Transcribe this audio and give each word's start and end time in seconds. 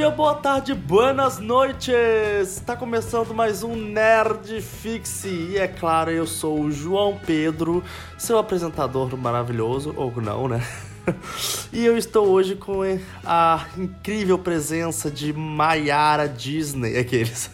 dia, 0.00 0.08
boa 0.08 0.34
tarde, 0.34 0.72
buenas 0.72 1.38
noites! 1.38 1.90
Está 2.56 2.74
começando 2.74 3.34
mais 3.34 3.62
um 3.62 3.76
Nerd 3.76 4.62
Fixe 4.62 5.28
e 5.28 5.58
é 5.58 5.68
claro, 5.68 6.10
eu 6.10 6.26
sou 6.26 6.58
o 6.58 6.72
João 6.72 7.20
Pedro, 7.26 7.84
seu 8.16 8.38
apresentador 8.38 9.14
maravilhoso, 9.14 9.92
ou 9.94 10.10
não, 10.22 10.48
né? 10.48 10.66
E 11.70 11.84
eu 11.84 11.98
estou 11.98 12.28
hoje 12.28 12.56
com 12.56 12.80
a 13.26 13.66
incrível 13.76 14.38
presença 14.38 15.10
de 15.10 15.34
Maiara 15.34 16.26
Disney, 16.26 16.96
aqueles. 16.96 17.50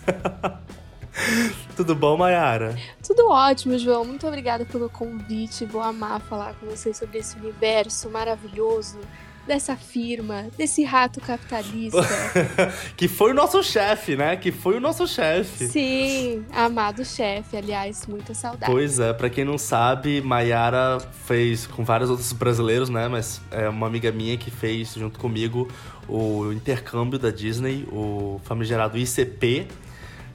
Tudo 1.75 1.97
bom, 1.97 2.17
Mayara? 2.17 2.77
Tudo 3.05 3.29
ótimo, 3.29 3.77
João. 3.77 4.05
Muito 4.05 4.27
obrigada 4.27 4.65
pelo 4.65 4.89
convite. 4.89 5.65
Vou 5.65 5.81
amar 5.81 6.21
falar 6.21 6.55
com 6.55 6.67
vocês 6.67 6.97
sobre 6.97 7.19
esse 7.19 7.37
universo 7.39 8.09
maravilhoso 8.09 8.99
dessa 9.47 9.77
firma, 9.77 10.47
desse 10.57 10.85
rato 10.85 11.21
capitalista. 11.21 11.99
que 12.97 13.09
foi 13.09 13.31
o 13.31 13.35
nosso 13.35 13.63
chefe, 13.63 14.17
né? 14.17 14.37
Que 14.37 14.51
foi 14.51 14.77
o 14.77 14.81
nosso 14.81 15.07
chefe. 15.07 15.69
Sim, 15.69 16.45
amado 16.53 17.05
chefe, 17.05 17.57
aliás, 17.57 18.07
muita 18.07 18.35
saudade. 18.35 18.71
Pois 18.71 18.99
é, 18.99 19.13
pra 19.13 19.31
quem 19.31 19.45
não 19.45 19.57
sabe, 19.57 20.21
Mayara 20.21 20.99
fez 21.27 21.67
com 21.67 21.85
vários 21.85 22.11
outros 22.11 22.33
brasileiros, 22.33 22.89
né? 22.89 23.09
Mas 23.09 23.41
é 23.51 23.69
uma 23.69 23.87
amiga 23.87 24.11
minha 24.11 24.37
que 24.37 24.51
fez 24.51 24.95
junto 24.95 25.19
comigo 25.19 25.69
o 26.09 26.53
intercâmbio 26.53 27.19
da 27.19 27.31
Disney, 27.31 27.87
o 27.91 28.41
famigerado 28.45 28.99
ICP, 28.99 29.67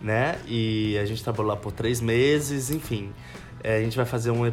né? 0.02 0.40
E 0.48 0.98
a 0.98 1.06
gente 1.06 1.24
trabalhou 1.24 1.52
lá 1.52 1.58
por 1.58 1.72
três 1.72 2.02
meses, 2.02 2.70
enfim. 2.70 3.12
É, 3.64 3.78
a 3.78 3.82
gente 3.82 3.96
vai 3.96 4.06
fazer 4.06 4.32
um, 4.32 4.52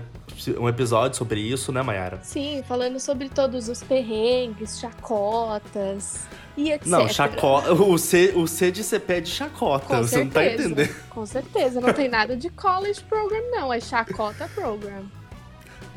um 0.58 0.68
episódio 0.68 1.16
sobre 1.16 1.40
isso, 1.40 1.72
né, 1.72 1.82
Mayara? 1.82 2.20
Sim, 2.22 2.62
falando 2.66 3.00
sobre 3.00 3.28
todos 3.28 3.68
os 3.68 3.82
perrengues, 3.82 4.78
chacotas 4.78 6.26
e 6.56 6.70
etc. 6.70 6.86
Não, 6.86 7.08
chacota. 7.08 7.72
O 7.78 7.96
C, 7.96 8.32
o 8.36 8.46
C 8.46 8.70
de 8.70 8.84
CP 8.84 9.12
é 9.14 9.20
de 9.20 9.30
chacota, 9.30 9.86
Com 9.86 10.02
você 10.02 10.16
certeza, 10.16 10.24
não 10.24 10.30
tá 10.30 10.46
entendendo. 10.46 10.94
Com 11.08 11.26
certeza, 11.26 11.80
não 11.80 11.92
tem 11.92 12.08
nada 12.08 12.36
de 12.36 12.50
college 12.50 13.00
program, 13.04 13.50
não, 13.50 13.72
é 13.72 13.80
chacota 13.80 14.48
program. 14.54 15.04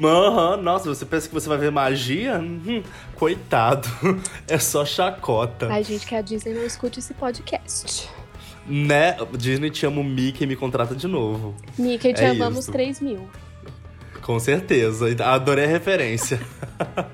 Aham, 0.04 0.56
uhum, 0.56 0.64
nossa, 0.64 0.88
você 0.88 1.06
pensa 1.06 1.28
que 1.28 1.34
você 1.34 1.48
vai 1.48 1.58
ver 1.58 1.72
magia? 1.72 2.40
Hum, 2.40 2.82
coitado, 3.16 3.88
é 4.48 4.58
só 4.58 4.86
chacota. 4.86 5.68
Ai, 5.70 5.84
gente, 5.84 6.08
que 6.08 6.16
a 6.16 6.22
Disney 6.22 6.54
não 6.54 6.64
escute 6.64 7.00
esse 7.00 7.14
podcast. 7.14 8.10
Né? 8.68 9.18
Disney 9.38 9.70
te 9.70 9.86
ama 9.86 10.02
o 10.02 10.04
Mickey 10.04 10.44
e 10.44 10.48
me 10.48 10.56
contrata 10.56 10.96
de 10.96 11.08
novo. 11.08 11.56
Mickey, 11.78 12.14
te 12.14 12.24
é 12.24 12.30
amamos 12.30 12.66
isso. 12.66 12.72
3 12.72 13.02
mil. 13.02 13.28
Com 14.22 14.40
certeza, 14.40 15.08
adorei 15.26 15.66
a 15.66 15.68
referência. 15.68 16.40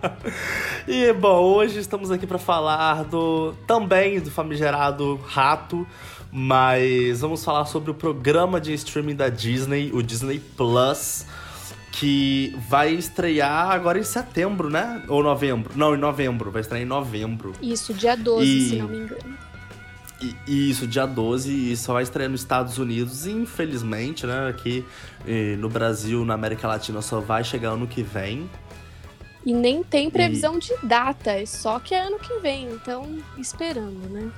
e 0.88 1.12
bom, 1.14 1.42
hoje 1.42 1.80
estamos 1.80 2.12
aqui 2.12 2.28
para 2.28 2.38
falar 2.38 3.06
do 3.06 3.54
também 3.66 4.20
do 4.20 4.30
famigerado 4.30 5.16
Rato, 5.26 5.88
mas 6.32 7.22
vamos 7.22 7.44
falar 7.44 7.66
sobre 7.66 7.92
o 7.92 7.94
programa 7.94 8.60
de 8.60 8.74
streaming 8.74 9.16
da 9.16 9.30
Disney, 9.30 9.90
o 9.94 10.04
Disney 10.04 10.40
Plus, 10.58 11.26
que 11.94 12.54
vai 12.68 12.94
estrear 12.94 13.72
agora 13.72 13.98
em 13.98 14.04
setembro, 14.04 14.70
né? 14.70 15.02
Ou 15.08 15.24
novembro? 15.24 15.72
Não, 15.76 15.96
em 15.96 15.98
novembro, 15.98 16.52
vai 16.52 16.62
estrear 16.62 16.84
em 16.84 16.86
novembro. 16.86 17.54
Isso, 17.62 17.94
dia 17.94 18.18
12, 18.18 18.46
e... 18.46 18.70
se 18.70 18.76
não 18.76 18.88
me 18.90 18.98
engano. 18.98 19.38
E, 20.48 20.70
isso, 20.70 20.88
dia 20.88 21.06
12, 21.06 21.72
e 21.72 21.78
só 21.78 21.94
vai 21.94 22.04
estrear 22.04 22.30
nos 22.30 22.42
Estados 22.42 22.78
Unidos, 22.78 23.28
infelizmente, 23.28 24.26
né? 24.26 24.50
Aqui 24.50 24.84
no 25.60 25.70
Brasil, 25.70 26.26
na 26.26 26.34
América 26.34 26.68
Latina, 26.68 27.02
só 27.02 27.20
vai 27.20 27.44
chegar 27.44 27.72
ano 27.72 27.88
que 27.88 28.02
vem. 28.02 28.50
E 29.46 29.54
nem 29.54 29.84
tem 29.84 30.10
previsão 30.10 30.58
e... 30.58 30.60
de 30.60 30.74
data, 30.84 31.32
é 31.32 31.46
só 31.46 31.80
que 31.80 31.94
é 31.94 32.02
ano 32.02 32.20
que 32.20 32.40
vem, 32.40 32.68
então 32.72 33.18
esperando, 33.38 34.10
né? 34.10 34.32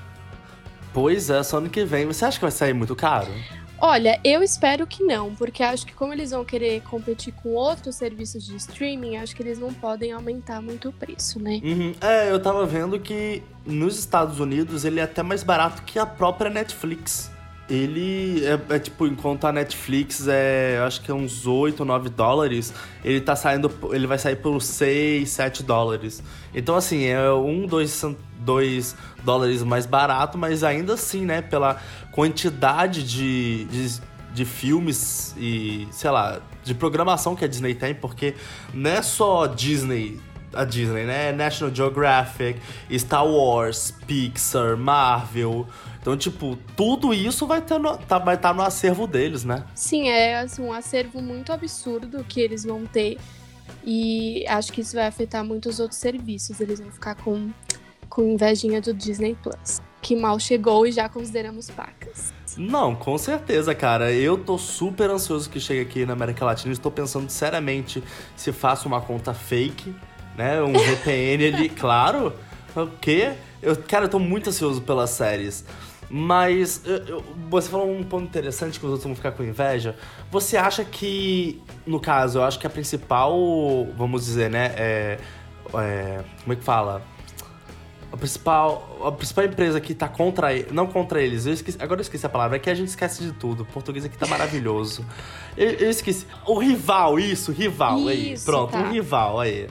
Pois 0.94 1.30
é, 1.30 1.42
só 1.44 1.58
ano 1.58 1.70
que 1.70 1.86
vem. 1.86 2.06
Você 2.06 2.26
acha 2.26 2.38
que 2.38 2.44
vai 2.44 2.52
sair 2.52 2.74
muito 2.74 2.96
caro? 2.96 3.32
Olha, 3.82 4.20
eu 4.24 4.44
espero 4.44 4.86
que 4.86 5.04
não, 5.04 5.34
porque 5.36 5.64
acho 5.64 5.86
que 5.86 5.94
como 5.94 6.14
eles 6.14 6.32
vão 6.32 6.44
querer 6.44 6.82
competir 6.82 7.34
com 7.34 7.50
outros 7.50 7.96
serviços 7.96 8.46
de 8.46 8.56
streaming, 8.56 9.18
acho 9.18 9.36
que 9.36 9.42
eles 9.42 9.58
não 9.58 9.74
podem 9.74 10.12
aumentar 10.12 10.62
muito 10.62 10.90
o 10.90 10.94
preço, 10.94 11.40
né? 11.40 11.62
Uhum. 11.64 11.94
É, 12.02 12.32
eu 12.32 12.40
tava 12.42 12.66
vendo 12.66 13.00
que 13.00 13.42
nos 13.66 13.98
Estados 13.98 14.40
Unidos 14.40 14.84
ele 14.84 15.00
é 15.00 15.04
até 15.04 15.24
mais 15.24 15.44
barato 15.44 15.82
que 15.84 15.98
a 15.98 16.06
própria 16.06 16.50
Netflix. 16.50 17.32
Ele 17.70 18.44
é, 18.46 18.76
é 18.76 18.80
tipo, 18.80 19.06
enquanto 19.06 19.46
a 19.46 19.52
Netflix 19.52 20.28
é, 20.28 20.82
acho 20.86 21.02
que 21.02 21.12
é 21.12 21.14
uns 21.14 21.46
8 21.46 21.82
ou 21.82 21.86
9 21.86 22.10
dólares, 22.10 22.74
ele 23.04 23.22
tá 23.22 23.36
saindo, 23.36 23.72
ele 23.92 24.08
vai 24.08 24.18
sair 24.18 24.38
por 24.38 24.60
6, 24.60 25.30
7 25.30 25.62
dólares. 25.62 26.24
Então, 26.54 26.76
assim, 26.76 27.06
é 27.06 27.32
um, 27.32 27.68
dois, 27.68 28.04
dois 28.40 28.96
dólares 29.24 29.62
mais 29.62 29.86
barato, 29.86 30.38
mas 30.38 30.64
ainda 30.64 30.96
assim, 30.96 31.26
né, 31.26 31.44
pela 31.44 31.80
quantidade 32.12 33.04
de, 33.04 33.66
de, 33.66 34.02
de 34.34 34.46
filmes 34.46 35.36
e, 35.38 35.88
sei 35.92 36.10
lá, 36.10 36.42
de 36.64 36.74
programação 36.74 37.36
que 37.36 37.46
a 37.46 37.48
Disney 37.48 37.76
tem, 37.76 37.94
porque 37.94 38.34
não 38.74 38.90
é 38.90 39.02
só 39.04 39.46
Disney 39.46 40.20
a 40.54 40.64
Disney, 40.64 41.06
né? 41.06 41.32
National 41.32 41.74
Geographic, 41.74 42.60
Star 42.98 43.26
Wars, 43.26 43.94
Pixar, 44.08 44.78
Marvel. 44.78 45.68
Então, 46.02 46.16
tipo, 46.16 46.58
tudo 46.76 47.14
isso 47.14 47.46
vai 47.46 47.60
estar 47.60 47.78
no, 47.78 47.98
tá, 47.98 48.18
vai 48.18 48.38
tá 48.38 48.54
no 48.54 48.62
acervo 48.62 49.06
deles, 49.06 49.44
né? 49.44 49.66
Sim, 49.76 50.10
é 50.10 50.40
assim, 50.40 50.62
um 50.62 50.72
acervo 50.72 51.22
muito 51.22 51.52
absurdo 51.52 52.24
que 52.24 52.40
eles 52.40 52.64
vão 52.64 52.86
ter. 52.86 53.18
E 53.84 54.46
acho 54.48 54.72
que 54.72 54.82
isso 54.82 54.96
vai 54.96 55.08
afetar 55.08 55.44
muitos 55.44 55.80
outros 55.80 56.00
serviços. 56.00 56.60
Eles 56.60 56.80
vão 56.80 56.92
ficar 56.92 57.16
com, 57.16 57.50
com 58.10 58.24
invejinha 58.24 58.82
do 58.82 58.94
Disney 58.94 59.36
Plus. 59.36 59.82
Que 60.02 60.16
mal 60.16 60.40
chegou 60.40 60.88
e 60.88 60.92
já 60.92 61.10
consideramos 61.10 61.70
pacas. 61.70 62.34
Não, 62.58 62.96
com 62.96 63.18
certeza, 63.18 63.76
cara. 63.76 64.12
Eu 64.12 64.38
tô 64.38 64.58
super 64.58 65.10
ansioso 65.10 65.50
que 65.50 65.60
chegue 65.60 65.82
aqui 65.82 66.06
na 66.06 66.14
América 66.14 66.46
Latina. 66.46 66.72
Estou 66.72 66.92
pensando 66.92 67.30
seriamente 67.30 68.02
se 68.36 68.52
faço 68.52 68.88
uma 68.88 69.02
conta 69.02 69.34
fake 69.34 69.94
né? 70.40 70.62
Um 70.64 70.72
VPN 70.72 71.54
ali, 71.54 71.68
claro. 71.76 72.34
O 72.74 72.88
quê? 73.02 73.34
Eu, 73.62 73.76
cara, 73.76 74.06
eu 74.06 74.10
tô 74.10 74.20
muito 74.20 74.50
ansioso 74.50 74.82
pelas 74.82 75.10
séries. 75.10 75.66
Mas 76.10 76.82
eu, 76.86 76.98
eu, 76.98 77.24
você 77.50 77.70
falou 77.70 77.92
um 77.92 78.04
ponto 78.04 78.26
interessante 78.26 78.80
que 78.80 78.86
os 78.86 78.92
outros 78.92 79.06
vão 79.06 79.16
ficar 79.16 79.32
com 79.32 79.44
inveja. 79.44 79.96
Você 80.32 80.58
acha 80.58 80.84
que, 80.84 81.62
no 81.86 82.00
caso, 82.00 82.40
eu 82.40 82.44
acho 82.44 82.58
que 82.58 82.66
a 82.66 82.70
principal, 82.70 83.38
vamos 83.96 84.26
dizer, 84.26 84.50
né? 84.50 84.74
É, 84.76 85.20
é, 85.76 86.24
como 86.42 86.54
é 86.54 86.56
que 86.56 86.64
fala? 86.64 87.04
A 88.12 88.18
principal, 88.18 89.00
a 89.06 89.12
principal 89.12 89.46
empresa 89.46 89.80
que 89.80 89.94
tá 89.94 90.10
contra 90.10 90.48
não 90.72 90.88
contra 90.88 91.22
eles, 91.22 91.46
eu 91.46 91.54
esqueci, 91.54 91.78
agora 91.80 92.00
eu 92.00 92.02
esqueci 92.02 92.26
a 92.26 92.30
palavra, 92.30 92.58
é 92.58 92.60
que 92.60 92.72
a 92.72 92.74
gente 92.74 92.88
esquece 92.88 93.24
de 93.24 93.32
tudo. 93.34 93.62
O 93.62 93.66
português 93.68 94.04
aqui 94.04 94.18
tá 94.18 94.26
maravilhoso. 94.28 95.06
eu, 95.56 95.70
eu, 95.74 95.90
esqueci. 95.92 96.26
O 96.44 96.58
rival, 96.58 97.20
isso, 97.20 97.52
rival, 97.52 98.00
isso, 98.00 98.10
aí. 98.10 98.40
Pronto, 98.44 98.72
tá. 98.72 98.80
um 98.80 98.92
rival 98.92 99.40
aí. 99.40 99.68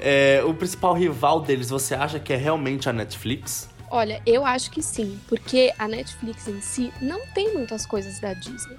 É, 0.00 0.42
o 0.44 0.52
principal 0.52 0.94
rival 0.94 1.40
deles, 1.40 1.70
você 1.70 1.94
acha 1.94 2.18
que 2.18 2.32
é 2.32 2.36
realmente 2.36 2.88
a 2.88 2.92
Netflix? 2.92 3.68
Olha, 3.96 4.20
eu 4.26 4.44
acho 4.44 4.70
que 4.70 4.82
sim, 4.82 5.18
porque 5.26 5.72
a 5.78 5.88
Netflix 5.88 6.46
em 6.46 6.60
si 6.60 6.92
não 7.00 7.26
tem 7.28 7.54
muitas 7.54 7.86
coisas 7.86 8.20
da 8.20 8.34
Disney, 8.34 8.76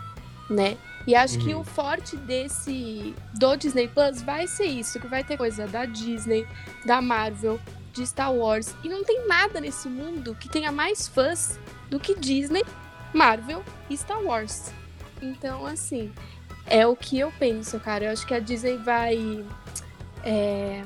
né? 0.47 0.78
E 1.07 1.16
acho 1.16 1.39
uhum. 1.39 1.44
que 1.44 1.55
o 1.55 1.63
forte 1.63 2.16
desse 2.16 3.16
do 3.33 3.56
Disney 3.56 3.88
Plus 3.88 4.22
vai 4.22 4.45
ser 4.45 4.66
isso, 4.66 5.00
que 5.00 5.07
vai 5.07 5.23
ter 5.23 5.35
coisa 5.35 5.66
da 5.66 5.85
Disney, 5.85 6.47
da 6.85 7.01
Marvel, 7.01 7.59
de 7.94 8.06
Star 8.06 8.31
Wars, 8.31 8.75
e 8.83 8.89
não 8.89 9.03
tem 9.03 9.27
nada 9.27 9.59
nesse 9.59 9.89
mundo 9.89 10.35
que 10.35 10.47
tenha 10.47 10.72
mais 10.72 11.07
fãs 11.07 11.59
do 11.89 12.00
que 12.00 12.13
Disney, 12.13 12.63
Marvel 13.11 13.63
e 13.89 13.97
Star 13.97 14.22
Wars. 14.22 14.72
Então, 15.19 15.66
assim, 15.66 16.13
é 16.67 16.85
o 16.85 16.95
que 16.95 17.17
eu 17.17 17.33
penso, 17.39 17.79
cara. 17.79 18.06
Eu 18.06 18.11
acho 18.11 18.27
que 18.27 18.35
a 18.35 18.39
Disney 18.39 18.77
vai 18.77 19.44
é, 20.23 20.83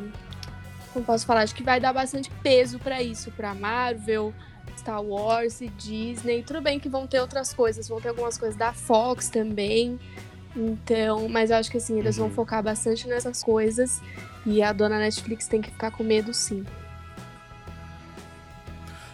como 0.93 1.05
posso 1.05 1.25
falar, 1.25 1.41
acho 1.41 1.55
que 1.55 1.63
vai 1.63 1.79
dar 1.79 1.93
bastante 1.93 2.29
peso 2.43 2.79
para 2.79 3.01
isso, 3.01 3.31
para 3.31 3.53
Marvel, 3.53 4.33
Star 4.77 5.01
Wars 5.01 5.61
e 5.61 5.67
Disney. 5.69 6.43
Tudo 6.43 6.61
bem 6.61 6.79
que 6.79 6.89
vão 6.89 7.07
ter 7.07 7.19
outras 7.19 7.53
coisas, 7.53 7.87
vão 7.87 8.01
ter 8.01 8.09
algumas 8.09 8.37
coisas 8.37 8.57
da 8.57 8.73
Fox 8.73 9.29
também. 9.29 9.99
Então, 10.55 11.29
mas 11.29 11.49
eu 11.49 11.57
acho 11.57 11.71
que 11.71 11.77
assim, 11.77 11.97
eles 11.97 12.17
uhum. 12.17 12.25
vão 12.25 12.35
focar 12.35 12.61
bastante 12.61 13.07
nessas 13.07 13.41
coisas 13.43 14.01
e 14.45 14.61
a 14.61 14.73
dona 14.73 14.99
Netflix 14.99 15.47
tem 15.47 15.61
que 15.61 15.71
ficar 15.71 15.91
com 15.91 16.03
medo 16.03 16.33
sim. 16.33 16.65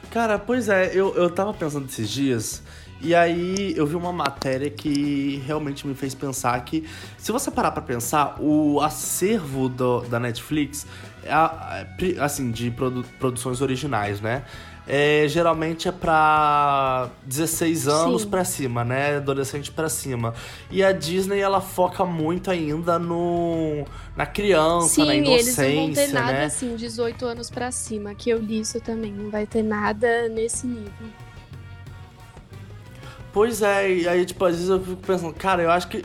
Cara, 0.09 0.39
pois 0.39 0.67
é, 0.67 0.91
eu, 0.93 1.15
eu 1.15 1.29
tava 1.29 1.53
pensando 1.53 1.85
esses 1.85 2.09
dias 2.09 2.63
e 3.01 3.13
aí 3.13 3.73
eu 3.75 3.85
vi 3.85 3.95
uma 3.95 4.11
matéria 4.11 4.69
que 4.69 5.41
realmente 5.45 5.85
me 5.85 5.93
fez 5.93 6.15
pensar 6.15 6.59
que, 6.65 6.87
se 7.17 7.31
você 7.31 7.51
parar 7.51 7.71
pra 7.71 7.81
pensar, 7.81 8.35
o 8.39 8.81
acervo 8.81 9.69
do, 9.69 10.01
da 10.01 10.19
Netflix, 10.19 10.85
é, 11.23 12.21
assim, 12.21 12.51
de 12.51 12.71
produ 12.71 13.03
produções 13.19 13.61
originais, 13.61 14.21
né? 14.21 14.43
é, 14.87 15.27
geralmente 15.27 15.89
é 15.89 15.91
pra 15.91 17.09
16 17.25 17.87
anos 17.89 18.23
pra 18.23 18.45
cima, 18.45 18.85
né? 18.85 19.17
Adolescente 19.17 19.69
pra 19.69 19.89
cima. 19.89 20.33
E 20.71 20.81
a 20.81 20.93
Disney, 20.93 21.39
ela 21.39 21.59
foca 21.59 22.05
muito 22.05 22.49
ainda 22.49 22.97
no 22.97 23.83
na 24.15 24.25
criança, 24.25 25.03
na 25.03 25.11
Sim, 25.11 25.17
eles 25.17 25.27
inocência, 25.57 25.69
não 25.69 25.85
vão 25.85 25.93
ter 25.93 26.07
nada 26.13 26.31
né? 26.31 26.45
assim, 26.45 26.75
18 26.75 27.25
anos 27.25 27.49
pra 27.49 27.69
cima, 27.69 28.15
que 28.15 28.29
eu 28.29 28.39
li 28.39 28.61
isso 28.61 28.79
também. 28.79 29.11
Não 29.11 29.29
vai 29.29 29.45
ter 29.45 29.61
nada 29.61 30.29
nesse 30.29 30.65
nível. 30.65 31.26
Pois 33.37 33.61
é, 33.61 33.91
e 33.91 34.07
aí, 34.07 34.25
tipo, 34.25 34.43
às 34.45 34.55
vezes 34.55 34.67
eu 34.67 34.79
fico 34.79 34.95
pensando, 34.95 35.31
cara, 35.31 35.61
eu 35.61 35.69
acho 35.69 35.87
que, 35.89 36.03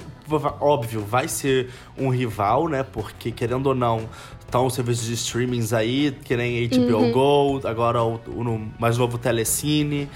óbvio, 0.61 1.01
vai 1.01 1.27
ser 1.27 1.71
um 1.97 2.11
rival, 2.11 2.69
né? 2.69 2.83
Porque, 2.83 3.33
querendo 3.33 3.69
ou 3.69 3.75
não, 3.75 4.07
estão 4.41 4.67
os 4.67 4.75
serviços 4.75 5.07
de 5.07 5.15
streamings 5.15 5.73
aí, 5.73 6.15
que 6.25 6.37
nem 6.37 6.69
HBO 6.69 6.99
Uhum. 6.99 7.11
Go, 7.11 7.67
agora 7.67 8.03
o, 8.03 8.17
o 8.17 8.73
mais 8.79 8.99
novo 8.99 9.17
Telecine. 9.17 10.11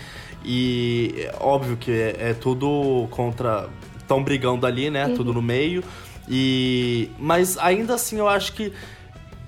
E 0.45 1.27
óbvio 1.41 1.79
que 1.79 1.91
é, 1.91 2.17
é 2.19 2.35
tudo 2.35 3.09
contra. 3.11 3.71
Estão 3.97 4.23
brigando 4.23 4.67
ali, 4.67 4.91
né? 4.91 5.09
Tudo 5.09 5.33
no 5.33 5.41
meio. 5.41 5.83
E. 6.29 7.09
Mas 7.19 7.57
ainda 7.57 7.95
assim 7.95 8.19
eu 8.19 8.29
acho 8.29 8.53
que 8.53 8.75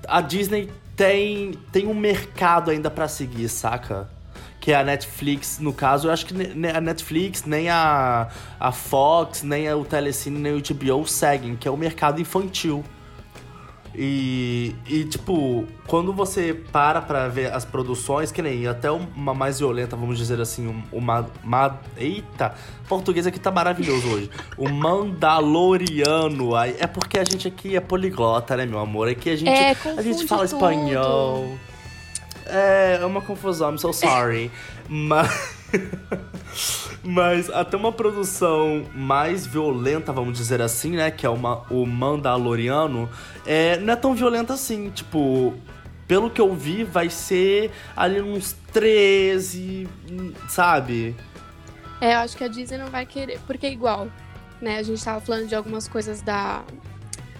a 0.07 0.21
Disney 0.21 0.71
tem, 0.95 1.51
tem 1.71 1.85
um 1.85 1.93
mercado 1.93 2.71
ainda 2.71 2.89
pra 2.89 3.07
seguir, 3.07 3.47
saca? 3.47 4.09
Que 4.59 4.73
é 4.73 4.75
a 4.75 4.83
Netflix, 4.83 5.57
no 5.59 5.71
caso, 5.71 6.07
eu 6.07 6.11
acho 6.11 6.25
que 6.25 6.33
a 6.75 6.81
Netflix, 6.81 7.45
nem 7.45 7.69
a, 7.69 8.27
a 8.59 8.71
Fox, 8.71 9.41
nem 9.41 9.71
o 9.73 9.85
Telecine, 9.85 10.37
nem 10.37 10.53
o 10.53 10.61
HBO 10.61 11.07
seguem, 11.07 11.55
que 11.55 11.67
é 11.67 11.71
o 11.71 11.77
mercado 11.77 12.19
infantil. 12.19 12.83
E, 13.95 14.75
e, 14.87 15.03
tipo, 15.05 15.65
quando 15.87 16.13
você 16.13 16.53
para 16.53 17.01
pra 17.01 17.27
ver 17.27 17.51
as 17.51 17.65
produções, 17.65 18.31
que 18.31 18.41
nem 18.41 18.67
até 18.67 18.89
uma 18.91 19.33
mais 19.33 19.57
violenta, 19.59 19.95
vamos 19.95 20.17
dizer 20.17 20.39
assim, 20.39 20.67
um- 20.67 20.83
uma. 20.91 21.25
uma 21.43 21.79
eita, 21.97 22.53
português 22.87 23.25
aqui 23.25 23.39
tá 23.39 23.49
maravilhoso 23.51 24.07
hoje. 24.07 24.29
O 24.57 24.69
Mandaloriano. 24.69 26.55
É 26.55 26.85
porque 26.85 27.17
a 27.17 27.23
gente 27.23 27.47
aqui 27.47 27.75
é 27.75 27.79
poliglota, 27.79 28.55
né, 28.55 28.65
meu 28.65 28.79
amor? 28.79 29.07
Aqui 29.09 29.31
a 29.31 29.35
gente, 29.35 29.49
É, 29.49 29.71
a 29.97 30.01
gente 30.01 30.27
fala 30.27 30.47
tudo. 30.47 30.55
espanhol. 30.55 31.57
É, 32.49 32.99
é 33.01 33.05
uma 33.05 33.21
confusão, 33.21 33.71
I'm 33.71 33.77
so 33.77 33.93
sorry. 33.93 34.51
Mas. 34.87 35.59
Mas 37.03 37.49
até 37.49 37.77
uma 37.77 37.91
produção 37.91 38.85
mais 38.93 39.45
violenta, 39.45 40.11
vamos 40.11 40.37
dizer 40.37 40.61
assim, 40.61 40.91
né? 40.91 41.09
Que 41.11 41.25
é 41.25 41.29
uma, 41.29 41.63
o 41.69 41.85
Mandaloriano, 41.85 43.09
é, 43.45 43.77
não 43.77 43.93
é 43.93 43.95
tão 43.95 44.13
violenta 44.13 44.53
assim. 44.53 44.89
Tipo, 44.89 45.53
pelo 46.07 46.29
que 46.29 46.41
eu 46.41 46.53
vi, 46.53 46.83
vai 46.83 47.09
ser 47.09 47.71
ali 47.95 48.21
uns 48.21 48.53
13, 48.73 49.87
hum, 50.11 50.33
sabe? 50.47 51.15
É, 52.01 52.15
eu 52.15 52.19
acho 52.19 52.35
que 52.35 52.43
a 52.43 52.47
Disney 52.47 52.77
não 52.77 52.87
vai 52.87 53.05
querer. 53.05 53.39
Porque 53.45 53.65
é 53.65 53.71
igual, 53.71 54.07
né? 54.61 54.77
A 54.77 54.83
gente 54.83 55.03
tava 55.03 55.21
falando 55.21 55.47
de 55.47 55.55
algumas 55.55 55.87
coisas 55.87 56.21
da, 56.21 56.63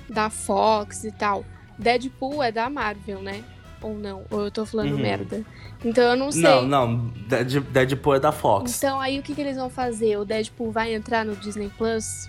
da 0.10 0.30
Fox 0.30 1.04
e 1.04 1.12
tal. 1.12 1.44
Deadpool 1.78 2.44
é 2.44 2.52
da 2.52 2.70
Marvel, 2.70 3.22
né? 3.22 3.44
Ou 3.82 3.96
não? 3.98 4.24
Ou 4.30 4.42
eu 4.46 4.52
tô 4.52 4.66
falando 4.66 4.92
Uhum. 4.92 5.00
merda. 5.00 5.42
Então 5.84 6.04
eu 6.04 6.18
não 6.18 6.32
sei. 6.32 6.42
Não, 6.42 6.64
não, 6.68 6.98
Dead- 7.28 7.64
Deadpool 7.64 8.16
é 8.16 8.20
da 8.20 8.32
Fox. 8.32 8.78
Então 8.78 9.00
aí 9.00 9.18
o 9.20 9.24
que, 9.24 9.34
que 9.34 9.40
eles 9.42 9.56
vão 9.56 9.70
fazer? 9.70 10.18
O 10.18 10.26
Deadpool 10.26 10.72
vai 10.72 10.94
entrar 10.94 11.24
no 11.26 11.36
Disney 11.36 11.72
Plus? 11.78 12.28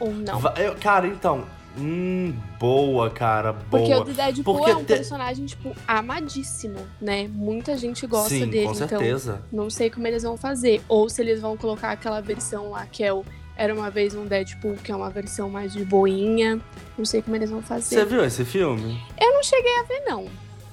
Ou 0.00 0.12
não? 0.12 0.40
Eu- 0.56 0.74
cara, 0.76 1.06
então. 1.06 1.44
Hum, 1.76 2.32
boa, 2.58 3.10
cara, 3.10 3.52
boa. 3.52 3.64
Porque 3.68 3.92
o 3.94 4.04
Deadpool 4.14 4.58
Porque 4.58 4.70
é 4.70 4.76
um 4.76 4.84
te- 4.84 4.94
personagem, 4.94 5.44
tipo, 5.44 5.74
amadíssimo, 5.88 6.78
né? 7.00 7.26
Muita 7.28 7.76
gente 7.76 8.06
gosta 8.06 8.28
Sim, 8.28 8.46
dele. 8.46 8.66
com 8.68 8.74
então, 8.74 8.88
certeza. 8.88 9.42
não 9.52 9.68
sei 9.68 9.90
como 9.90 10.06
eles 10.06 10.22
vão 10.22 10.36
fazer. 10.36 10.80
Ou 10.88 11.08
se 11.08 11.20
eles 11.20 11.40
vão 11.40 11.56
colocar 11.56 11.90
aquela 11.90 12.20
versão 12.20 12.70
lá 12.70 12.86
que 12.86 13.02
é 13.02 13.12
o 13.12 13.24
Era 13.56 13.72
uma 13.72 13.90
vez 13.90 14.14
um 14.14 14.26
Deadpool, 14.26 14.76
que 14.82 14.90
é 14.90 14.96
uma 14.96 15.10
versão 15.10 15.48
mais 15.48 15.72
de 15.72 15.84
boinha. 15.84 16.60
Não 16.98 17.04
sei 17.04 17.22
como 17.22 17.36
eles 17.36 17.50
vão 17.50 17.62
fazer. 17.62 17.96
Você 17.96 18.04
viu 18.04 18.24
esse 18.24 18.44
filme? 18.44 19.00
Eu 19.20 19.32
não 19.32 19.42
cheguei 19.42 19.78
a 19.78 19.82
ver, 19.84 20.00
não. 20.06 20.28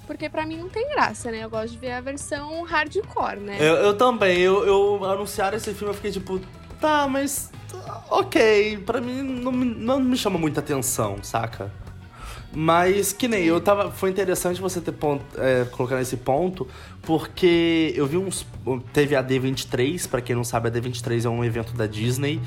Porque 0.07 0.27
pra 0.27 0.45
mim 0.45 0.57
não 0.57 0.67
tem 0.67 0.89
graça, 0.89 1.31
né? 1.31 1.43
Eu 1.43 1.49
gosto 1.49 1.71
de 1.71 1.77
ver 1.77 1.91
a 1.91 2.01
versão 2.01 2.63
hardcore, 2.63 3.39
né? 3.39 3.57
Eu, 3.59 3.75
eu 3.75 3.93
também, 3.93 4.39
eu, 4.39 4.65
eu 4.65 5.05
anunciaram 5.05 5.55
esse 5.55 5.73
filme, 5.73 5.91
eu 5.91 5.95
fiquei 5.95 6.11
tipo, 6.11 6.41
tá, 6.79 7.07
mas 7.07 7.51
ok, 8.09 8.79
pra 8.79 8.99
mim 8.99 9.21
não, 9.21 9.51
não 9.51 9.99
me 9.99 10.17
chama 10.17 10.37
muita 10.37 10.59
atenção, 10.59 11.17
saca? 11.23 11.71
Mas 12.53 13.13
que 13.13 13.27
nem 13.27 13.45
eu 13.45 13.61
tava. 13.61 13.91
Foi 13.91 14.09
interessante 14.09 14.59
você 14.59 14.81
ter 14.81 14.91
ponto, 14.91 15.23
é, 15.37 15.65
colocar 15.71 15.95
nesse 15.95 16.17
ponto, 16.17 16.67
porque 17.01 17.93
eu 17.95 18.05
vi 18.05 18.17
uns. 18.17 18.45
Teve 18.91 19.15
a 19.15 19.23
D23, 19.23 20.07
pra 20.09 20.21
quem 20.21 20.35
não 20.35 20.43
sabe, 20.43 20.67
a 20.67 20.71
D23 20.71 21.25
é 21.25 21.29
um 21.29 21.45
evento 21.45 21.73
da 21.73 21.87
Disney 21.87 22.41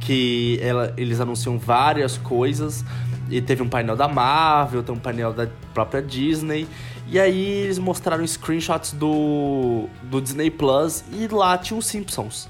que 0.00 0.58
ela, 0.62 0.94
eles 0.96 1.20
anunciam 1.20 1.58
várias 1.58 2.16
coisas. 2.16 2.84
E 3.28 3.40
teve 3.40 3.62
um 3.62 3.68
painel 3.68 3.94
da 3.94 4.08
Marvel, 4.08 4.82
tem 4.82 4.94
um 4.94 4.98
painel 4.98 5.32
da 5.32 5.46
própria 5.72 6.02
Disney. 6.02 6.66
E 7.06 7.18
aí 7.20 7.40
eles 7.40 7.78
mostraram 7.78 8.26
screenshots 8.26 8.92
do, 8.92 9.88
do 10.02 10.20
Disney 10.20 10.50
Plus 10.50 11.04
e 11.12 11.28
lá 11.28 11.56
tinha 11.58 11.78
os 11.78 11.86
Simpsons. 11.86 12.48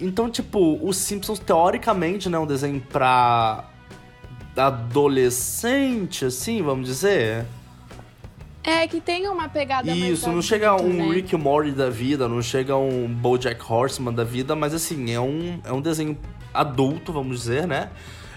Então, 0.00 0.30
tipo, 0.30 0.78
os 0.82 0.96
Simpsons, 0.96 1.38
teoricamente, 1.38 2.28
né, 2.28 2.38
um 2.38 2.46
desenho 2.46 2.80
pra 2.80 3.67
adolescente, 4.58 6.24
assim, 6.24 6.62
vamos 6.62 6.86
dizer. 6.86 7.46
É 8.62 8.86
que 8.86 9.00
tem 9.00 9.26
uma 9.28 9.48
pegada 9.48 9.90
Isso, 9.90 10.26
não 10.26 10.32
adulta, 10.32 10.46
chega 10.46 10.74
um 10.76 10.92
né? 10.92 11.14
Rick 11.14 11.34
Morty 11.36 11.70
da 11.70 11.88
vida, 11.88 12.28
não 12.28 12.42
chega 12.42 12.76
um 12.76 13.08
BoJack 13.08 13.60
Horseman 13.66 14.12
da 14.12 14.24
vida, 14.24 14.54
mas 14.54 14.74
assim, 14.74 15.10
é 15.12 15.20
um, 15.20 15.58
é 15.64 15.72
um 15.72 15.80
desenho 15.80 16.18
adulto, 16.52 17.12
vamos 17.12 17.38
dizer, 17.38 17.66
né? 17.66 17.90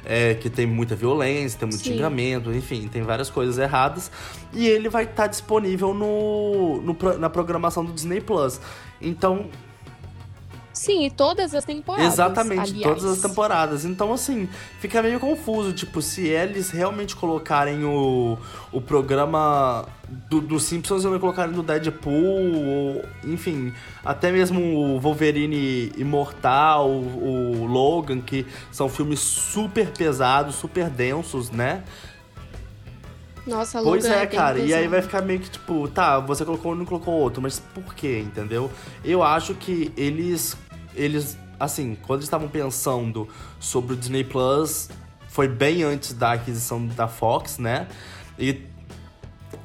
É, 0.06 0.34
que 0.34 0.50
tem 0.50 0.66
muita 0.66 0.96
violência, 0.96 1.60
tem 1.60 1.68
muito 1.68 1.84
Sim. 1.84 1.94
xingamento, 1.94 2.52
enfim, 2.52 2.88
tem 2.88 3.02
várias 3.04 3.30
coisas 3.30 3.58
erradas. 3.58 4.12
E 4.54 4.66
ele 4.66 4.90
vai 4.90 5.04
estar 5.04 5.28
disponível 5.28 5.94
no, 5.94 6.82
no 6.82 7.18
na 7.20 7.30
programação 7.30 7.84
do 7.84 7.92
Disney 7.92 8.22
Plus. 8.22 8.60
Então, 9.02 9.50
Sim, 10.82 11.06
e 11.06 11.12
todas 11.12 11.54
as 11.54 11.64
temporadas. 11.64 12.12
Exatamente, 12.12 12.72
aliás. 12.72 12.82
todas 12.82 13.06
as 13.06 13.22
temporadas. 13.22 13.86
Então, 13.86 14.12
assim, 14.12 14.50
fica 14.80 15.00
meio 15.04 15.20
confuso. 15.20 15.74
Tipo, 15.74 16.02
se 16.02 16.28
eles 16.28 16.72
realmente 16.72 17.16
colocarem 17.16 17.86
o, 17.86 18.36
o 18.72 18.82
programa 18.82 19.86
do, 20.28 20.42
do 20.42 20.60
Simpsons 20.60 21.04
e 21.04 21.08
não 21.08 21.20
colocarem 21.20 21.54
do 21.54 21.62
Deadpool, 21.62 22.56
ou, 22.56 23.06
enfim, 23.24 23.72
até 24.04 24.32
mesmo 24.32 24.60
o 24.60 25.00
Wolverine 25.00 25.92
Imortal, 25.98 26.90
o, 26.90 27.62
o 27.62 27.66
Logan, 27.68 28.20
que 28.20 28.44
são 28.72 28.90
filmes 28.90 29.20
super 29.20 29.92
pesados, 29.92 30.56
super 30.56 30.90
densos, 30.90 31.52
né? 31.52 31.84
Nossa, 33.46 33.82
Pois 33.82 34.06
é, 34.06 34.26
bem 34.26 34.36
cara. 34.36 34.60
E 34.60 34.74
aí 34.74 34.88
vai 34.88 35.02
ficar 35.02 35.22
meio 35.22 35.40
que 35.40 35.50
tipo, 35.50 35.88
tá, 35.88 36.20
você 36.20 36.44
colocou 36.46 36.72
um 36.72 36.76
e 36.76 36.78
não 36.80 36.86
colocou 36.86 37.14
outro, 37.14 37.42
mas 37.42 37.60
por 37.60 37.94
quê, 37.94 38.20
entendeu? 38.20 38.72
Eu 39.04 39.22
acho 39.22 39.54
que 39.54 39.92
eles. 39.96 40.58
Eles. 40.96 41.38
Assim, 41.60 41.96
quando 42.08 42.20
eles 42.20 42.26
estavam 42.26 42.48
pensando 42.48 43.28
sobre 43.60 43.94
o 43.94 43.96
Disney 43.96 44.24
Plus, 44.24 44.90
foi 45.30 45.48
bem 45.48 45.84
antes 45.84 46.14
da 46.14 46.34
aquisição 46.34 46.86
da 46.88 47.08
Fox, 47.08 47.58
né? 47.58 47.88
E. 48.38 48.64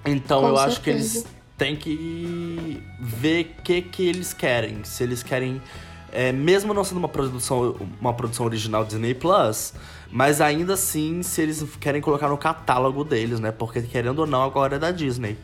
Então 0.05 0.43
Com 0.43 0.49
eu 0.49 0.59
acho 0.59 0.81
que 0.81 0.93
certeza. 0.93 1.19
eles 1.19 1.27
têm 1.57 1.75
que 1.75 2.83
ver 3.01 3.57
o 3.59 3.63
que, 3.63 3.83
que 3.83 4.07
eles 4.07 4.33
querem. 4.35 4.85
Se 4.85 5.03
eles 5.03 5.23
querem. 5.23 5.61
é, 6.13 6.31
mesmo 6.33 6.73
não 6.75 6.85
sendo 6.85 6.99
uma 6.99 7.09
produção, 7.09 7.77
uma 8.01 8.13
produção 8.15 8.47
original 8.47 8.85
Disney 8.85 9.15
Plus, 9.15 9.73
mas 10.11 10.41
ainda 10.41 10.75
assim, 10.75 11.23
se 11.23 11.41
eles 11.43 11.65
querem 11.81 12.01
colocar 12.01 12.29
no 12.29 12.39
catálogo 12.39 13.03
deles, 13.03 13.41
né? 13.41 13.51
Porque 13.51 13.83
querendo 13.83 14.21
ou 14.21 14.27
não, 14.27 14.43
agora 14.43 14.77
é 14.77 14.79
da 14.79 14.91
Disney. 14.91 15.37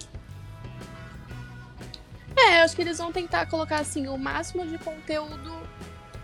É, 2.36 2.60
eu 2.60 2.64
acho 2.64 2.74
que 2.74 2.82
eles 2.82 2.98
vão 2.98 3.12
tentar 3.12 3.46
colocar, 3.46 3.80
assim, 3.80 4.06
o 4.08 4.16
máximo 4.16 4.66
de 4.66 4.78
conteúdo 4.78 5.52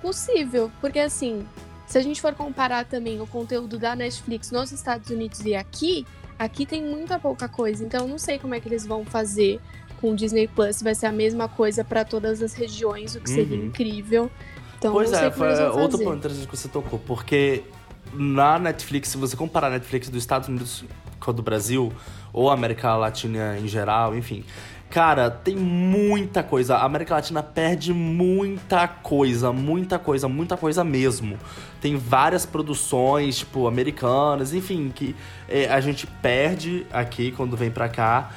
possível. 0.02 0.70
Porque, 0.80 0.98
assim, 0.98 1.46
se 1.86 1.98
a 1.98 2.00
gente 2.02 2.20
for 2.20 2.34
comparar 2.34 2.84
também 2.84 3.20
o 3.20 3.26
conteúdo 3.26 3.78
da 3.78 3.94
Netflix 3.96 4.50
nos 4.50 4.72
Estados 4.72 5.10
Unidos 5.10 5.40
e 5.44 5.54
aqui, 5.54 6.06
aqui 6.38 6.64
tem 6.66 6.82
muita 6.82 7.18
pouca 7.18 7.48
coisa. 7.48 7.84
Então, 7.84 8.02
eu 8.02 8.08
não 8.08 8.18
sei 8.18 8.38
como 8.38 8.54
é 8.54 8.60
que 8.60 8.68
eles 8.68 8.86
vão 8.86 9.04
fazer 9.04 9.60
com 10.00 10.12
o 10.12 10.16
Disney 10.16 10.46
Plus. 10.48 10.76
Se 10.76 10.84
vai 10.84 10.94
ser 10.94 11.06
a 11.06 11.12
mesma 11.12 11.48
coisa 11.48 11.82
pra 11.84 12.04
todas 12.04 12.40
as 12.42 12.54
regiões, 12.54 13.14
o 13.16 13.20
que 13.20 13.28
seria 13.30 13.56
Uhum. 13.58 13.66
incrível. 13.66 14.30
Então, 14.78 14.92
pois 14.92 15.10
não 15.10 15.18
sei 15.18 15.28
é, 15.28 15.30
como 15.30 15.44
eles 15.44 15.58
foi 15.58 15.68
vão 15.68 15.76
outro 15.76 15.92
fazer. 15.98 16.04
ponto 16.04 16.16
interessante 16.18 16.46
que 16.46 16.56
você 16.56 16.68
tocou, 16.68 16.98
porque 17.00 17.64
na 18.12 18.58
Netflix, 18.60 19.08
se 19.08 19.16
você 19.16 19.36
comparar 19.36 19.66
a 19.66 19.70
Netflix 19.70 20.08
dos 20.08 20.22
Estados 20.22 20.48
Unidos 20.48 20.84
com 21.18 21.30
a 21.30 21.34
do 21.34 21.42
Brasil, 21.42 21.92
ou 22.32 22.48
a 22.48 22.54
América 22.54 22.94
Latina 22.94 23.58
em 23.58 23.66
geral, 23.66 24.16
enfim. 24.16 24.44
Cara, 24.90 25.30
tem 25.30 25.54
muita 25.54 26.42
coisa. 26.42 26.76
A 26.76 26.84
América 26.84 27.14
Latina 27.14 27.42
perde 27.42 27.92
muita 27.92 28.88
coisa, 28.88 29.52
muita 29.52 29.98
coisa, 29.98 30.28
muita 30.28 30.56
coisa 30.56 30.82
mesmo. 30.82 31.38
Tem 31.80 31.96
várias 31.96 32.46
produções, 32.46 33.38
tipo, 33.38 33.66
americanas, 33.66 34.54
enfim, 34.54 34.90
que 34.94 35.14
é, 35.46 35.66
a 35.68 35.80
gente 35.80 36.06
perde 36.06 36.86
aqui 36.90 37.32
quando 37.32 37.56
vem 37.56 37.70
pra 37.70 37.88
cá. 37.88 38.30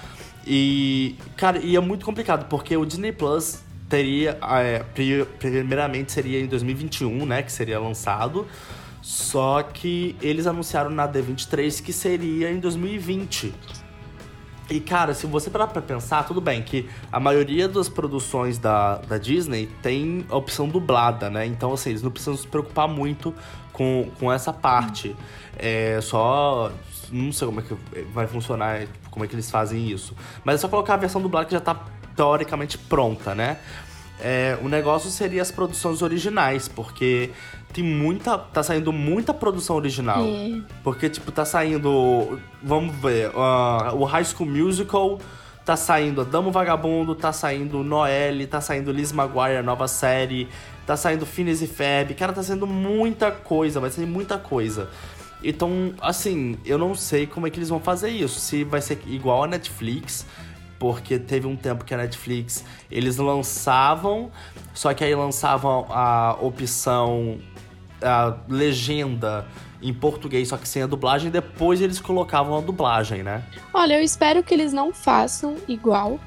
E, 0.45 1.15
cara, 1.37 1.59
e 1.59 1.75
é 1.75 1.79
muito 1.79 2.05
complicado, 2.05 2.47
porque 2.49 2.75
o 2.75 2.85
Disney 2.85 3.13
Plus 3.13 3.63
teria. 3.87 4.37
É, 4.41 4.83
primeiramente 5.39 6.11
seria 6.11 6.39
em 6.41 6.47
2021, 6.47 7.25
né? 7.25 7.43
Que 7.43 7.51
seria 7.51 7.79
lançado. 7.79 8.45
Só 9.01 9.63
que 9.63 10.15
eles 10.21 10.45
anunciaram 10.45 10.89
na 10.89 11.07
D23 11.07 11.81
que 11.81 11.91
seria 11.91 12.51
em 12.51 12.59
2020. 12.59 13.53
E, 14.71 14.79
cara, 14.79 15.13
se 15.13 15.27
você 15.27 15.49
parar 15.49 15.67
pra 15.67 15.81
pensar, 15.81 16.25
tudo 16.25 16.39
bem 16.39 16.63
que 16.63 16.89
a 17.11 17.19
maioria 17.19 17.67
das 17.67 17.89
produções 17.89 18.57
da, 18.57 18.99
da 18.99 19.17
Disney 19.17 19.67
tem 19.81 20.25
a 20.29 20.37
opção 20.37 20.69
dublada, 20.69 21.29
né? 21.29 21.45
Então, 21.45 21.73
assim, 21.73 21.89
eles 21.89 22.01
não 22.01 22.09
precisam 22.09 22.37
se 22.37 22.47
preocupar 22.47 22.87
muito 22.87 23.35
com, 23.73 24.09
com 24.17 24.31
essa 24.31 24.53
parte. 24.53 25.13
É 25.59 25.99
só. 26.01 26.71
Não 27.11 27.33
sei 27.33 27.47
como 27.47 27.59
é 27.59 27.63
que 27.63 27.75
vai 28.13 28.27
funcionar, 28.27 28.87
como 29.09 29.25
é 29.25 29.27
que 29.27 29.35
eles 29.35 29.51
fazem 29.51 29.89
isso. 29.89 30.15
Mas 30.45 30.55
é 30.55 30.57
só 30.59 30.69
colocar 30.69 30.93
a 30.93 30.97
versão 30.97 31.21
dublada 31.21 31.45
que 31.45 31.51
já 31.51 31.59
tá 31.59 31.75
teoricamente 32.15 32.77
pronta, 32.77 33.35
né? 33.35 33.57
É, 34.21 34.57
o 34.61 34.69
negócio 34.69 35.09
seria 35.09 35.41
as 35.41 35.51
produções 35.51 36.01
originais, 36.01 36.67
porque 36.67 37.31
tem 37.73 37.83
muita. 37.83 38.37
tá 38.37 38.61
saindo 38.61 38.91
muita 38.91 39.33
produção 39.33 39.75
original. 39.75 40.23
É. 40.23 40.61
Porque, 40.83 41.09
tipo, 41.09 41.31
tá 41.31 41.45
saindo. 41.45 42.39
Vamos 42.61 42.95
ver, 42.95 43.29
uh, 43.29 43.95
o 43.95 44.03
High 44.03 44.25
School 44.25 44.49
Musical. 44.49 45.19
Tá 45.63 45.77
saindo 45.77 46.25
Damo 46.25 46.51
Vagabundo, 46.51 47.13
tá 47.13 47.31
saindo 47.31 47.83
Noelle, 47.83 48.47
tá 48.47 48.59
saindo 48.59 48.91
Liz 48.91 49.11
Maguire, 49.11 49.61
nova 49.61 49.87
série, 49.87 50.49
tá 50.87 50.97
saindo 50.97 51.23
Phineas 51.23 51.61
e 51.61 51.67
Ferb. 51.67 52.15
Cara, 52.15 52.33
tá 52.33 52.41
saindo 52.41 52.65
muita 52.65 53.29
coisa, 53.29 53.79
vai 53.79 53.91
ser 53.91 54.07
muita 54.07 54.39
coisa. 54.39 54.89
Então, 55.43 55.93
assim, 56.01 56.57
eu 56.65 56.77
não 56.77 56.95
sei 56.95 57.25
como 57.27 57.45
é 57.45 57.49
que 57.49 57.59
eles 57.59 57.69
vão 57.69 57.79
fazer 57.79 58.09
isso. 58.09 58.39
Se 58.39 58.63
vai 58.63 58.81
ser 58.81 58.99
igual 59.05 59.43
a 59.43 59.47
Netflix, 59.47 60.25
porque 60.81 61.19
teve 61.19 61.45
um 61.45 61.55
tempo 61.55 61.85
que 61.85 61.93
a 61.93 61.97
Netflix 61.97 62.65
eles 62.89 63.17
lançavam, 63.17 64.31
só 64.73 64.95
que 64.95 65.03
aí 65.03 65.13
lançavam 65.13 65.85
a 65.91 66.35
opção 66.41 67.37
a 68.01 68.35
legenda 68.49 69.45
em 69.79 69.93
português, 69.93 70.47
só 70.47 70.57
que 70.57 70.67
sem 70.67 70.81
a 70.81 70.87
dublagem, 70.87 71.29
depois 71.29 71.81
eles 71.81 72.01
colocavam 72.01 72.57
a 72.57 72.61
dublagem, 72.61 73.21
né? 73.21 73.43
Olha, 73.71 73.93
eu 73.93 74.01
espero 74.01 74.41
que 74.41 74.55
eles 74.55 74.73
não 74.73 74.91
façam 74.91 75.55
igual, 75.67 76.19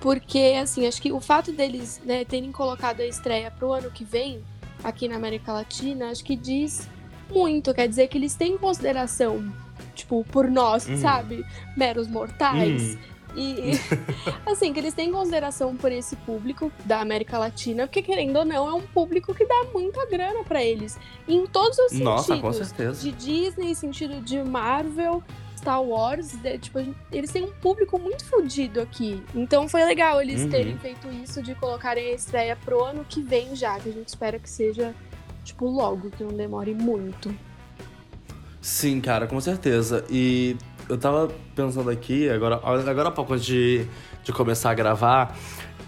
porque 0.00 0.54
assim, 0.60 0.86
acho 0.86 1.00
que 1.00 1.10
o 1.10 1.18
fato 1.18 1.50
deles 1.50 1.98
né, 2.04 2.26
terem 2.26 2.52
colocado 2.52 3.00
a 3.00 3.06
estreia 3.06 3.50
pro 3.50 3.72
ano 3.72 3.90
que 3.90 4.04
vem 4.04 4.42
aqui 4.82 5.08
na 5.08 5.16
América 5.16 5.50
Latina, 5.50 6.10
acho 6.10 6.22
que 6.22 6.36
diz 6.36 6.86
muito, 7.30 7.72
quer 7.72 7.88
dizer 7.88 8.08
que 8.08 8.18
eles 8.18 8.34
têm 8.34 8.58
consideração, 8.58 9.50
tipo, 9.94 10.22
por 10.24 10.50
nós, 10.50 10.86
uhum. 10.86 10.98
sabe? 10.98 11.42
Meros 11.74 12.06
mortais. 12.06 12.82
Uhum. 12.82 13.13
E, 13.34 13.72
assim, 14.46 14.72
que 14.72 14.78
eles 14.78 14.94
têm 14.94 15.12
consideração 15.12 15.76
por 15.76 15.92
esse 15.92 16.16
público 16.16 16.70
da 16.84 17.00
América 17.00 17.38
Latina, 17.38 17.86
porque 17.86 18.02
querendo 18.02 18.36
ou 18.36 18.44
não, 18.44 18.68
é 18.68 18.72
um 18.74 18.82
público 18.82 19.34
que 19.34 19.44
dá 19.46 19.66
muita 19.72 20.06
grana 20.06 20.44
para 20.44 20.62
eles. 20.62 20.98
Em 21.26 21.46
todos 21.46 21.78
os 21.78 21.92
Nossa, 21.92 22.34
sentidos. 22.34 22.58
Com 22.58 22.64
certeza. 22.64 23.00
De 23.00 23.12
Disney, 23.12 23.74
sentido 23.74 24.20
de 24.20 24.42
Marvel, 24.42 25.22
Star 25.56 25.82
Wars, 25.82 26.32
de, 26.42 26.58
tipo, 26.58 26.78
eles 27.10 27.32
têm 27.32 27.44
um 27.44 27.52
público 27.52 27.98
muito 27.98 28.24
fodido 28.26 28.80
aqui. 28.80 29.22
Então 29.34 29.66
foi 29.66 29.82
legal 29.84 30.20
eles 30.20 30.42
uhum. 30.42 30.50
terem 30.50 30.78
feito 30.78 31.08
isso 31.22 31.42
de 31.42 31.54
colocarem 31.54 32.12
a 32.12 32.14
estreia 32.14 32.54
pro 32.54 32.84
ano 32.84 33.04
que 33.08 33.22
vem 33.22 33.56
já, 33.56 33.78
que 33.80 33.88
a 33.88 33.92
gente 33.92 34.08
espera 34.08 34.38
que 34.38 34.48
seja, 34.48 34.94
tipo, 35.42 35.66
logo, 35.66 36.10
que 36.10 36.22
não 36.22 36.32
demore 36.32 36.74
muito. 36.74 37.34
Sim, 38.60 39.00
cara, 39.00 39.26
com 39.26 39.40
certeza. 39.40 40.04
E 40.10 40.56
eu 40.88 40.98
tava 40.98 41.30
pensando 41.54 41.90
aqui, 41.90 42.28
agora, 42.28 42.56
agora 42.56 43.08
há 43.08 43.12
pouco 43.12 43.34
antes 43.34 43.46
de, 43.46 43.86
de 44.22 44.32
começar 44.32 44.70
a 44.70 44.74
gravar, 44.74 45.36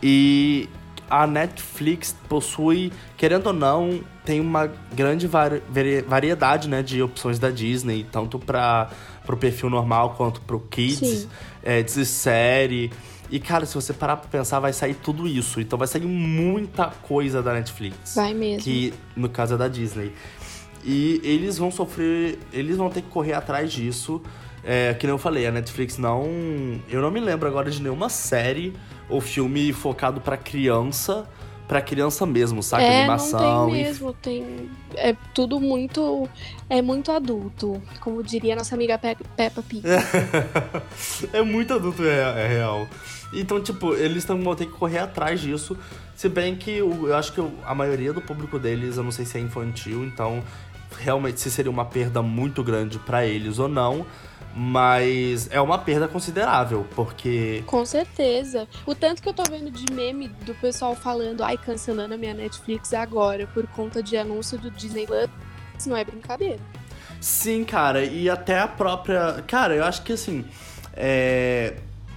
e 0.03 0.69
a 1.09 1.27
Netflix 1.27 2.15
possui, 2.29 2.93
querendo 3.17 3.49
ou 3.49 3.53
não, 3.53 4.01
tem 4.25 4.41
uma 4.41 4.67
grande 4.93 5.27
vari, 5.27 5.63
variedade 6.07 6.69
né, 6.69 6.83
de 6.83 7.01
opções 7.01 7.39
da 7.39 7.51
Disney, 7.51 8.05
tanto 8.11 8.39
para 8.39 8.91
o 9.29 9.37
perfil 9.37 9.71
normal 9.71 10.15
quanto 10.17 10.41
para 10.41 10.57
o 10.57 10.61
Kids, 10.61 11.29
é, 11.63 11.83
de 11.83 12.05
série. 12.05 12.91
E, 13.31 13.41
cara, 13.41 13.67
se 13.67 13.75
você 13.75 13.93
parar 13.93 14.17
pra 14.17 14.29
pensar, 14.29 14.61
vai 14.61 14.73
sair 14.73 14.95
tudo 14.95 15.27
isso. 15.27 15.61
Então 15.61 15.79
vai 15.79 15.89
sair 15.89 16.03
muita 16.03 16.87
coisa 17.03 17.43
da 17.43 17.53
Netflix. 17.53 18.15
Vai 18.15 18.35
mesmo. 18.35 18.63
Que, 18.63 18.95
no 19.17 19.29
caso, 19.29 19.55
é 19.55 19.57
da 19.57 19.69
Disney. 19.69 20.13
E 20.85 21.21
eles 21.25 21.59
vão 21.59 21.71
sofrer. 21.71 22.39
Eles 22.53 22.77
vão 22.77 22.89
ter 22.89 23.03
que 23.03 23.09
correr 23.09 23.33
atrás 23.33 23.73
disso. 23.73 24.23
É, 24.69 24.93
que 24.95 25.07
nem 25.07 25.15
eu 25.15 25.19
falei, 25.19 25.47
a 25.47 25.53
Netflix 25.53 25.97
não. 25.97 26.29
Eu 26.89 27.01
não 27.01 27.09
me 27.09 27.21
lembro 27.21 27.47
agora 27.49 27.71
de 27.71 27.81
nenhuma 27.81 28.09
série 28.09 28.75
ou 29.09 29.21
filme 29.21 29.73
focado 29.73 30.21
para 30.21 30.37
criança, 30.37 31.25
para 31.69 31.81
criança 31.81 32.27
mesmo, 32.27 32.61
sabe? 32.65 32.83
É, 32.83 32.99
Animação. 32.99 33.41
Não 33.41 33.71
tem 33.71 33.85
mesmo, 33.85 34.11
e... 34.11 34.15
tem. 34.15 34.71
É 34.97 35.15
tudo 35.33 35.61
muito. 35.61 36.29
É 36.69 36.83
muito 36.83 37.13
adulto. 37.13 37.81
Como 38.01 38.21
diria 38.25 38.57
nossa 38.57 38.75
amiga 38.75 38.99
Pe 38.99 39.17
Peppa 39.37 39.63
Pig. 39.63 39.85
é 41.33 41.43
muito 41.43 41.73
adulto, 41.73 42.03
é, 42.03 42.45
é 42.45 42.49
real. 42.49 42.89
Então, 43.33 43.61
tipo, 43.61 43.95
eles 43.95 44.25
tão, 44.25 44.43
vão 44.43 44.57
ter 44.57 44.67
que 44.67 44.73
correr 44.73 44.99
atrás 44.99 45.41
disso. 45.41 45.79
Se 46.17 46.29
bem 46.29 46.57
que 46.57 46.73
eu, 46.73 47.07
eu 47.07 47.15
acho 47.15 47.33
que 47.33 47.41
a 47.65 47.75
maioria 47.75 48.13
do 48.13 48.21
público 48.21 48.59
deles, 48.59 48.97
eu 48.97 49.05
não 49.05 49.13
sei 49.13 49.25
se 49.25 49.39
é 49.39 49.41
infantil, 49.41 50.05
então 50.05 50.43
realmente 50.99 51.41
se 51.41 51.51
seria 51.51 51.71
uma 51.71 51.85
perda 51.85 52.23
muito 52.23 52.65
grande 52.65 52.99
para 52.99 53.25
eles 53.25 53.61
ou 53.61 53.69
não. 53.69 54.05
Mas 54.59 55.51
é 55.51 55.61
uma 55.61 55.77
perda 55.77 56.09
considerável, 56.09 56.87
porque. 56.95 57.63
Com 57.67 57.85
certeza. 57.85 58.67
O 58.87 58.95
tanto 58.95 59.21
que 59.21 59.29
eu 59.29 59.35
tô 59.35 59.43
vendo 59.43 59.71
de 59.71 59.93
meme 59.93 60.29
do 60.29 60.55
pessoal 60.55 60.97
falando, 60.97 61.45
ai, 61.45 61.59
cancelando 61.59 62.15
a 62.15 62.17
minha 62.17 62.33
Netflix 62.33 62.95
agora 62.95 63.47
por 63.53 63.67
conta 63.67 64.03
de 64.03 64.17
anúncio 64.17 64.57
do 64.57 64.71
Disney 64.71 65.07
Plus, 65.07 65.29
não 65.87 65.95
é 65.95 66.03
brincadeira. 66.03 66.59
Sim, 67.21 67.65
cara, 67.65 68.03
e 68.03 68.31
até 68.31 68.59
a 68.59 68.67
própria. 68.67 69.45
Cara, 69.47 69.75
eu 69.75 69.85
acho 69.85 70.01
que 70.03 70.15
assim. 70.15 70.43
É... 70.95 71.75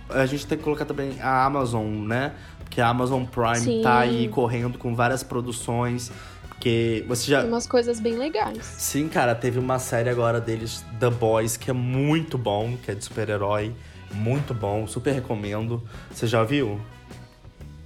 A 0.09 0.25
gente 0.25 0.47
tem 0.47 0.57
que 0.57 0.63
colocar 0.63 0.85
também 0.85 1.19
a 1.21 1.43
Amazon, 1.43 1.85
né? 2.07 2.31
Porque 2.59 2.79
a 2.79 2.87
Amazon 2.87 3.25
Prime 3.25 3.57
Sim. 3.57 3.81
tá 3.81 3.99
aí 3.99 4.29
correndo 4.29 4.77
com 4.77 4.95
várias 4.95 5.23
produções. 5.23 6.09
Porque 6.59 7.05
você 7.07 7.31
já. 7.31 7.39
Tem 7.39 7.49
umas 7.49 7.65
coisas 7.65 8.01
bem 8.01 8.17
legais. 8.17 8.65
Sim, 8.77 9.07
cara, 9.07 9.33
teve 9.33 9.57
uma 9.57 9.79
série 9.79 10.09
agora 10.09 10.41
deles, 10.41 10.83
The 10.99 11.09
Boys, 11.09 11.55
que 11.55 11.69
é 11.69 11.73
muito 11.73 12.37
bom, 12.37 12.75
que 12.83 12.91
é 12.91 12.93
de 12.93 13.01
super-herói. 13.01 13.73
Muito 14.11 14.53
bom, 14.53 14.85
super 14.85 15.13
recomendo. 15.13 15.81
Você 16.11 16.27
já 16.27 16.43
viu? 16.43 16.77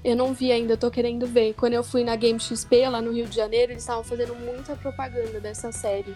Eu 0.03 0.17
não 0.17 0.33
vi 0.33 0.51
ainda, 0.51 0.75
tô 0.75 0.91
querendo 0.91 1.25
ver. 1.25 1.53
Quando 1.53 1.73
eu 1.73 1.83
fui 1.83 2.03
na 2.03 2.15
Game 2.15 2.39
XP 2.39 2.89
lá 2.89 3.01
no 3.01 3.11
Rio 3.11 3.25
de 3.25 3.35
Janeiro, 3.35 3.71
eles 3.71 3.83
estavam 3.83 4.03
fazendo 4.03 4.35
muita 4.35 4.75
propaganda 4.75 5.39
dessa 5.39 5.71
série. 5.71 6.13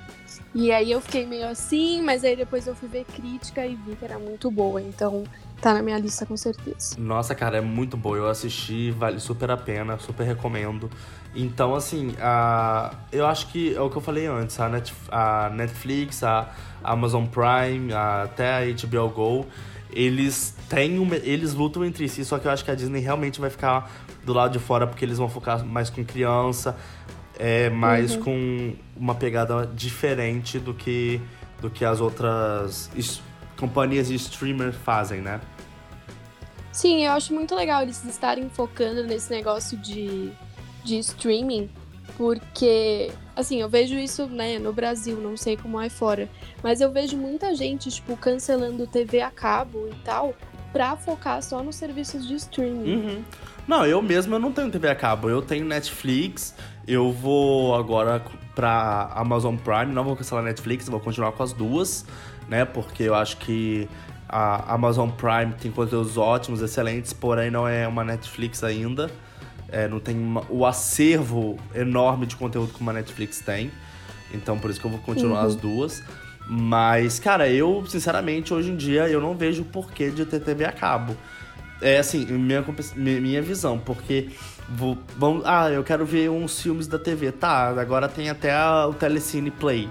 E 0.54 0.72
aí 0.72 0.92
eu 0.92 1.00
fiquei 1.00 1.26
meio 1.26 1.48
assim, 1.48 2.02
mas 2.02 2.24
aí 2.26 2.36
depois 2.36 2.68
eu 2.68 2.76
fui 2.76 2.90
ver 2.90 3.06
crítica 3.06 3.66
e 3.66 3.76
vi 3.76 3.96
que 3.96 4.04
era 4.04 4.20
muito 4.20 4.52
boa. 4.52 4.82
Então 4.82 5.24
tá 5.62 5.74
na 5.74 5.82
minha 5.82 5.98
lista 5.98 6.26
com 6.26 6.36
certeza. 6.36 7.00
Nossa, 7.00 7.34
cara, 7.34 7.60
é 7.60 7.62
muito 7.62 7.96
boa. 7.96 8.18
Eu 8.18 8.28
assisti, 8.28 8.92
vale 8.92 9.20
super 9.22 9.50
a 9.52 9.58
pena, 9.58 9.98
super 9.98 10.26
recomendo. 10.26 10.90
Então, 11.34 11.76
assim, 11.76 12.16
a, 12.20 12.94
eu 13.12 13.26
acho 13.26 13.48
que 13.48 13.76
é 13.76 13.80
o 13.80 13.90
que 13.90 13.96
eu 13.96 14.02
falei 14.02 14.26
antes, 14.26 14.60
a, 14.60 14.68
Net, 14.68 14.94
a 15.10 15.50
Netflix, 15.50 16.24
a 16.24 16.50
Amazon 16.84 17.26
Prime, 17.26 17.94
a, 17.94 18.24
até 18.24 18.56
a 18.56 18.62
HBO 18.66 19.10
Go, 19.10 19.46
eles 19.92 20.56
têm 20.70 21.00
uma, 21.00 21.16
eles 21.16 21.54
lutam 21.54 21.84
entre 21.84 22.08
si, 22.08 22.24
só 22.26 22.38
que 22.38 22.48
eu 22.48 22.52
acho 22.52 22.64
que 22.64 22.72
a 22.72 22.76
Disney 22.76 23.00
realmente 23.00 23.40
vai 23.40 23.50
ficar 23.50 23.92
do 24.26 24.34
lado 24.34 24.52
de 24.52 24.60
fora 24.60 24.86
porque 24.86 25.04
eles 25.04 25.18
vão 25.18 25.30
focar 25.30 25.66
mais 25.66 25.90
com 25.90 26.04
criança, 26.04 26.76
é, 27.38 27.70
mais 27.70 28.16
uhum. 28.16 28.24
com 28.24 28.76
uma 28.96 29.16
pegada 29.16 29.66
diferente 29.68 30.60
do 30.60 30.74
que 30.74 31.22
do 31.62 31.72
que 31.72 31.84
as 31.84 32.00
outras 32.00 32.92
companhias 33.58 34.08
de 34.08 34.16
streamer 34.16 34.74
fazem, 34.74 35.22
né? 35.22 35.42
Sim, 36.72 37.06
eu 37.06 37.14
acho 37.14 37.34
muito 37.34 37.56
legal 37.56 37.82
eles 37.82 38.04
estarem 38.06 38.48
focando 38.50 39.04
nesse 39.04 39.32
negócio 39.32 39.78
de 39.78 40.32
de 40.84 41.00
streaming, 41.00 41.70
porque, 42.18 43.12
assim, 43.36 43.62
eu 43.62 43.70
vejo 43.70 43.94
isso, 43.96 44.26
né, 44.26 44.58
no 44.58 44.74
Brasil, 44.74 45.18
não 45.18 45.38
sei 45.38 45.56
como 45.56 45.80
é 45.80 45.88
fora, 45.88 46.28
mas 46.64 46.82
eu 46.82 46.92
vejo 46.92 47.16
muita 47.16 47.54
gente, 47.54 47.92
tipo, 47.92 48.18
cancelando 48.18 48.88
TV 48.88 49.22
a 49.22 49.30
cabo 49.30 49.88
e 49.88 49.96
tal, 50.04 50.34
pra 50.74 50.98
focar 50.98 51.44
só 51.44 51.62
nos 51.62 51.76
serviços 51.76 52.28
de 52.28 52.34
streaming. 52.36 52.96
Uhum. 52.96 53.24
Não, 53.68 53.86
eu 53.86 54.02
mesmo 54.02 54.34
eu 54.34 54.40
não 54.40 54.52
tenho 54.52 54.72
TV 54.72 54.90
a 54.90 54.96
cabo, 54.96 55.30
eu 55.30 55.44
tenho 55.44 55.64
Netflix, 55.64 56.56
eu 56.88 57.12
vou 57.12 57.76
agora 57.76 58.26
pra 58.56 59.12
Amazon 59.14 59.56
Prime, 59.56 59.94
não 59.94 60.04
vou 60.04 60.16
cancelar 60.16 60.44
Netflix, 60.44 60.90
vou 60.90 61.00
continuar 61.00 61.34
com 61.34 61.44
as 61.44 61.54
duas, 61.54 62.04
né, 62.50 62.66
porque 62.66 63.04
eu 63.04 63.14
acho 63.14 63.38
que 63.38 63.88
a 64.28 64.74
Amazon 64.74 65.10
Prime 65.12 65.54
tem 65.54 65.72
conteúdos 65.72 66.18
ótimos, 66.18 66.64
excelentes, 66.64 67.14
porém 67.14 67.52
não 67.52 67.68
é 67.68 67.88
uma 67.88 68.04
Netflix 68.04 68.64
ainda. 68.64 69.12
É, 69.70 69.88
não 69.88 70.00
tem 70.00 70.18
uma, 70.18 70.46
o 70.50 70.66
acervo 70.66 71.58
enorme 71.76 72.26
de 72.26 72.36
conteúdo 72.36 72.74
que 72.74 72.82
uma 72.82 72.94
Netflix 72.94 73.40
tem. 73.40 73.72
Então 74.34 74.58
por 74.58 74.70
isso 74.70 74.80
que 74.80 74.86
eu 74.86 74.92
vou 74.92 75.00
continuar 75.00 75.42
uhum. 75.42 75.48
as 75.48 75.56
duas. 75.56 76.04
Mas, 76.50 77.20
cara, 77.20 77.50
eu, 77.50 77.84
sinceramente, 77.88 78.54
hoje 78.54 78.72
em 78.72 78.78
dia, 78.78 79.10
eu 79.10 79.20
não 79.20 79.36
vejo 79.36 79.64
o 79.64 79.66
porquê 79.66 80.10
de 80.10 80.26
ter 80.26 80.40
TV 80.40 80.64
a 80.64 80.72
cabo. 80.72 81.16
É 81.82 81.98
assim, 82.00 82.26
minha, 82.26 82.64
minha 82.96 83.42
visão, 83.42 83.78
porque 83.78 84.30
vou, 84.70 84.98
vamos, 85.18 85.44
ah, 85.46 85.70
eu 85.70 85.84
quero 85.84 86.06
ver 86.06 86.30
uns 86.30 86.62
filmes 86.62 86.88
da 86.88 86.98
TV. 86.98 87.34
Tá, 87.34 87.68
agora 87.70 88.08
tem 88.08 88.30
até 88.30 88.54
a, 88.54 88.88
o 88.88 88.94
Telecine 88.94 89.52
Play. 89.52 89.90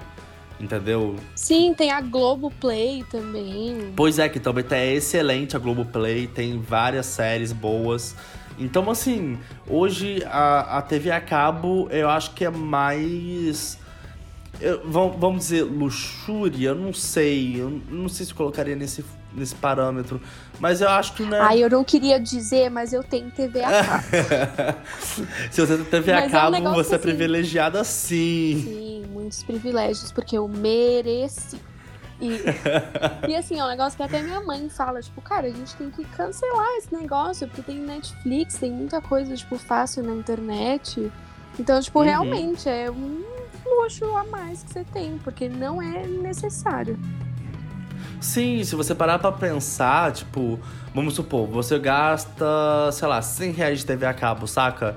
Entendeu? 0.58 1.16
Sim, 1.34 1.74
tem 1.74 1.92
a 1.92 2.00
Globo 2.00 2.50
Play 2.58 3.04
também. 3.10 3.92
Pois 3.94 4.18
é, 4.18 4.26
que 4.26 4.40
também 4.40 4.64
tá 4.64 4.82
excelente 4.82 5.54
a 5.54 5.58
Globo 5.58 5.84
Play, 5.84 6.26
tem 6.26 6.58
várias 6.58 7.04
séries 7.04 7.52
boas. 7.52 8.16
Então, 8.58 8.90
assim, 8.90 9.38
hoje 9.68 10.22
a, 10.26 10.78
a 10.78 10.82
TV 10.82 11.10
a 11.10 11.20
cabo 11.20 11.88
eu 11.90 12.08
acho 12.08 12.32
que 12.32 12.44
é 12.44 12.50
mais. 12.50 13.78
Eu, 14.58 14.88
vamos 14.88 15.44
dizer, 15.44 15.62
luxúria, 15.64 16.68
eu 16.68 16.74
não 16.74 16.92
sei. 16.92 17.60
Eu 17.60 17.80
não 17.90 18.08
sei 18.08 18.24
se 18.24 18.32
colocaria 18.32 18.74
nesse, 18.74 19.04
nesse 19.34 19.54
parâmetro. 19.54 20.20
Mas 20.58 20.80
eu 20.80 20.88
acho 20.88 21.12
que 21.12 21.22
não 21.22 21.36
é. 21.36 21.40
Ah, 21.40 21.56
eu 21.56 21.68
não 21.68 21.84
queria 21.84 22.18
dizer, 22.18 22.70
mas 22.70 22.92
eu 22.92 23.04
tenho 23.04 23.30
TV 23.30 23.62
a 23.62 23.84
cabo. 23.84 24.04
se 25.50 25.60
você 25.60 25.76
tem 25.76 25.84
TV 25.84 26.12
mas 26.12 26.24
a 26.24 26.30
cabo, 26.30 26.56
é 26.56 26.60
um 26.60 26.74
você 26.74 26.92
é 26.92 26.96
assim. 26.96 27.02
privilegiada 27.02 27.84
sim. 27.84 28.62
Sim, 28.64 29.04
muitos 29.12 29.42
privilégios, 29.42 30.10
porque 30.10 30.38
eu 30.38 30.48
mereci. 30.48 31.60
E, 32.20 32.40
e 33.28 33.36
assim, 33.36 33.58
é 33.58 33.64
um 33.64 33.68
negócio 33.68 33.96
que 33.96 34.02
até 34.02 34.22
minha 34.22 34.40
mãe 34.40 34.68
fala, 34.68 35.00
tipo, 35.00 35.20
cara, 35.20 35.46
a 35.46 35.50
gente 35.50 35.74
tem 35.76 35.90
que 35.90 36.04
cancelar 36.04 36.66
esse 36.78 36.94
negócio, 36.94 37.46
porque 37.48 37.62
tem 37.62 37.78
Netflix, 37.78 38.56
tem 38.56 38.70
muita 38.70 39.00
coisa, 39.00 39.34
tipo, 39.36 39.58
fácil 39.58 40.02
na 40.02 40.12
internet. 40.12 41.10
Então, 41.58 41.80
tipo, 41.80 41.98
uhum. 41.98 42.04
realmente 42.04 42.68
é 42.68 42.90
um 42.90 43.22
luxo 43.64 44.04
a 44.16 44.24
mais 44.24 44.62
que 44.62 44.72
você 44.72 44.84
tem, 44.84 45.18
porque 45.18 45.48
não 45.48 45.80
é 45.80 46.06
necessário. 46.06 46.98
Sim, 48.20 48.64
se 48.64 48.74
você 48.74 48.94
parar 48.94 49.18
pra 49.18 49.30
pensar, 49.30 50.12
tipo, 50.12 50.58
vamos 50.94 51.14
supor, 51.14 51.46
você 51.46 51.78
gasta, 51.78 52.90
sei 52.92 53.08
lá, 53.08 53.20
100 53.20 53.52
reais 53.52 53.78
de 53.80 53.86
TV 53.86 54.06
a 54.06 54.14
cabo, 54.14 54.46
saca? 54.46 54.96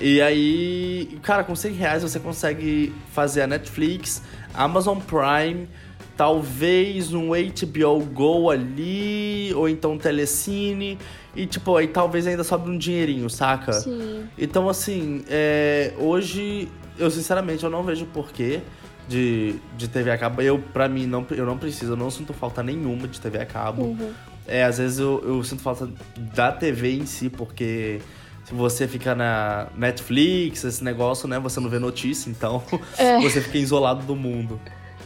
E 0.00 0.20
aí, 0.20 1.18
cara, 1.22 1.44
com 1.44 1.54
100 1.54 1.72
reais 1.74 2.02
você 2.02 2.18
consegue 2.18 2.94
fazer 3.12 3.42
a 3.42 3.46
Netflix, 3.46 4.22
Amazon 4.54 4.98
Prime, 4.98 5.68
talvez 6.16 7.12
um 7.12 7.28
HBO 7.28 8.00
Go 8.04 8.50
ali, 8.50 9.52
ou 9.54 9.68
então 9.68 9.92
um 9.92 9.98
Telecine, 9.98 10.98
e 11.34 11.46
tipo, 11.46 11.76
aí 11.76 11.88
talvez 11.88 12.26
ainda 12.26 12.44
sobre 12.44 12.70
um 12.70 12.76
dinheirinho, 12.76 13.28
saca? 13.30 13.72
Sim. 13.72 14.24
Então, 14.38 14.68
assim, 14.68 15.24
é, 15.28 15.92
hoje, 15.98 16.68
eu 16.98 17.10
sinceramente, 17.10 17.64
eu 17.64 17.70
não 17.70 17.82
vejo 17.82 18.06
porquê 18.06 18.60
de, 19.08 19.56
de 19.76 19.88
TV 19.88 20.10
a 20.10 20.18
cabo. 20.18 20.42
Eu, 20.42 20.58
pra 20.58 20.88
mim, 20.88 21.06
não, 21.06 21.26
eu 21.30 21.46
não 21.46 21.56
preciso, 21.56 21.92
eu 21.92 21.96
não 21.96 22.10
sinto 22.10 22.32
falta 22.32 22.62
nenhuma 22.62 23.08
de 23.08 23.20
TV 23.20 23.38
a 23.38 23.46
cabo. 23.46 23.82
Uhum. 23.82 24.12
É, 24.46 24.64
às 24.64 24.78
vezes 24.78 24.98
eu, 24.98 25.22
eu 25.24 25.42
sinto 25.44 25.62
falta 25.62 25.88
da 26.34 26.50
TV 26.50 26.96
em 26.96 27.06
si, 27.06 27.30
porque 27.30 28.00
se 28.44 28.52
você 28.52 28.88
fica 28.88 29.14
na 29.14 29.68
Netflix, 29.76 30.64
esse 30.64 30.82
negócio, 30.82 31.28
né? 31.28 31.38
Você 31.38 31.60
não 31.60 31.70
vê 31.70 31.78
notícia, 31.78 32.28
então 32.28 32.62
é. 32.98 33.20
você 33.22 33.40
fica 33.40 33.58
isolado 33.58 34.04
do 34.04 34.16
mundo. 34.16 34.60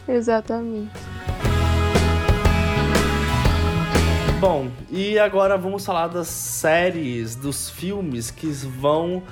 Exatamente. 0.07 0.91
Bom, 4.39 4.69
e 4.91 5.17
agora 5.17 5.57
vamos 5.57 5.83
falar 5.83 6.07
das 6.07 6.27
séries, 6.27 7.35
dos 7.35 7.69
filmes 7.71 8.29
que 8.29 8.47
vão 8.47 9.23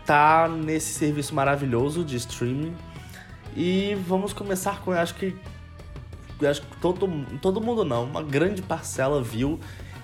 estar 0.00 0.48
tá 0.48 0.48
nesse 0.48 0.94
serviço 0.94 1.34
maravilhoso 1.34 2.04
de 2.04 2.16
streaming. 2.16 2.74
E 3.56 3.96
vamos 4.06 4.32
começar 4.32 4.80
com, 4.80 4.92
acho 4.92 5.14
que 5.16 5.36
acho 6.46 6.62
que 6.62 6.76
todo, 6.76 7.08
todo 7.42 7.60
mundo 7.60 7.84
não, 7.84 8.04
uma 8.04 8.22
grande 8.22 8.62
parcela 8.62 9.20
viu 9.20 9.58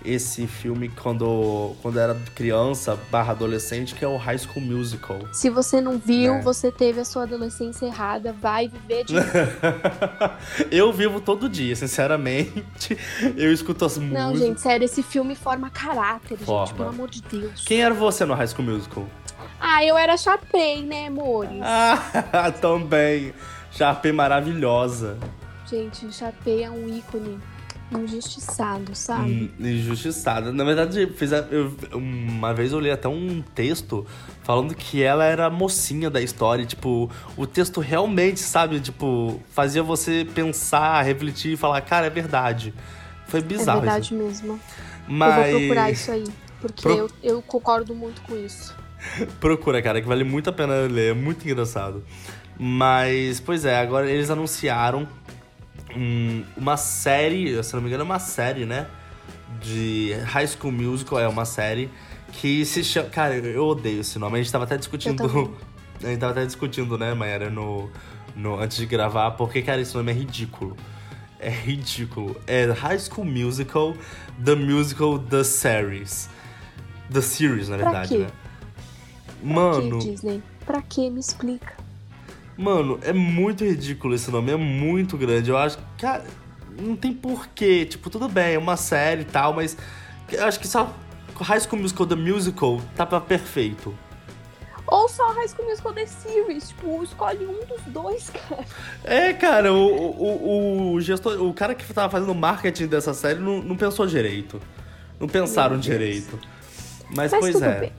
esse 0.05 0.47
filme 0.47 0.89
quando, 0.89 1.75
quando 1.81 1.99
era 1.99 2.15
criança 2.35 2.99
barra 3.11 3.33
adolescente, 3.33 3.95
que 3.95 4.05
é 4.05 4.09
o 4.09 4.17
High 4.17 4.39
School 4.39 4.61
Musical. 4.61 5.19
Se 5.33 5.49
você 5.49 5.81
não 5.81 5.99
viu, 5.99 6.35
é. 6.35 6.43
você 6.43 6.71
teve 6.71 7.01
a 7.01 7.05
sua 7.05 7.23
adolescência 7.23 7.87
errada, 7.87 8.33
vai 8.33 8.69
viver 8.69 9.05
de 9.05 9.15
Eu 10.71 10.93
vivo 10.93 11.21
todo 11.21 11.49
dia, 11.49 11.75
sinceramente. 11.75 12.99
Eu 13.37 13.53
escuto 13.53 13.85
as 13.85 13.97
músicas. 13.97 14.23
Não, 14.23 14.37
gente, 14.37 14.61
sério, 14.61 14.85
esse 14.85 15.03
filme 15.03 15.35
forma 15.35 15.71
caráter, 15.71 16.37
forma. 16.39 16.67
gente, 16.67 16.77
pelo 16.77 16.89
amor 16.91 17.09
de 17.09 17.23
Deus. 17.23 17.65
Quem 17.65 17.83
era 17.83 17.95
você 17.95 18.25
no 18.25 18.35
High 18.35 18.49
School 18.49 18.67
Musical? 18.67 19.07
Ah, 19.59 19.83
eu 19.85 19.97
era 19.97 20.17
Sharpay, 20.17 20.83
né, 20.83 21.07
amores? 21.07 21.61
Ah, 21.63 22.53
também. 22.61 23.33
Sharpay 23.73 24.13
maravilhosa. 24.13 25.19
Gente, 25.67 26.13
Sharpay 26.13 26.65
é 26.65 26.71
um 26.71 26.89
ícone 26.89 27.41
injustiçado, 28.01 28.95
sabe? 28.95 29.53
Hum, 29.59 29.67
injustiçado. 29.67 30.53
Na 30.53 30.65
verdade, 30.65 31.07
fiz 31.17 31.33
a, 31.33 31.39
eu, 31.51 31.73
uma 31.93 32.53
vez 32.53 32.73
eu 32.73 32.81
li 32.81 32.91
até 32.91 33.09
um 33.09 33.43
texto 33.55 34.07
falando 34.43 34.75
que 34.75 35.03
ela 35.03 35.25
era 35.25 35.47
a 35.47 35.51
mocinha 35.51 36.11
da 36.11 36.21
história. 36.21 36.65
Tipo, 36.65 37.11
o 37.37 37.47
texto 37.47 37.81
realmente, 37.81 38.41
sabe? 38.41 38.81
Tipo, 38.81 39.41
fazia 39.51 39.83
você 39.83 40.27
pensar, 40.35 41.03
refletir 41.03 41.53
e 41.53 41.57
falar, 41.57 41.81
cara, 41.81 42.07
é 42.07 42.11
verdade. 42.11 42.75
Foi 43.27 43.41
bizarro. 43.41 43.79
É 43.79 43.83
verdade 43.83 44.07
isso. 44.07 44.15
mesmo. 44.15 44.61
Mas... 45.09 45.47
Eu 45.47 45.53
vou 45.53 45.61
procurar 45.61 45.91
isso 45.91 46.11
aí. 46.11 46.25
Porque 46.61 46.83
Pro... 46.83 46.97
eu, 46.97 47.11
eu 47.23 47.43
concordo 47.43 47.95
muito 47.95 48.23
com 48.23 48.37
isso. 48.37 48.75
Procura, 49.41 49.83
cara, 49.83 50.01
que 50.01 50.09
vale 50.09 50.25
muito 50.25 50.49
a 50.51 50.53
pena 50.53 50.75
ler. 50.83 51.11
É 51.11 51.15
muito 51.15 51.47
engraçado. 51.47 52.03
Mas, 52.59 53.41
pois 53.41 53.65
é, 53.65 53.79
agora 53.79 54.11
eles 54.11 54.31
anunciaram 54.31 55.09
um, 55.97 56.45
uma 56.57 56.77
série, 56.77 57.63
se 57.63 57.75
não 57.75 57.81
me 57.81 57.89
engano, 57.89 58.03
é 58.03 58.05
uma 58.05 58.19
série, 58.19 58.65
né? 58.65 58.87
De 59.61 60.13
High 60.25 60.47
School 60.47 60.73
Musical, 60.73 61.21
é 61.21 61.29
uma 61.29 61.45
série 61.45 61.91
que 62.33 62.65
se 62.65 62.83
chama. 62.83 63.09
Cara, 63.09 63.35
eu 63.35 63.65
odeio 63.67 64.01
esse 64.01 64.19
nome. 64.19 64.39
A 64.39 64.43
gente 64.43 64.53
tava 64.53 64.65
até 64.65 64.77
discutindo. 64.77 65.55
A 66.03 66.09
gente 66.09 66.19
tava 66.19 66.33
até 66.33 66.45
discutindo, 66.45 66.99
né, 66.99 67.15
Mayara, 67.15 67.49
no, 67.49 67.89
no, 68.35 68.61
antes 68.61 68.77
de 68.77 68.85
gravar, 68.85 69.31
porque, 69.33 69.63
cara, 69.63 69.81
esse 69.81 69.95
nome 69.95 70.11
é 70.11 70.15
ridículo. 70.15 70.77
É 71.39 71.49
ridículo. 71.49 72.37
É 72.47 72.65
High 72.65 72.99
School 72.99 73.25
Musical, 73.25 73.95
The 74.45 74.55
Musical, 74.55 75.19
The 75.19 75.45
Series. 75.45 76.29
The 77.11 77.21
Series, 77.21 77.69
na 77.69 77.77
verdade, 77.77 78.09
pra 78.09 78.17
quê? 78.19 78.25
né? 78.25 78.31
Mano. 79.43 79.91
Pra 79.91 79.99
quê, 79.99 80.11
Disney? 80.11 80.43
Pra 80.67 80.83
quê? 80.83 81.11
Me 81.11 81.21
explica. 81.21 81.84
Mano, 82.57 82.99
é 83.03 83.13
muito 83.13 83.65
ridículo 83.65 84.15
esse 84.15 84.31
nome, 84.31 84.53
é 84.53 84.57
muito 84.57 85.17
grande. 85.17 85.51
Eu 85.51 85.57
acho 85.57 85.79
que, 85.79 85.85
cara, 85.99 86.25
não 86.81 86.95
tem 86.95 87.13
porquê. 87.13 87.85
Tipo, 87.85 88.11
tudo 88.11 88.29
bem, 88.29 88.55
é 88.55 88.59
uma 88.59 88.77
série 88.77 89.23
e 89.23 89.25
tal, 89.25 89.53
mas 89.53 89.77
eu 90.31 90.45
acho 90.45 90.61
que 90.61 90.69
só 90.69 90.95
High 91.37 91.61
School 91.61 91.83
Musical 91.83 92.07
The 92.07 92.15
Musical 92.15 92.81
tá 92.95 93.05
pra 93.05 93.21
perfeito. 93.21 93.95
Ou 94.87 95.09
só 95.09 95.33
High 95.33 95.49
School 95.49 95.69
Musical 95.69 95.93
The 95.95 96.07
Series, 96.07 96.69
tipo, 96.69 97.03
escolhe 97.03 97.47
um 97.47 97.65
dos 97.65 97.81
dois, 97.87 98.31
cara. 98.49 98.65
É, 99.03 99.33
cara, 99.33 99.73
o, 99.73 99.87
o, 99.87 100.93
o 100.93 101.01
gestor, 101.01 101.43
o 101.43 101.53
cara 101.55 101.75
que 101.75 101.93
tava 101.93 102.11
fazendo 102.11 102.31
o 102.31 102.35
marketing 102.35 102.87
dessa 102.87 103.15
série 103.15 103.41
não, 103.41 103.63
não 103.63 103.77
pensou 103.77 104.07
direito. 104.07 104.61
Não 105.19 105.27
pensaram 105.27 105.79
direito. 105.79 106.39
Mas, 107.11 107.33
mas 107.33 107.41
pois 107.41 107.63
é. 107.63 107.81
Bem. 107.81 107.93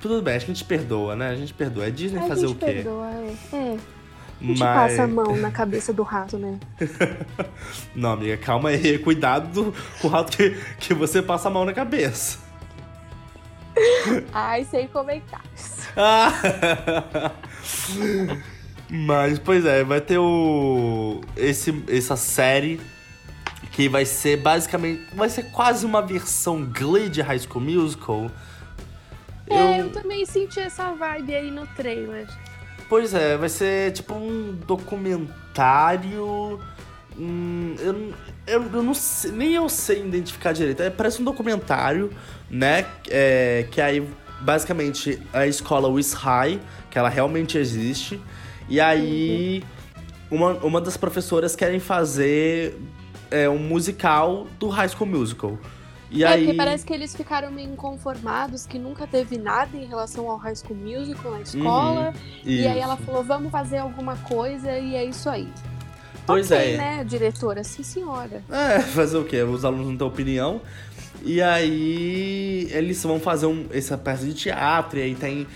Tudo 0.00 0.20
bem, 0.22 0.34
a 0.34 0.38
gente 0.38 0.64
perdoa, 0.64 1.14
né? 1.14 1.28
A 1.30 1.36
gente 1.36 1.54
perdoa. 1.54 1.86
É 1.86 1.90
Disney 1.90 2.18
a 2.18 2.26
fazer 2.26 2.46
o 2.46 2.54
quê? 2.54 2.66
Perdoa, 2.66 3.10
é. 3.10 3.56
é. 3.56 3.78
A 4.44 4.46
gente 4.46 4.60
Mas... 4.60 4.90
passa 4.90 5.04
a 5.04 5.06
mão 5.06 5.34
na 5.38 5.50
cabeça 5.50 5.90
do 5.90 6.02
rato, 6.02 6.36
né? 6.36 6.60
Não, 7.96 8.12
amiga, 8.12 8.36
calma 8.36 8.68
aí. 8.68 8.98
Cuidado 8.98 9.72
com 10.00 10.08
o 10.08 10.10
rato 10.10 10.36
que, 10.36 10.50
que 10.78 10.92
você 10.92 11.22
passa 11.22 11.48
a 11.48 11.50
mão 11.50 11.64
na 11.64 11.72
cabeça. 11.72 12.38
Ai, 14.32 14.64
sem 14.64 14.86
comentários. 14.88 15.88
Mas, 18.90 19.38
pois 19.38 19.64
é, 19.64 19.82
vai 19.82 20.02
ter 20.02 20.18
o. 20.18 21.22
Esse, 21.36 21.82
essa 21.88 22.16
série 22.16 22.78
que 23.72 23.88
vai 23.88 24.04
ser 24.04 24.36
basicamente. 24.36 25.06
Vai 25.14 25.30
ser 25.30 25.44
quase 25.44 25.86
uma 25.86 26.02
versão 26.02 26.66
Glee 26.66 27.08
de 27.08 27.22
High 27.22 27.38
School 27.38 27.64
Musical. 27.64 28.30
É, 29.48 29.80
eu... 29.80 29.86
eu 29.86 29.90
também 29.90 30.26
senti 30.26 30.60
essa 30.60 30.92
vibe 30.92 31.34
aí 31.34 31.50
no 31.50 31.66
trailer. 31.68 32.28
Pois 32.88 33.14
é, 33.14 33.36
vai 33.36 33.48
ser 33.48 33.92
tipo 33.92 34.14
um 34.14 34.52
documentário. 34.66 36.60
Hum, 37.18 37.74
eu, 37.78 38.12
eu, 38.46 38.62
eu, 38.72 38.82
não 38.82 38.94
sei, 38.94 39.32
nem 39.32 39.54
eu 39.54 39.68
sei 39.68 40.04
identificar 40.04 40.52
direito. 40.52 40.82
É, 40.82 40.90
parece 40.90 41.20
um 41.20 41.24
documentário, 41.24 42.10
né? 42.50 42.86
É, 43.08 43.66
que 43.70 43.80
aí, 43.80 44.06
basicamente, 44.40 45.20
a 45.32 45.46
escola 45.46 45.88
Wiss 45.88 46.12
High, 46.12 46.60
que 46.90 46.98
ela 46.98 47.08
realmente 47.08 47.56
existe. 47.56 48.20
E 48.68 48.80
aí, 48.80 49.62
uhum. 50.30 50.38
uma, 50.38 50.52
uma 50.54 50.80
das 50.80 50.96
professoras 50.96 51.54
querem 51.56 51.80
fazer 51.80 52.76
é, 53.30 53.48
um 53.48 53.58
musical 53.58 54.46
do 54.58 54.68
High 54.68 54.88
School 54.88 55.08
Musical. 55.08 55.58
E 56.14 56.22
é, 56.22 56.28
aí... 56.28 56.44
porque 56.44 56.56
parece 56.56 56.86
que 56.86 56.92
eles 56.92 57.14
ficaram 57.14 57.50
meio 57.50 57.72
inconformados, 57.72 58.66
que 58.66 58.78
nunca 58.78 59.04
teve 59.04 59.36
nada 59.36 59.76
em 59.76 59.84
relação 59.84 60.30
ao 60.30 60.36
High 60.36 60.54
School 60.54 60.78
Musical 60.78 61.32
na 61.32 61.40
escola. 61.40 62.08
Uhum, 62.08 62.50
e 62.50 62.66
aí 62.66 62.78
ela 62.78 62.96
falou, 62.96 63.24
vamos 63.24 63.50
fazer 63.50 63.78
alguma 63.78 64.16
coisa 64.18 64.78
e 64.78 64.94
é 64.94 65.04
isso 65.04 65.28
aí. 65.28 65.48
Pois 66.24 66.50
okay, 66.50 66.74
é. 66.74 66.76
né, 66.76 67.04
diretora? 67.04 67.64
Sim, 67.64 67.82
senhora. 67.82 68.42
É, 68.48 68.78
fazer 68.80 69.18
o 69.18 69.24
quê? 69.24 69.42
Os 69.42 69.64
alunos 69.64 69.88
não 69.88 69.96
têm 69.96 70.06
opinião. 70.06 70.60
E 71.22 71.42
aí 71.42 72.68
eles 72.70 73.02
vão 73.02 73.18
fazer 73.18 73.46
um, 73.46 73.66
essa 73.72 73.98
peça 73.98 74.24
de 74.24 74.34
teatro, 74.34 74.98
e 74.98 75.02
aí 75.02 75.14
tem. 75.16 75.46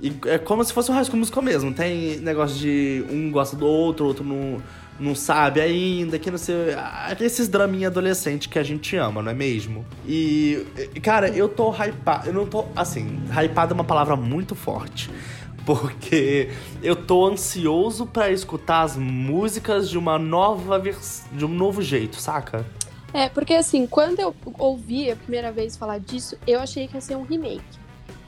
E 0.00 0.12
é 0.26 0.38
como 0.38 0.64
se 0.64 0.72
fosse 0.72 0.90
um 0.90 0.94
High 0.94 1.04
School 1.04 1.18
Musical 1.18 1.42
mesmo. 1.42 1.74
Tem 1.74 2.18
negócio 2.18 2.56
de 2.56 3.04
um 3.10 3.30
gosta 3.30 3.56
do 3.56 3.66
outro, 3.66 4.06
outro 4.06 4.24
não, 4.24 4.62
não 4.98 5.14
sabe 5.14 5.60
ainda, 5.60 6.18
que 6.18 6.30
não 6.30 6.38
sei. 6.38 6.74
ah, 6.76 7.14
Esses 7.20 7.48
draminha 7.48 7.88
adolescente 7.88 8.48
que 8.48 8.58
a 8.58 8.62
gente 8.62 8.96
ama, 8.96 9.22
não 9.22 9.30
é 9.30 9.34
mesmo? 9.34 9.84
E, 10.06 10.66
cara, 11.02 11.28
eu 11.28 11.48
tô 11.48 11.70
hypado. 11.72 12.28
Eu 12.28 12.32
não 12.34 12.46
tô. 12.46 12.64
Assim, 12.74 13.20
hypado 13.30 13.72
é 13.72 13.74
uma 13.74 13.84
palavra 13.84 14.16
muito 14.16 14.54
forte. 14.54 15.10
Porque 15.64 16.50
eu 16.82 16.96
tô 16.96 17.26
ansioso 17.26 18.06
pra 18.06 18.30
escutar 18.30 18.82
as 18.82 18.96
músicas 18.96 19.88
de 19.90 19.98
uma 19.98 20.18
nova 20.18 20.78
versão. 20.78 21.26
de 21.32 21.44
um 21.44 21.48
novo 21.48 21.82
jeito, 21.82 22.16
saca? 22.20 22.64
É, 23.12 23.28
porque 23.28 23.54
assim, 23.54 23.86
quando 23.86 24.18
eu 24.20 24.34
ouvi 24.58 25.10
a 25.10 25.16
primeira 25.16 25.50
vez 25.50 25.76
falar 25.76 25.98
disso, 25.98 26.36
eu 26.46 26.60
achei 26.60 26.86
que 26.86 26.94
ia 26.94 27.00
ser 27.00 27.16
um 27.16 27.22
remake. 27.22 27.62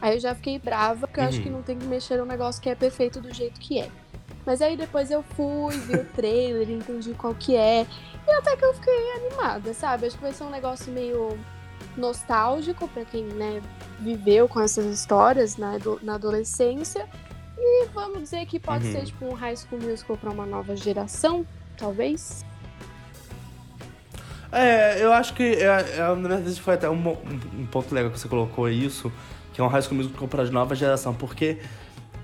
Aí 0.01 0.15
eu 0.17 0.21
já 0.21 0.35
fiquei 0.35 0.59
brava, 0.59 1.07
porque 1.07 1.21
eu 1.21 1.25
acho 1.25 1.37
Uhum. 1.39 1.43
que 1.45 1.51
não 1.51 1.63
tem 1.63 1.77
que 1.79 1.85
mexer 1.87 2.17
num 2.19 2.25
negócio 2.25 2.61
que 2.63 2.69
é 2.71 2.75
perfeito 2.75 3.21
do 3.21 3.33
jeito 3.33 3.61
que 3.61 3.79
é. 3.79 3.89
Mas 4.47 4.63
aí 4.63 4.77
depois 4.77 5.11
eu 5.11 5.23
fui, 5.23 5.77
vi 5.79 5.95
o 5.97 6.05
trailer, 6.05 6.71
entendi 6.71 7.13
qual 7.15 7.35
que 7.35 7.55
é. 7.57 7.87
E 8.27 8.31
até 8.33 8.57
que 8.57 8.65
eu 8.65 8.73
fiquei 8.75 9.13
animada, 9.13 9.73
sabe? 9.75 10.07
Acho 10.07 10.17
que 10.17 10.23
vai 10.23 10.33
ser 10.33 10.45
um 10.45 10.51
negócio 10.51 10.91
meio 10.93 11.39
nostálgico 11.97 12.87
pra 12.89 13.05
quem, 13.05 13.25
né, 13.25 13.61
viveu 13.99 14.49
com 14.49 14.61
essas 14.61 14.85
histórias 14.87 15.57
na, 15.57 15.75
ado- 15.75 16.01
na 16.03 16.15
adolescência. 16.15 17.07
E 17.59 17.87
vamos 17.93 18.21
dizer 18.23 18.47
que 18.47 18.59
pode 18.59 18.87
Uhum. 18.87 18.93
ser 18.93 19.05
tipo 19.05 19.25
um 19.27 19.35
high 19.35 19.57
school 19.57 19.81
musical 19.81 20.17
pra 20.17 20.31
uma 20.31 20.47
nova 20.47 20.75
geração, 20.75 21.45
talvez. 21.77 22.45
É, 24.53 25.03
eu 25.05 25.13
acho 25.13 25.35
que. 25.35 25.43
É, 25.45 25.65
é, 25.67 26.15
na 26.17 26.29
verdade, 26.29 26.61
foi 26.61 26.75
até 26.75 26.89
um, 26.91 26.95
um- 26.97 27.61
um 27.61 27.67
ponto 27.67 27.95
legal 27.95 28.11
que 28.11 28.19
você 28.19 28.29
colocou 28.29 28.69
isso, 28.69 29.13
que 29.53 29.61
é 29.61 29.65
um 29.65 29.69
High 29.69 29.83
School 29.83 29.97
Musical 29.99 30.27
para 30.27 30.45
de 30.45 30.51
nova 30.51 30.75
geração, 30.75 31.15
porque 31.15 31.59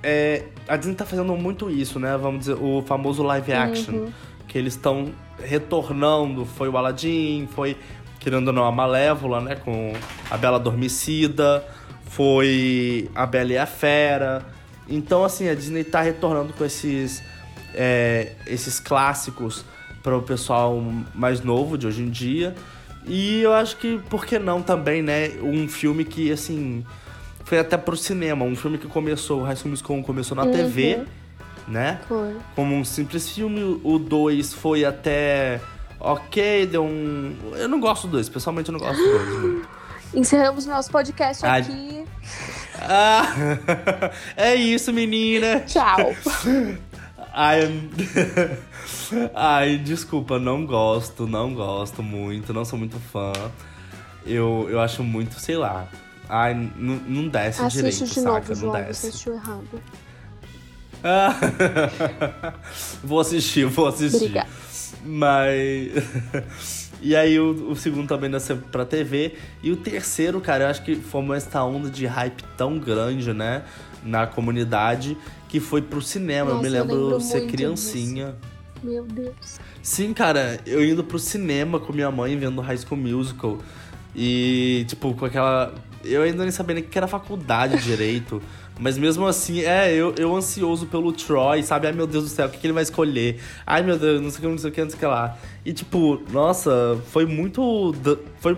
é, 0.02 0.44
a 0.68 0.76
Disney 0.76 0.94
tá 0.94 1.04
fazendo 1.04 1.34
muito 1.36 1.70
isso, 1.70 1.98
né? 1.98 2.16
Vamos 2.16 2.40
dizer, 2.40 2.54
o 2.60 2.82
famoso 2.86 3.22
live 3.22 3.52
action, 3.52 3.94
Uhum. 3.94 4.12
que 4.48 4.56
eles 4.58 4.74
estão 4.74 5.10
retornando. 5.42 6.44
Foi 6.44 6.68
o 6.68 6.76
Aladdin, 6.76 7.48
foi, 7.54 7.76
querendo 8.20 8.48
ou 8.48 8.52
não, 8.52 8.64
a 8.64 8.72
Malévola, 8.72 9.40
né? 9.40 9.56
Com 9.56 9.92
a 10.30 10.36
Bela 10.36 10.56
Adormecida, 10.56 11.64
foi 12.04 13.10
a 13.14 13.26
Bela 13.26 13.52
e 13.52 13.58
a 13.58 13.66
Fera. 13.66 14.44
Então, 14.88 15.24
assim, 15.24 15.48
a 15.48 15.54
Disney 15.54 15.84
tá 15.84 16.00
retornando 16.00 16.52
com 16.52 16.64
esses, 16.64 17.22
é, 17.74 18.32
esses 18.46 18.78
clássicos 18.78 19.64
para 20.02 20.16
o 20.16 20.22
pessoal 20.22 20.80
mais 21.14 21.40
novo 21.42 21.76
de 21.76 21.86
hoje 21.86 22.02
em 22.02 22.10
dia. 22.10 22.54
E 23.04 23.42
eu 23.42 23.52
acho 23.52 23.76
que, 23.76 23.98
por 24.08 24.24
que 24.24 24.38
não 24.38 24.62
também, 24.62 25.02
né? 25.02 25.30
Um 25.42 25.68
filme 25.68 26.04
que, 26.04 26.30
assim, 26.30 26.84
foi 27.46 27.58
até 27.58 27.76
pro 27.78 27.96
cinema. 27.96 28.44
Um 28.44 28.54
filme 28.54 28.76
que 28.76 28.86
começou, 28.86 29.40
o 29.40 29.44
High 29.44 29.56
School 29.56 29.70
Musical 29.70 29.96
1 29.96 30.02
começou 30.02 30.36
na 30.36 30.42
Uhum. 30.44 30.52
TV, 30.52 31.04
né? 31.66 32.00
Foi. 32.06 32.36
Como 32.54 32.74
um 32.74 32.84
simples 32.84 33.30
filme. 33.30 33.80
O 33.82 33.98
2 33.98 34.52
foi 34.52 34.84
até... 34.84 35.60
Ok, 35.98 36.66
deu 36.66 36.84
um... 36.84 37.34
Eu 37.54 37.68
não 37.68 37.80
gosto 37.80 38.06
do 38.06 38.12
2, 38.12 38.28
pessoalmente 38.28 38.68
eu 38.68 38.72
não 38.74 38.80
gosto 38.80 39.02
do 39.02 39.10
2 39.18 39.28
muito. 39.40 39.68
Encerramos 40.14 40.66
nosso 40.66 40.90
podcast 40.90 41.44
Ai. 41.46 41.60
aqui. 41.62 42.04
Ah, 42.80 43.26
é 44.36 44.54
isso, 44.54 44.92
menina. 44.92 45.60
Tchau. 45.60 46.14
Ai, 47.38 47.68
ai, 49.34 49.76
desculpa, 49.76 50.38
não 50.38 50.64
gosto, 50.64 51.26
não 51.26 51.52
gosto 51.52 52.02
muito, 52.02 52.54
não 52.54 52.64
sou 52.64 52.78
muito 52.78 52.98
fã. 53.12 53.30
Eu, 54.24 54.66
eu 54.70 54.80
acho 54.80 55.04
muito, 55.04 55.38
sei 55.38 55.54
lá. 55.58 55.86
Ai, 56.28 56.52
n- 56.54 57.02
não 57.06 57.28
desce 57.28 57.60
Assiste 57.62 57.76
direito, 57.76 58.04
de 58.04 58.20
saca? 58.20 58.30
novo, 58.30 58.48
não 58.48 58.54
João. 58.56 58.72
Você 58.72 58.82
desce. 58.84 59.06
assistiu 59.08 59.34
errado. 59.34 59.82
Ah, 61.04 61.36
vou 63.02 63.20
assistir, 63.20 63.66
vou 63.66 63.86
assistir. 63.88 64.16
Obrigada. 64.16 64.48
Mas. 65.04 66.90
e 67.00 67.14
aí 67.14 67.38
o, 67.38 67.70
o 67.70 67.76
segundo 67.76 68.08
também 68.08 68.28
nasceu 68.30 68.56
pra 68.56 68.84
TV. 68.84 69.34
E 69.62 69.70
o 69.70 69.76
terceiro, 69.76 70.40
cara, 70.40 70.64
eu 70.64 70.68
acho 70.68 70.82
que 70.82 70.96
formou 70.96 71.34
essa 71.36 71.62
onda 71.62 71.90
de 71.90 72.06
hype 72.06 72.42
tão 72.56 72.78
grande, 72.78 73.32
né? 73.32 73.62
Na 74.02 74.26
comunidade, 74.26 75.16
que 75.48 75.60
foi 75.60 75.82
pro 75.82 76.00
cinema. 76.00 76.50
eu 76.50 76.54
Nossa, 76.56 76.68
me 76.68 76.76
eu 76.76 76.82
lembro 76.84 77.02
lembro 77.04 77.20
ser 77.20 77.46
criancinha. 77.46 78.34
Meu 78.82 79.04
Deus. 79.04 79.58
Sim, 79.82 80.12
cara, 80.12 80.60
eu 80.66 80.84
indo 80.84 81.02
pro 81.02 81.18
cinema 81.18 81.78
com 81.80 81.92
minha 81.92 82.10
mãe 82.10 82.36
vendo 82.36 82.60
High 82.60 82.78
School 82.78 83.00
Musical. 83.00 83.58
E, 84.14 84.84
tipo, 84.88 85.14
com 85.14 85.24
aquela. 85.26 85.74
Eu 86.08 86.22
ainda 86.22 86.42
nem 86.42 86.50
sabia 86.50 86.74
nem 86.74 86.84
o 86.84 86.86
que 86.86 86.96
era 86.96 87.06
faculdade 87.06 87.82
direito. 87.82 88.42
Mas 88.78 88.98
mesmo 88.98 89.26
assim, 89.26 89.60
é, 89.60 89.92
eu, 89.94 90.14
eu 90.18 90.36
ansioso 90.36 90.86
pelo 90.86 91.12
Troy, 91.12 91.62
sabe? 91.62 91.86
Ai 91.86 91.92
meu 91.92 92.06
Deus 92.06 92.24
do 92.24 92.30
céu, 92.30 92.46
o 92.46 92.50
que, 92.50 92.58
que 92.58 92.66
ele 92.66 92.74
vai 92.74 92.82
escolher? 92.82 93.40
Ai 93.66 93.82
meu 93.82 93.98
Deus, 93.98 94.20
não 94.20 94.30
sei 94.30 94.38
o 94.38 94.42
que, 94.42 94.48
não 94.48 94.58
sei 94.58 94.70
o 94.70 94.72
que, 94.72 94.82
não 94.82 94.90
sei 94.90 94.96
o 94.96 95.00
que 95.00 95.06
lá. 95.06 95.38
E 95.64 95.72
tipo, 95.72 96.22
nossa, 96.30 96.98
foi 97.10 97.24
muito. 97.24 97.94
Foi, 98.38 98.56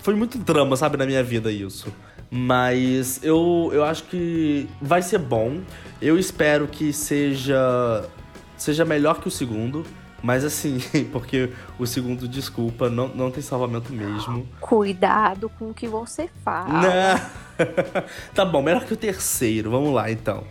foi 0.00 0.14
muito 0.14 0.38
drama, 0.38 0.76
sabe, 0.76 0.96
na 0.96 1.04
minha 1.04 1.22
vida 1.22 1.52
isso. 1.52 1.92
Mas 2.30 3.20
eu, 3.22 3.70
eu 3.72 3.84
acho 3.84 4.04
que 4.04 4.66
vai 4.80 5.02
ser 5.02 5.18
bom. 5.18 5.60
Eu 6.00 6.18
espero 6.18 6.66
que 6.66 6.92
seja. 6.92 8.04
Seja 8.56 8.84
melhor 8.84 9.20
que 9.20 9.28
o 9.28 9.30
segundo. 9.30 9.84
Mas 10.22 10.44
assim, 10.44 10.78
porque 11.12 11.52
o 11.78 11.86
segundo, 11.86 12.26
desculpa, 12.26 12.88
não, 12.88 13.08
não 13.08 13.30
tem 13.30 13.42
salvamento 13.42 13.92
mesmo. 13.92 14.48
Cuidado 14.60 15.48
com 15.58 15.70
o 15.70 15.74
que 15.74 15.86
você 15.86 16.28
fala. 16.44 16.68
Não. 16.68 17.20
tá 18.34 18.44
bom, 18.44 18.62
melhor 18.62 18.84
que 18.84 18.94
o 18.94 18.96
terceiro. 18.96 19.70
Vamos 19.70 19.92
lá, 19.92 20.10
então. 20.10 20.44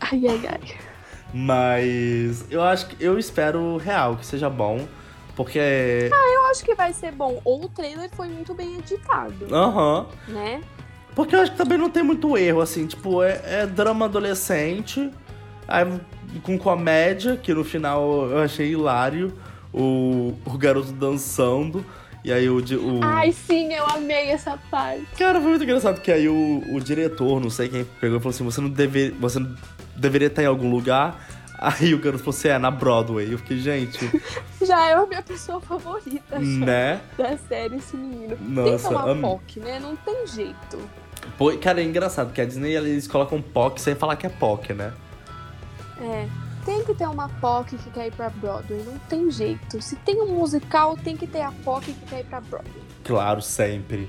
Ai, 0.00 0.22
ai, 0.28 0.40
ai. 0.48 0.60
Mas 1.32 2.44
eu 2.50 2.62
acho 2.62 2.88
que 2.88 3.02
eu 3.02 3.18
espero 3.18 3.78
real 3.78 4.16
que 4.16 4.26
seja 4.26 4.50
bom, 4.50 4.86
porque 5.34 6.10
Eu 6.10 6.46
acho 6.46 6.62
que 6.62 6.74
vai 6.74 6.92
ser 6.92 7.12
bom. 7.12 7.40
Ou 7.44 7.64
o 7.64 7.68
trailer 7.68 8.10
foi 8.14 8.28
muito 8.28 8.52
bem 8.52 8.76
editado, 8.76 9.46
aham, 9.50 10.06
né? 10.28 10.60
porque 11.14 11.34
eu 11.34 11.40
acho 11.40 11.52
que 11.52 11.58
também 11.58 11.78
não 11.78 11.90
tem 11.90 12.02
muito 12.02 12.36
erro 12.36 12.60
assim, 12.60 12.86
tipo, 12.86 13.22
é, 13.22 13.40
é 13.44 13.66
drama 13.66 14.06
adolescente, 14.06 15.10
aí 15.68 15.84
com 16.40 16.58
comédia, 16.58 17.36
que 17.36 17.52
no 17.52 17.64
final 17.64 18.28
eu 18.30 18.38
achei 18.38 18.70
hilário, 18.72 19.32
o, 19.72 20.34
o 20.44 20.58
garoto 20.58 20.92
dançando. 20.92 21.84
E 22.24 22.32
aí 22.32 22.48
o, 22.48 22.58
o, 22.58 23.00
Ai, 23.02 23.32
sim, 23.32 23.72
eu 23.72 23.84
amei 23.86 24.30
essa 24.30 24.56
parte. 24.70 25.04
Cara, 25.18 25.40
foi 25.40 25.50
muito 25.50 25.64
engraçado 25.64 26.00
que 26.00 26.12
aí 26.12 26.28
o, 26.28 26.62
o 26.72 26.80
diretor, 26.80 27.40
não 27.40 27.50
sei 27.50 27.68
quem 27.68 27.84
pegou 28.00 28.18
e 28.18 28.20
falou 28.20 28.30
assim: 28.30 28.44
você 28.44 28.60
não, 28.60 28.68
deve, 28.68 29.10
você 29.10 29.40
não 29.40 29.54
deveria 29.96 30.28
estar 30.28 30.42
em 30.42 30.46
algum 30.46 30.70
lugar. 30.70 31.26
Aí 31.58 31.92
o 31.94 31.98
garoto 31.98 32.22
falou 32.22 32.36
assim: 32.38 32.48
é, 32.48 32.58
na 32.58 32.70
Broadway. 32.70 33.32
Eu 33.32 33.38
fiquei, 33.38 33.58
gente, 33.58 33.98
Já 34.64 34.88
é 34.88 34.94
a 34.94 35.04
minha 35.06 35.22
pessoa 35.22 35.60
favorita 35.60 36.38
né? 36.38 37.00
da 37.18 37.36
série, 37.36 37.76
esse 37.76 37.96
menino. 37.96 38.36
tem 38.36 38.36
que 38.46 38.70
Nossa, 38.70 38.88
tomar 38.88 39.08
am- 39.08 39.20
POC, 39.20 39.60
né? 39.60 39.80
Não 39.80 39.96
tem 39.96 40.26
jeito. 40.26 40.78
Pô, 41.36 41.56
cara, 41.58 41.80
é 41.80 41.84
engraçado 41.84 42.32
que 42.32 42.40
a 42.40 42.44
Disney 42.44 42.74
eles 42.76 43.08
colocam 43.08 43.40
POC 43.42 43.80
sem 43.80 43.94
falar 43.96 44.14
que 44.16 44.26
é 44.26 44.28
POC, 44.28 44.74
né? 44.74 44.92
É. 46.00 46.28
Tem 46.64 46.84
que 46.84 46.94
ter 46.94 47.08
uma 47.08 47.28
POC 47.28 47.76
que 47.76 47.90
quer 47.90 48.06
ir 48.06 48.12
pra 48.12 48.30
Broadway. 48.30 48.82
Não 48.84 48.96
tem 49.08 49.28
jeito. 49.30 49.82
Se 49.82 49.96
tem 49.96 50.20
um 50.22 50.36
musical, 50.36 50.96
tem 50.96 51.16
que 51.16 51.26
ter 51.26 51.40
a 51.40 51.50
POC 51.64 51.86
que 51.92 52.06
quer 52.06 52.20
ir 52.20 52.24
pra 52.26 52.40
Broadway. 52.40 52.82
Claro, 53.02 53.42
sempre. 53.42 54.08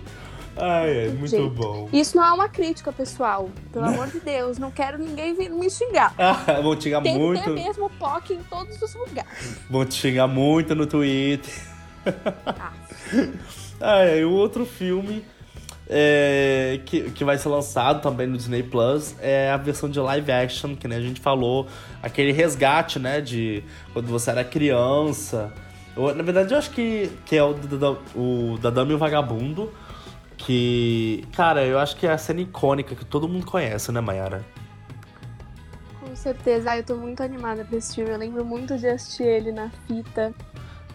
Ai, 0.56 1.06
é 1.06 1.10
muito 1.10 1.32
Jeito. 1.32 1.50
bom. 1.50 1.89
Isso 1.91 2.15
não 2.15 2.24
é 2.24 2.32
uma 2.32 2.48
crítica, 2.48 2.93
pessoal. 2.93 3.50
Pelo 3.72 3.86
amor 3.86 4.08
de 4.08 4.19
Deus, 4.19 4.60
não 4.60 4.69
quero 4.69 5.00
ninguém 5.00 5.34
vir 5.34 5.50
me 5.50 5.67
xingar. 5.69 6.13
Ah, 6.19 6.62
vão 6.62 6.76
te 6.76 6.84
xingar 6.84 7.02
Tem 7.02 7.17
muito. 7.17 7.43
ter 7.43 7.50
mesmo 7.50 7.89
POC 7.89 8.34
em 8.36 8.43
todos 8.43 8.80
os 8.80 8.93
lugares. 8.93 9.58
Vão 9.67 9.84
te 9.84 9.96
xingar 9.96 10.28
muito 10.28 10.76
no 10.76 10.86
Twitter. 10.86 11.52
Ah. 12.46 12.72
Ai, 13.82 14.24
o 14.24 14.32
outro 14.32 14.63
filme 14.65 15.26
é, 15.89 16.80
que, 16.86 17.12
que 17.12 17.24
vai 17.24 17.38
ser 17.38 17.50
lançado 17.50 18.02
também 18.02 18.26
no 18.28 18.38
Disney 18.38 18.63
Plus 18.63 19.15
é 19.19 19.52
a 19.52 19.58
versão 19.58 19.89
de 19.89 20.00
live 20.00 20.32
action, 20.32 20.76
que 20.76 20.88
né, 20.88 20.96
a 20.96 21.02
gente 21.02 21.19
falou, 21.19 21.67
aquele 22.02 22.32
resgate, 22.32 23.00
né, 23.00 23.19
de 23.22 23.63
quando 23.91 24.08
você 24.08 24.30
era 24.32 24.43
criança. 24.43 25.52
Eu- 25.96 26.15
na 26.15 26.24
verdade, 26.24 26.54
eu 26.54 26.58
acho 26.58 26.72
que, 26.72 27.12
que 27.26 27.36
é 27.36 27.43
o, 27.43 27.54
da- 27.54 27.78
da- 27.91 27.98
o 28.15 28.58
da 28.62 28.69
Dama 28.69 28.91
e 28.91 28.96
o 28.96 28.98
Vagabundo, 28.98 29.72
que, 30.38 31.24
cara, 31.36 31.63
eu 31.65 31.78
acho 31.80 31.96
que 31.96 32.08
é 32.08 32.12
a 32.12 32.17
cena 32.17 32.41
icônica 32.41 32.96
que 32.96 33.06
todo 33.06 33.28
mundo 33.28 33.46
conhece, 33.46 33.91
né, 33.91 34.02
Mayara? 34.02 34.43
Com 36.00 36.15
certeza. 36.15 36.72
Ai, 36.72 36.80
eu 36.80 36.84
tô 36.84 36.96
muito 36.96 37.24
animada 37.24 37.63
pra 37.63 37.78
esse 37.78 37.96
filme. 37.96 38.12
Eu 38.12 38.17
lembro 38.17 38.43
muito 38.46 38.78
de 38.78 38.88
assistir 38.88 39.24
ele 39.24 39.52
na 39.52 39.69
fita. 39.88 40.34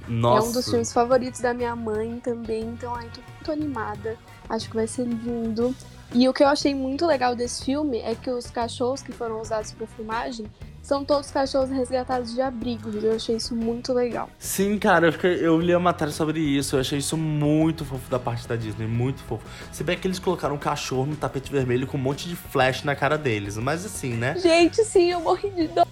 Nossa. 0.06 0.46
É 0.46 0.48
um 0.48 0.52
dos 0.52 0.68
filmes 0.68 0.92
favoritos 0.92 1.40
da 1.40 1.52
minha 1.54 1.74
mãe 1.74 2.20
também. 2.20 2.62
Então, 2.62 2.94
ai, 2.94 3.08
tô 3.14 3.20
muito 3.22 3.52
animada. 3.52 4.16
Acho 4.48 4.68
que 4.68 4.76
vai 4.76 4.86
ser 4.86 5.04
lindo. 5.04 5.74
E 6.14 6.26
o 6.28 6.32
que 6.32 6.42
eu 6.42 6.48
achei 6.48 6.74
muito 6.74 7.06
legal 7.06 7.36
desse 7.36 7.64
filme 7.64 7.98
é 7.98 8.14
que 8.14 8.30
os 8.30 8.50
cachorros 8.50 9.02
que 9.02 9.12
foram 9.12 9.40
usados 9.40 9.72
pra 9.72 9.86
filmagem 9.86 10.46
são 10.88 11.04
todos 11.04 11.30
cachorros 11.30 11.68
resgatados 11.68 12.34
de 12.34 12.40
abrigos. 12.40 13.04
Eu 13.04 13.14
achei 13.14 13.36
isso 13.36 13.54
muito 13.54 13.92
legal. 13.92 14.30
Sim, 14.38 14.78
cara, 14.78 15.08
eu, 15.08 15.12
fiquei, 15.12 15.46
eu 15.46 15.60
li 15.60 15.74
a 15.74 15.78
matéria 15.78 16.12
sobre 16.12 16.40
isso. 16.40 16.76
Eu 16.76 16.80
achei 16.80 16.98
isso 16.98 17.14
muito 17.14 17.84
fofo 17.84 18.10
da 18.10 18.18
parte 18.18 18.48
da 18.48 18.56
Disney, 18.56 18.86
muito 18.86 19.22
fofo. 19.24 19.44
Se 19.70 19.84
bem 19.84 19.98
que 19.98 20.06
eles 20.06 20.18
colocaram 20.18 20.54
um 20.54 20.58
cachorro 20.58 21.04
no 21.04 21.16
tapete 21.16 21.52
vermelho 21.52 21.86
com 21.86 21.98
um 21.98 22.00
monte 22.00 22.26
de 22.26 22.34
flash 22.34 22.84
na 22.84 22.96
cara 22.96 23.18
deles. 23.18 23.58
Mas 23.58 23.84
assim, 23.84 24.14
né? 24.14 24.34
Gente, 24.38 24.82
sim, 24.82 25.10
eu 25.10 25.20
morri 25.20 25.50
de 25.50 25.68
dó. 25.68 25.84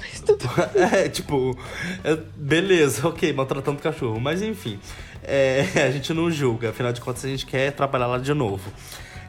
Mas 0.00 0.20
tudo 0.20 0.44
É, 0.74 1.08
tipo, 1.08 1.56
é, 2.04 2.16
beleza, 2.36 3.06
ok, 3.08 3.32
maltratando 3.32 3.78
o 3.78 3.82
cachorro. 3.82 4.20
Mas 4.20 4.42
enfim, 4.42 4.78
é, 5.22 5.66
a 5.86 5.90
gente 5.90 6.12
não 6.12 6.30
julga, 6.30 6.70
afinal 6.70 6.92
de 6.92 7.00
contas 7.00 7.24
a 7.24 7.28
gente 7.28 7.46
quer 7.46 7.72
trabalhar 7.72 8.06
lá 8.06 8.18
de 8.18 8.32
novo. 8.34 8.70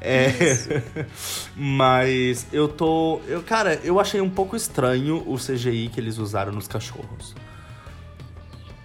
É, 0.06 0.28
mas 1.56 2.46
eu 2.52 2.68
tô. 2.68 3.22
Eu, 3.28 3.42
cara, 3.42 3.80
eu 3.84 4.00
achei 4.00 4.20
um 4.20 4.30
pouco 4.30 4.56
estranho 4.56 5.24
o 5.26 5.38
CGI 5.38 5.90
que 5.94 6.00
eles 6.00 6.18
usaram 6.18 6.52
nos 6.52 6.68
cachorros. 6.68 7.34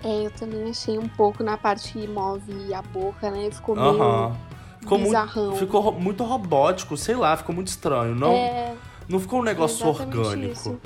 É, 0.05 0.27
eu 0.27 0.31
também 0.31 0.71
achei 0.71 0.97
um 0.97 1.09
pouco 1.09 1.43
na 1.43 1.57
parte 1.57 1.93
que 1.93 2.07
move 2.07 2.73
a 2.73 2.83
boca, 2.83 3.31
né? 3.33 3.51
Ficou 3.51 3.75
meio 3.75 3.89
Aham. 4.01 4.37
Ficou 4.81 4.99
bizarrão. 4.99 5.45
muito, 5.47 5.59
ficou 5.59 5.93
muito 6.01 6.23
robótico, 6.25 6.97
sei 6.97 7.17
lá, 7.17 7.37
ficou 7.37 7.53
muito 7.53 7.67
estranho. 7.67 8.15
Não, 8.15 8.33
É, 8.33 8.75
não 9.09 9.19
ficou 9.19 9.41
um 9.41 9.43
negócio 9.43 9.87
orgânico. 9.89 10.53
isso. 10.53 10.81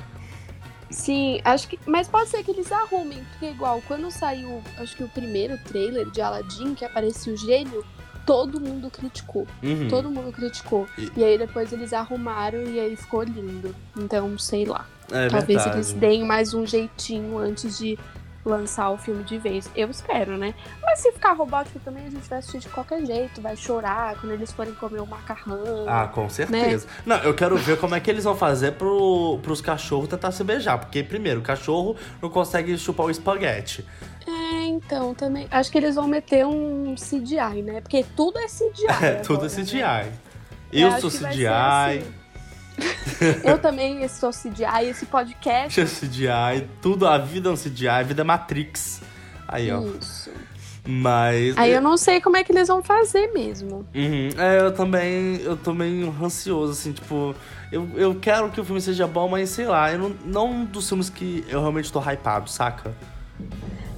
Sim, 0.93 1.41
acho 1.45 1.69
que. 1.69 1.79
Mas 1.87 2.07
pode 2.09 2.29
ser 2.29 2.43
que 2.45 2.51
eles 2.51 2.71
arrumem, 2.71 3.25
porque 3.31 3.47
igual, 3.47 3.83
quando 3.89 4.11
saiu, 4.11 4.63
acho 4.79 4.97
que 4.97 5.03
o 5.05 5.09
primeiro 5.09 5.59
trailer 5.65 6.11
de 6.11 6.21
Aladdin, 6.21 6.75
que 6.75 6.85
aparecia 6.85 7.33
o 7.33 7.37
gênio, 7.37 7.85
todo 8.27 8.61
mundo 8.61 8.91
criticou. 8.91 9.47
Uhum. 9.63 9.89
Todo 9.89 10.11
mundo 10.11 10.33
criticou. 10.33 10.87
E- 10.99 11.11
E... 11.17 11.25
aí 11.25 11.39
depois 11.39 11.73
eles 11.73 11.93
arrumaram 11.93 12.63
e 12.65 12.79
aí 12.79 12.95
ficou 12.97 13.23
lindo. 13.23 13.75
Então, 13.97 14.39
sei 14.39 14.65
lá. 14.65 14.87
É 15.11 15.29
Talvez 15.29 15.47
verdade. 15.47 15.77
eles 15.77 15.93
deem 15.93 16.25
mais 16.25 16.55
um 16.55 16.65
jeitinho 16.67 17.37
antes 17.37 17.79
de 17.79 17.99
lançar 18.45 18.91
o 18.91 18.99
filme 18.99 19.23
de 19.25 19.39
vez. 19.39 19.71
Eu 19.75 19.91
espero, 19.91 20.37
né? 20.37 20.55
Mas 20.83 21.01
se 21.01 21.13
ficar 21.13 21.33
robótico 21.33 21.79
também, 21.81 22.07
a 22.07 22.11
gente 22.11 22.29
vai 22.29 22.39
assistir 22.39 22.59
de 22.59 22.69
qualquer 22.69 23.05
jeito, 23.05 23.41
vai 23.41 23.57
chorar 23.57 24.17
quando 24.17 24.33
eles 24.33 24.53
forem 24.53 24.75
comer 24.75 25.01
o 25.01 25.07
macarrão. 25.07 25.85
Ah, 25.87 26.09
com 26.09 26.29
certeza. 26.29 26.87
Não, 27.07 27.17
eu 27.19 27.35
quero 27.35 27.57
ver 27.57 27.79
como 27.79 27.95
é 27.95 28.01
que 28.01 28.11
eles 28.11 28.25
vão 28.25 28.37
fazer 28.37 28.73
pro, 28.73 29.39
pros 29.43 29.61
cachorros 29.61 30.09
tentar 30.09 30.33
se 30.33 30.43
beijar. 30.43 30.79
Porque, 30.79 31.03
primeiro, 31.03 31.41
o 31.41 31.43
cachorro 31.43 31.97
não 32.21 32.29
consegue 32.29 32.77
chupar 32.77 33.07
o 33.07 33.11
espaguete. 33.11 33.87
É, 34.27 34.65
então, 34.67 35.15
também. 35.15 35.47
Acho 35.51 35.71
que 35.71 35.79
eles 35.79 35.95
vão 35.95 36.07
meter 36.07 36.47
um 36.47 36.95
CGI, 36.95 37.63
né? 37.63 37.81
Porque 37.81 38.05
tudo 38.17 38.39
é 38.39 38.47
CGI. 38.47 38.87
É, 39.03 39.15
tudo 39.17 39.47
agora, 39.47 39.49
CGI. 39.49 39.79
Né? 39.83 40.13
Eu 40.73 40.89
acho 40.89 41.11
sou 41.11 41.29
CGI. 41.29 42.22
Eu 43.45 43.59
também 43.59 44.07
sou 44.09 44.31
CGI. 44.31 44.89
Esse 44.89 45.07
podcast. 45.07 45.79
Eu 45.79 45.87
CGI. 45.87 46.69
Tudo, 46.81 47.07
a 47.07 47.19
vida 47.19 47.49
é 47.49 47.53
um 47.53 47.57
CGI, 47.57 47.89
a 47.89 48.03
vida 48.03 48.23
é 48.23 48.25
Matrix. 48.25 49.01
Aí, 49.47 49.71
ó. 49.71 49.83
Isso. 50.01 50.31
Mas. 50.85 51.57
Aí 51.57 51.73
eu 51.73 51.81
não 51.81 51.97
sei 51.97 52.21
como 52.21 52.37
é 52.37 52.43
que 52.43 52.51
eles 52.51 52.67
vão 52.67 52.83
fazer 52.83 53.33
mesmo. 53.33 53.87
Uhum. 53.95 54.29
É, 54.37 54.61
eu 54.61 54.73
também. 54.73 55.41
Eu 55.43 55.57
tô 55.57 55.73
meio 55.73 56.15
ansioso, 56.23 56.73
assim, 56.73 56.93
tipo. 56.93 57.35
Eu, 57.71 57.89
eu 57.95 58.15
quero 58.17 58.51
que 58.51 58.61
o 58.61 58.65
filme 58.65 58.81
seja 58.81 59.07
bom, 59.07 59.29
mas 59.29 59.49
sei 59.51 59.67
lá, 59.67 59.93
eu 59.93 59.99
não, 59.99 60.17
não 60.25 60.65
dos 60.65 60.89
filmes 60.89 61.09
que 61.09 61.45
eu 61.49 61.61
realmente 61.61 61.91
tô 61.91 62.01
hypado, 62.01 62.51
saca? 62.51 62.95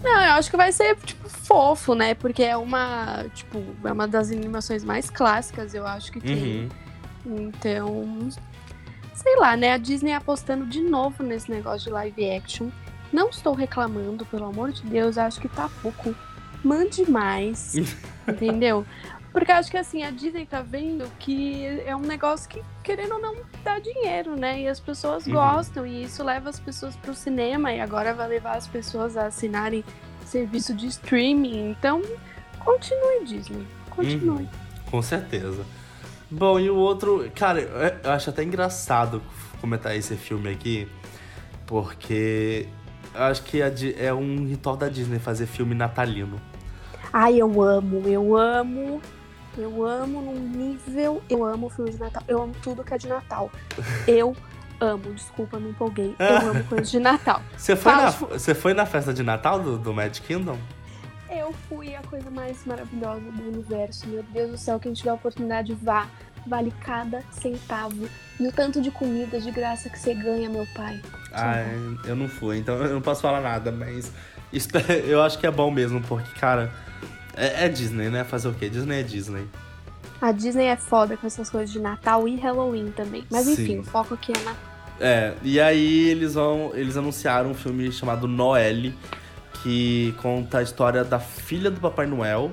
Não, 0.03 0.23
eu 0.23 0.33
acho 0.35 0.51
que 0.51 0.57
vai 0.57 0.71
ser, 0.71 0.97
tipo, 0.97 1.29
fofo, 1.29 1.95
né? 1.95 2.15
Porque 2.15 2.43
é 2.43 2.57
uma, 2.57 3.25
tipo, 3.35 3.65
é 3.83 3.91
uma 3.91 4.07
das 4.07 4.31
animações 4.31 4.85
mais 4.85 5.09
clássicas, 5.09 5.75
eu 5.75 5.87
acho 5.87 6.13
que 6.13 6.21
tem. 6.21 6.71
Uhum. 7.25 7.49
Então, 7.49 8.29
sei 9.15 9.37
lá, 9.37 9.57
né? 9.57 9.73
A 9.73 9.79
Disney 9.79 10.13
apostando 10.13 10.67
de 10.67 10.81
novo 10.83 11.23
nesse 11.23 11.51
negócio 11.51 11.87
de 11.87 11.91
live 11.91 12.31
action. 12.31 12.69
Não 13.13 13.31
estou 13.31 13.55
reclamando, 13.55 14.27
pelo 14.27 14.45
amor 14.47 14.73
de 14.73 14.83
Deus, 14.83 15.17
acho 15.17 15.41
que 15.41 15.49
tá 15.49 15.71
pouco. 15.81 16.15
Mande 16.63 17.09
mais, 17.11 17.75
entendeu? 18.29 18.85
Porque 19.33 19.51
acho 19.51 19.71
que 19.71 19.77
assim, 19.77 20.03
a 20.05 20.11
Disney 20.11 20.47
tá 20.47 20.63
vendo 20.63 21.11
que 21.19 21.65
é 21.85 21.95
um 21.95 22.01
negócio 22.01 22.49
que, 22.49 22.63
querendo 22.83 23.15
ou 23.15 23.21
não, 23.21 23.37
dá 23.65 23.79
dinheiro, 23.81 24.37
né? 24.37 24.61
E 24.63 24.69
as 24.69 24.79
pessoas 24.81 25.27
Uhum. 25.27 25.33
gostam, 25.33 25.87
e 25.87 26.05
isso 26.05 26.23
leva 26.23 26.49
as 26.51 26.59
pessoas 26.61 26.95
pro 26.97 27.15
cinema, 27.15 27.73
e 27.73 27.81
agora 27.81 28.15
vai 28.15 28.29
levar 28.29 28.57
as 28.57 28.67
pessoas 28.69 29.17
a 29.17 29.27
assinarem 29.27 29.85
serviço 30.25 30.73
de 30.73 30.87
streaming. 30.87 31.71
Então, 31.71 32.01
continue, 32.61 33.25
Disney. 33.27 33.67
Continue. 33.91 34.49
Com 34.91 35.03
certeza. 35.03 35.65
Bom, 36.31 36.59
e 36.59 36.69
o 36.71 36.77
outro. 36.77 37.31
Cara, 37.35 37.61
eu- 37.61 38.11
acho 38.11 38.31
até 38.31 38.43
engraçado 38.43 39.23
comentar 39.61 39.95
esse 39.97 40.17
filme 40.17 40.51
aqui, 40.51 40.89
porque 41.67 42.67
eu 43.15 43.23
acho 43.25 43.43
que 43.43 43.61
é 43.63 44.13
um 44.13 44.47
ritual 44.47 44.77
da 44.77 44.89
Disney 44.89 45.19
fazer 45.19 45.47
filme 45.47 45.75
natalino. 45.75 46.41
Ai, 47.13 47.37
eu 47.41 47.63
amo, 47.63 48.03
eu 48.07 48.37
amo. 48.37 49.01
Eu 49.57 49.87
amo 49.87 50.21
num 50.21 50.49
nível. 50.49 51.23
Eu 51.31 51.45
amo 51.45 51.69
filme 51.71 51.93
de 51.93 51.99
Natal. 52.01 52.23
Eu 52.27 52.43
amo 52.43 52.53
tudo 52.61 52.83
que 52.83 52.93
é 52.93 52.99
de 52.99 53.07
Natal. 53.07 53.49
Eu 54.09 54.35
amo, 54.81 55.15
desculpa, 55.15 55.61
me 55.61 55.71
empolguei. 55.71 56.17
Eu 56.19 56.51
amo 56.51 56.65
coisas 56.65 56.91
de 56.91 56.99
Natal. 56.99 57.41
Você 57.57 57.77
foi, 57.77 57.93
Fala, 57.93 58.07
na, 58.07 58.13
tipo- 58.13 58.27
você 58.27 58.53
foi 58.55 58.75
na 58.75 58.85
festa 58.85 59.15
de 59.15 59.23
Natal 59.23 59.61
do, 59.61 59.79
do 59.79 59.95
Mad 59.95 60.19
Kingdom? 60.19 60.59
Eu 61.37 61.53
fui 61.69 61.95
a 61.97 62.03
coisa 62.03 62.31
mais 62.31 62.65
maravilhosa 62.65 63.21
do 63.33 63.49
universo. 63.49 64.07
Meu 64.07 64.23
Deus 64.23 64.51
do 64.53 64.59
céu, 64.59 64.79
quem 64.79 64.93
tiver 64.93 65.11
a 65.11 65.15
oportunidade, 65.15 65.75
vá. 65.75 66.07
Vale 66.47 66.73
cada 66.81 67.23
centavo. 67.33 68.09
E 68.39 68.47
o 68.47 68.53
tanto 68.53 68.81
de 68.81 68.91
comida 68.91 69.41
de 69.41 69.51
graça 69.51 69.89
que 69.89 69.99
você 69.99 70.15
ganha, 70.15 70.49
meu 70.49 70.67
pai. 70.75 71.01
Ah, 71.33 71.57
eu 72.05 72.15
não 72.15 72.29
fui, 72.29 72.59
então 72.59 72.77
eu 72.77 72.95
não 72.95 73.01
posso 73.01 73.23
falar 73.23 73.41
nada, 73.41 73.73
mas 73.73 74.13
isso, 74.53 74.69
eu 75.07 75.23
acho 75.23 75.39
que 75.39 75.47
é 75.47 75.51
bom 75.51 75.71
mesmo, 75.71 76.01
porque, 76.03 76.39
cara, 76.39 76.71
é, 77.37 77.65
é 77.65 77.69
Disney, 77.69 78.11
né? 78.11 78.23
Fazer 78.25 78.49
o 78.49 78.55
quê? 78.55 78.69
Disney 78.69 79.01
é 79.01 79.03
Disney. 79.03 79.49
A 80.21 80.33
Disney 80.33 80.67
é 80.67 80.77
foda 80.77 81.17
com 81.17 81.27
essas 81.27 81.51
coisas 81.51 81.73
de 81.73 81.81
Natal 81.81 82.29
e 82.29 82.37
Halloween 82.37 82.93
também. 82.93 83.25
Mas 83.31 83.49
enfim, 83.49 83.67
Sim. 83.67 83.79
o 83.81 83.85
foco 83.85 84.15
aqui 84.15 84.33
é 84.33 84.45
na. 84.45 84.55
É, 85.01 85.35
e 85.43 85.61
aí 85.61 86.09
eles 86.09 86.35
vão. 86.35 86.71
Eles 86.75 86.97
anunciaram 86.97 87.51
um 87.51 87.55
filme 87.55 87.91
chamado 87.91 88.29
Noelle, 88.29 88.95
que 89.65 90.15
conta 90.23 90.59
a 90.59 90.63
história 90.63 91.03
da 91.03 91.19
filha 91.19 91.71
do 91.71 91.81
Papai 91.81 92.07
Noel. 92.07 92.53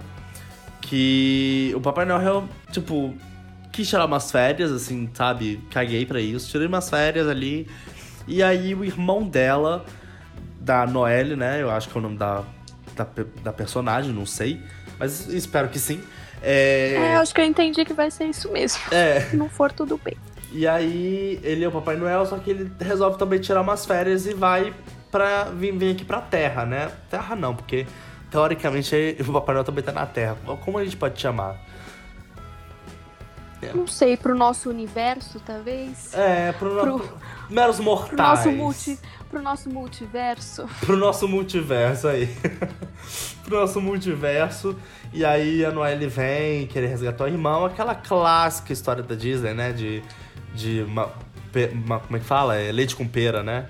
Que 0.82 1.72
o 1.76 1.80
Papai 1.82 2.06
Noel, 2.06 2.46
tipo, 2.72 3.14
quis 3.72 3.88
tirar 3.88 4.06
umas 4.06 4.32
férias, 4.32 4.72
assim, 4.72 5.10
sabe? 5.14 5.62
Caguei 5.70 6.06
pra 6.06 6.20
isso. 6.20 6.50
Tirei 6.50 6.68
umas 6.68 6.90
férias 6.90 7.28
ali. 7.28 7.68
E 8.28 8.42
aí 8.42 8.74
o 8.74 8.84
irmão 8.84 9.24
dela, 9.24 9.86
da 10.60 10.88
Noelle, 10.88 11.36
né? 11.36 11.62
Eu 11.62 11.70
acho 11.70 11.88
que 11.90 11.98
é 11.98 12.00
o 12.00 12.02
nome 12.02 12.18
da, 12.18 12.44
da, 12.96 13.06
da 13.44 13.54
personagem, 13.54 14.12
não 14.12 14.26
sei. 14.26 14.60
Mas 14.98 15.28
espero 15.28 15.68
que 15.70 15.80
sim. 15.80 16.02
É, 16.42 16.94
É, 16.96 17.16
acho 17.18 17.34
que 17.36 17.42
eu 17.42 17.46
entendi 17.46 17.86
que 17.86 17.94
vai 17.94 18.10
ser 18.10 18.26
isso 18.26 18.52
mesmo. 18.52 18.82
é, 18.92 19.22
Se 19.22 19.36
não 19.38 19.50
for, 19.50 19.72
tudo 19.72 20.00
bem. 20.04 20.16
e 20.52 20.68
aí 20.68 21.40
ele 21.44 21.64
é 21.64 21.68
o 21.68 21.72
Papai 21.72 21.96
Noel, 21.98 22.26
só 22.26 22.38
que 22.38 22.50
ele 22.50 22.72
resolve 22.80 23.18
também 23.20 23.40
tirar 23.40 23.62
umas 23.62 23.86
férias 23.86 24.26
e 24.26 24.34
vai 24.34 24.74
pra 25.12 25.44
vir, 25.46 25.72
vir 25.78 25.92
aqui 25.94 26.06
pra 26.06 26.22
Terra, 26.22 26.66
né? 26.66 26.92
Terra 27.10 27.36
não, 27.36 27.56
porque 27.56 27.86
teoricamente 28.30 29.18
o 29.28 29.34
Papai 29.34 29.54
Noel 29.56 29.66
também 29.66 29.84
tá 29.84 29.92
na 29.92 30.06
Terra. 30.06 30.38
Como 30.64 30.78
a 30.78 30.84
gente 30.84 30.98
pode 30.98 31.20
chamar? 31.22 31.58
Não 33.76 33.86
sei, 33.86 34.18
pro 34.18 34.36
nosso 34.36 34.72
universo, 34.72 35.40
talvez. 35.46 36.16
É, 36.16 36.52
pro, 36.54 36.74
no... 36.84 37.00
Pro- 37.00 37.18
meros 37.48 37.76
Pro 37.76 37.86
mortais. 37.86 38.18
nosso, 38.46 38.52
multi, 38.52 39.00
pro 39.30 39.40
nosso 39.40 39.70
multiverso. 39.70 40.66
Pro 40.82 40.98
nosso 40.98 41.28
multiverso 41.28 42.08
aí. 42.08 42.28
pro 43.46 43.60
nosso 43.60 43.80
multiverso. 43.80 44.76
E 45.14 45.24
aí 45.24 45.64
a 45.64 45.72
Noelle 45.72 46.08
vem 46.08 46.66
querer 46.66 46.88
resgatar 46.88 47.26
o 47.26 47.28
irmão. 47.28 47.64
Aquela 47.66 47.94
clássica 47.94 48.74
história 48.74 49.04
da 49.04 49.14
Disney, 49.14 49.54
né? 49.54 49.72
De. 49.72 50.02
de 50.56 50.82
uma, 50.82 51.10
uma- 51.74 52.00
como 52.00 52.18
é 52.18 52.20
que 52.20 52.26
fala? 52.26 52.56
É 52.56 52.72
leite 52.72 52.96
com 52.96 53.08
pera, 53.08 53.44
né? 53.44 53.68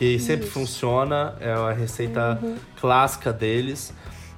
Que 0.00 0.18
sempre 0.18 0.46
Isso. 0.46 0.54
funciona. 0.54 1.34
É 1.40 1.52
a 1.52 1.72
receita 1.72 2.38
Uhum. 2.42 2.56
clássica 2.80 3.30
deles. 3.34 3.92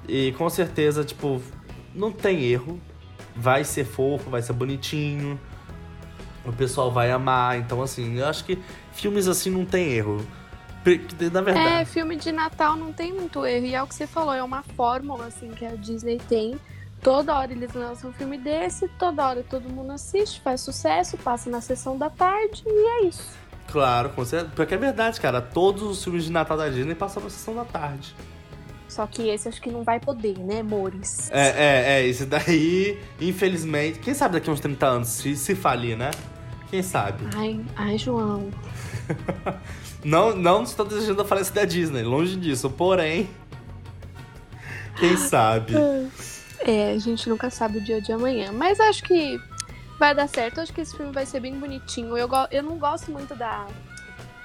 E 0.05 0.33
com 0.33 0.49
certeza, 0.49 1.05
tipo, 1.05 1.41
não 1.95 2.11
tem 2.11 2.43
erro. 2.43 2.81
Vai 3.33 3.63
ser 3.63 3.85
fofo, 3.85 4.29
vai 4.29 4.41
ser 4.41 4.51
bonitinho. 4.51 5.39
O 6.43 6.51
pessoal 6.51 6.91
vai 6.91 7.09
amar. 7.11 7.57
Então, 7.57 7.81
assim, 7.81 8.17
eu 8.19 8.27
acho 8.27 8.43
que 8.43 8.59
filmes 8.91 9.25
assim 9.25 9.49
não 9.49 9.63
tem 9.63 9.93
erro. 9.93 10.17
Na 11.31 11.39
verdade. 11.39 11.75
É, 11.81 11.85
filme 11.85 12.17
de 12.17 12.33
Natal 12.33 12.75
não 12.75 12.91
tem 12.91 13.13
muito 13.13 13.45
erro. 13.45 13.65
E 13.65 13.73
é 13.73 13.81
o 13.81 13.87
que 13.87 13.95
você 13.95 14.05
falou, 14.05 14.33
é 14.33 14.43
uma 14.43 14.63
fórmula 14.63 15.27
assim 15.27 15.47
que 15.51 15.65
a 15.65 15.75
Disney 15.77 16.19
tem. 16.27 16.55
Toda 17.01 17.33
hora 17.37 17.53
eles 17.53 17.71
lançam 17.73 18.09
um 18.09 18.13
filme 18.13 18.37
desse, 18.37 18.89
toda 18.99 19.25
hora 19.25 19.45
todo 19.49 19.69
mundo 19.69 19.93
assiste, 19.93 20.41
faz 20.41 20.59
sucesso, 20.59 21.17
passa 21.17 21.49
na 21.49 21.61
sessão 21.61 21.97
da 21.97 22.09
tarde 22.09 22.63
e 22.67 22.69
é 23.05 23.07
isso. 23.07 23.42
Claro, 23.67 24.09
com 24.09 24.23
certeza. 24.23 24.51
Porque 24.55 24.73
é 24.73 24.77
verdade, 24.77 25.19
cara. 25.19 25.41
Todos 25.41 25.83
os 25.83 26.03
filmes 26.03 26.25
de 26.25 26.31
Natal 26.31 26.57
da 26.57 26.69
Disney 26.69 26.95
passam 26.95 27.23
na 27.23 27.29
sessão 27.29 27.55
da 27.55 27.65
tarde. 27.65 28.15
Só 28.87 29.07
que 29.07 29.29
esse 29.29 29.47
acho 29.47 29.59
que 29.59 29.71
não 29.71 29.83
vai 29.83 29.99
poder, 29.99 30.37
né, 30.37 30.59
amores? 30.59 31.31
É, 31.31 31.47
é, 31.47 31.93
é. 31.93 32.07
Esse 32.07 32.25
daí, 32.25 32.99
infelizmente. 33.19 33.99
Quem 33.99 34.13
sabe 34.13 34.33
daqui 34.33 34.49
a 34.49 34.53
uns 34.53 34.59
30 34.59 34.85
anos, 34.85 35.07
se, 35.07 35.35
se 35.35 35.55
falir, 35.55 35.97
né? 35.97 36.11
Quem 36.69 36.83
sabe? 36.83 37.25
Ai, 37.35 37.59
ai, 37.75 37.97
João. 37.97 38.49
não, 40.05 40.35
não 40.35 40.63
estou 40.63 40.85
desejando 40.85 41.21
a 41.21 41.25
falência 41.25 41.53
da 41.53 41.65
Disney, 41.65 42.03
longe 42.03 42.35
disso. 42.35 42.69
Porém, 42.69 43.29
quem 44.99 45.17
sabe? 45.17 45.73
É, 46.59 46.91
a 46.91 46.99
gente 46.99 47.27
nunca 47.27 47.49
sabe 47.49 47.79
o 47.79 47.83
dia 47.83 48.01
de 48.01 48.11
amanhã. 48.11 48.51
Mas 48.51 48.79
acho 48.79 49.03
que 49.03 49.39
vai 49.99 50.13
dar 50.13 50.27
certo. 50.27 50.61
Acho 50.61 50.73
que 50.73 50.81
esse 50.81 50.95
filme 50.95 51.11
vai 51.11 51.25
ser 51.25 51.39
bem 51.39 51.57
bonitinho. 51.57 52.17
Eu, 52.17 52.29
eu 52.51 52.63
não 52.63 52.77
gosto 52.77 53.11
muito 53.11 53.35
da, 53.35 53.67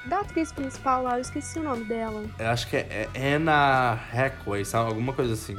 da 0.07 0.21
atriz 0.21 0.53
principal 0.53 1.03
lá, 1.03 1.17
eu 1.17 1.21
esqueci 1.21 1.59
o 1.59 1.63
nome 1.63 1.85
dela. 1.85 2.25
Eu 2.39 2.49
acho 2.49 2.69
que 2.69 2.77
é, 2.77 3.09
é 3.15 3.35
Anna 3.35 3.99
Hathaway, 4.13 4.65
sabe? 4.65 4.89
Alguma 4.89 5.13
coisa 5.13 5.35
assim. 5.35 5.57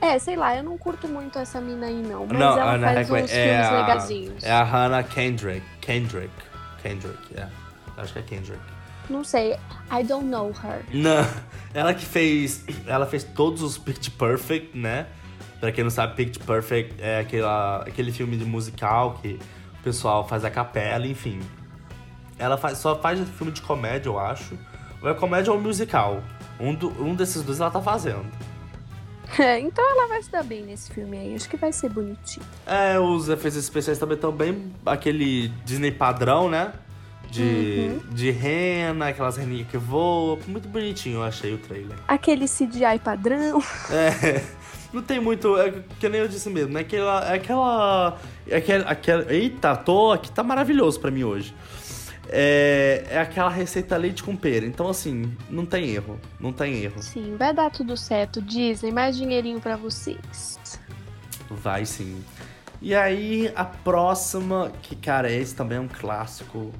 É, 0.00 0.18
sei 0.18 0.36
lá, 0.36 0.56
eu 0.56 0.62
não 0.62 0.78
curto 0.78 1.08
muito 1.08 1.38
essa 1.38 1.60
mina 1.60 1.86
aí, 1.86 2.02
não. 2.02 2.26
Mas 2.26 2.38
não, 2.38 2.58
ela 2.58 2.74
Anna 2.74 2.86
faz 2.86 2.98
Hathaway 2.98 3.22
uns 3.24 3.32
é 3.32 3.44
filmes 3.44 3.66
a, 3.66 3.80
legazinhos. 3.80 4.44
É 4.44 4.52
a 4.52 4.62
Hannah 4.62 5.02
Kendrick. 5.02 5.66
Kendrick. 5.80 6.34
Kendrick, 6.82 7.18
é. 7.32 7.36
Yeah. 7.36 7.52
Acho 7.96 8.12
que 8.12 8.18
é 8.20 8.22
Kendrick. 8.22 8.60
Não 9.10 9.24
sei. 9.24 9.54
I 9.90 10.04
don't 10.04 10.26
know 10.26 10.50
her. 10.50 10.84
Não. 10.92 11.26
Ela 11.74 11.94
que 11.94 12.04
fez. 12.04 12.64
Ela 12.86 13.06
fez 13.06 13.24
todos 13.24 13.62
os 13.62 13.76
Pitch 13.78 14.10
Perfect, 14.10 14.76
né? 14.76 15.06
Pra 15.60 15.72
quem 15.72 15.82
não 15.82 15.90
sabe, 15.90 16.14
Pitch 16.14 16.38
Perfect 16.44 16.94
é 17.00 17.20
aquela, 17.20 17.82
aquele 17.82 18.12
filme 18.12 18.36
de 18.36 18.44
musical 18.44 19.18
que 19.20 19.38
o 19.80 19.82
pessoal 19.82 20.26
faz 20.26 20.44
a 20.44 20.50
capela, 20.50 21.06
enfim. 21.06 21.40
Ela 22.38 22.56
faz, 22.56 22.78
só 22.78 22.96
faz 23.00 23.18
filme 23.30 23.52
de 23.52 23.60
comédia, 23.60 24.08
eu 24.08 24.18
acho. 24.18 24.56
Ou 25.02 25.08
é 25.08 25.14
comédia 25.14 25.52
ou 25.52 25.60
musical. 25.60 26.22
Um, 26.60 26.74
do, 26.74 26.88
um 27.02 27.14
desses 27.14 27.42
dois 27.42 27.60
ela 27.60 27.70
tá 27.70 27.80
fazendo. 27.80 28.26
É, 29.38 29.60
então 29.60 29.84
ela 29.84 30.08
vai 30.08 30.22
se 30.22 30.32
dar 30.32 30.42
bem 30.42 30.62
nesse 30.62 30.90
filme 30.90 31.18
aí. 31.18 31.34
Acho 31.34 31.50
que 31.50 31.56
vai 31.58 31.70
ser 31.70 31.90
bonitinho. 31.90 32.46
É, 32.66 32.98
os 32.98 33.28
efeitos 33.28 33.58
especiais 33.58 33.98
também 33.98 34.14
estão 34.14 34.32
bem 34.32 34.72
aquele 34.86 35.48
Disney 35.66 35.92
padrão, 35.92 36.48
né? 36.48 36.72
De, 37.30 37.90
uhum. 37.90 38.14
de 38.14 38.30
rena, 38.30 39.08
aquelas 39.08 39.36
reninhas 39.36 39.68
que 39.68 39.76
voam. 39.76 40.38
Muito 40.46 40.66
bonitinho, 40.66 41.16
eu 41.16 41.22
achei 41.24 41.52
o 41.52 41.58
trailer. 41.58 41.94
Aquele 42.08 42.46
CGI 42.46 42.98
padrão. 43.04 43.62
É. 43.90 44.42
Não 44.92 45.02
tem 45.02 45.20
muito. 45.20 45.56
É, 45.58 45.72
que 46.00 46.08
nem 46.08 46.20
eu 46.20 46.28
disse 46.28 46.48
mesmo, 46.48 46.72
né? 46.72 46.80
Aquela. 46.80 47.30
É 47.30 47.34
aquela. 47.34 48.18
É 48.46 48.56
aquela, 48.56 48.84
aquela 48.84 49.32
eita, 49.32 49.76
tô 49.76 50.12
aqui, 50.12 50.30
tá 50.30 50.42
maravilhoso 50.42 50.98
para 50.98 51.10
mim 51.10 51.24
hoje. 51.24 51.54
É, 52.30 53.06
é 53.10 53.18
aquela 53.18 53.48
receita 53.48 53.96
leite 53.96 54.22
com 54.22 54.36
pera. 54.36 54.66
Então, 54.66 54.88
assim, 54.88 55.34
não 55.48 55.64
tem 55.64 55.90
erro. 55.90 56.18
Não 56.38 56.52
tem 56.52 56.82
erro. 56.82 57.02
Sim, 57.02 57.36
vai 57.38 57.54
dar 57.54 57.70
tudo 57.70 57.96
certo. 57.96 58.40
Disney, 58.42 58.92
mais 58.92 59.16
dinheirinho 59.16 59.60
para 59.60 59.76
vocês. 59.76 60.58
Vai 61.50 61.86
sim. 61.86 62.22
E 62.80 62.94
aí, 62.94 63.50
a 63.56 63.64
próxima, 63.64 64.70
que, 64.82 64.94
cara, 64.94 65.30
esse 65.30 65.54
também 65.54 65.78
é 65.78 65.80
um 65.80 65.88
clássico 65.88 66.72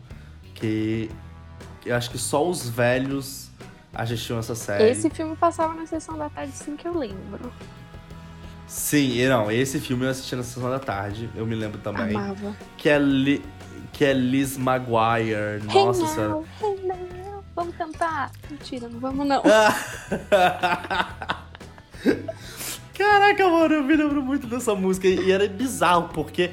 que, 0.55 1.11
que 1.81 1.89
eu 1.89 1.97
acho 1.97 2.11
que 2.11 2.19
só 2.19 2.47
os 2.47 2.69
velhos 2.69 3.51
assistiam 3.93 4.39
essa 4.39 4.55
série. 4.55 4.85
Esse 4.85 5.11
filme 5.11 5.35
passava 5.35 5.75
na 5.75 5.87
sessão 5.87 6.17
da 6.17 6.29
tarde, 6.29 6.53
sim, 6.53 6.77
que 6.77 6.87
eu 6.87 6.97
lembro. 6.97 7.53
Sim, 8.69 9.27
não, 9.27 9.51
esse 9.51 9.81
filme 9.81 10.05
eu 10.05 10.11
assisti 10.11 10.37
na 10.37 10.43
sessão 10.43 10.69
da 10.69 10.79
tarde, 10.79 11.31
eu 11.35 11.47
me 11.47 11.55
lembro 11.55 11.79
também. 11.79 12.15
Amava. 12.15 12.55
Que 12.77 12.91
é 12.91 12.99
li 12.99 13.43
que 13.93 14.05
é 14.05 14.13
Liz 14.13 14.57
Maguire. 14.57 15.65
Nossa 15.65 16.03
hey 16.03 16.09
senhora. 16.09 16.45
Hey 16.63 16.81
now. 16.87 17.43
Vamos 17.57 17.75
cantar? 17.75 18.31
Mentira, 18.49 18.89
não 18.89 19.01
vamos 19.01 19.27
não. 19.27 19.43
Caraca, 22.95 23.49
mano, 23.49 23.75
eu 23.75 23.83
me 23.83 23.97
lembro 23.97 24.23
muito 24.23 24.47
dessa 24.47 24.75
música. 24.77 25.09
E 25.09 25.33
era 25.33 25.49
bizarro, 25.49 26.11
porque 26.15 26.53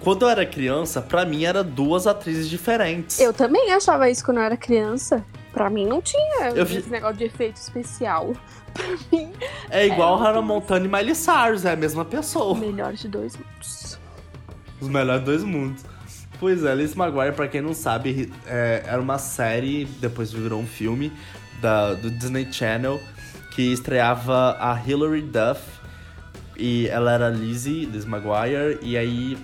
quando 0.00 0.22
eu 0.22 0.30
era 0.30 0.46
criança, 0.46 1.02
pra 1.02 1.26
mim 1.26 1.44
era 1.44 1.62
duas 1.62 2.06
atrizes 2.06 2.48
diferentes. 2.48 3.20
Eu 3.20 3.34
também 3.34 3.72
achava 3.72 4.08
isso 4.08 4.24
quando 4.24 4.38
eu 4.38 4.44
era 4.44 4.56
criança. 4.56 5.22
Pra 5.52 5.68
mim 5.68 5.86
não 5.86 6.00
tinha 6.00 6.48
eu 6.54 6.62
esse 6.62 6.80
vi... 6.80 6.90
negócio 6.90 7.18
de 7.18 7.24
efeito 7.24 7.56
especial. 7.56 8.32
Pra 8.74 8.86
mim. 9.10 9.32
É 9.70 9.86
igual 9.86 10.16
Hannah 10.16 10.42
Montana 10.42 10.84
e 10.84 10.88
Miley 10.88 11.14
Cyrus, 11.14 11.64
é 11.64 11.72
a 11.72 11.76
mesma 11.76 12.04
pessoa. 12.04 12.58
Melhores 12.58 13.00
de 13.00 13.08
dois 13.08 13.36
mundos. 13.36 13.98
Os 14.80 14.88
melhores 14.88 15.20
de 15.20 15.26
dois 15.26 15.44
mundos. 15.44 15.84
Pois 16.38 16.64
é, 16.64 16.72
Alice 16.72 16.98
Maguire, 16.98 17.32
pra 17.32 17.46
quem 17.46 17.60
não 17.60 17.72
sabe, 17.72 18.32
é, 18.46 18.82
era 18.84 19.00
uma 19.00 19.16
série, 19.16 19.84
depois 20.00 20.32
virou 20.32 20.60
um 20.60 20.66
filme 20.66 21.12
da, 21.60 21.94
do 21.94 22.10
Disney 22.10 22.52
Channel, 22.52 23.00
que 23.54 23.72
estreava 23.72 24.56
a 24.58 24.80
Hilary 24.84 25.22
Duff, 25.22 25.62
e 26.56 26.88
ela 26.88 27.12
era 27.12 27.28
Lizzie, 27.28 27.84
Liz 27.84 28.04
Maguire, 28.04 28.78
e 28.82 28.96
aí 28.96 29.38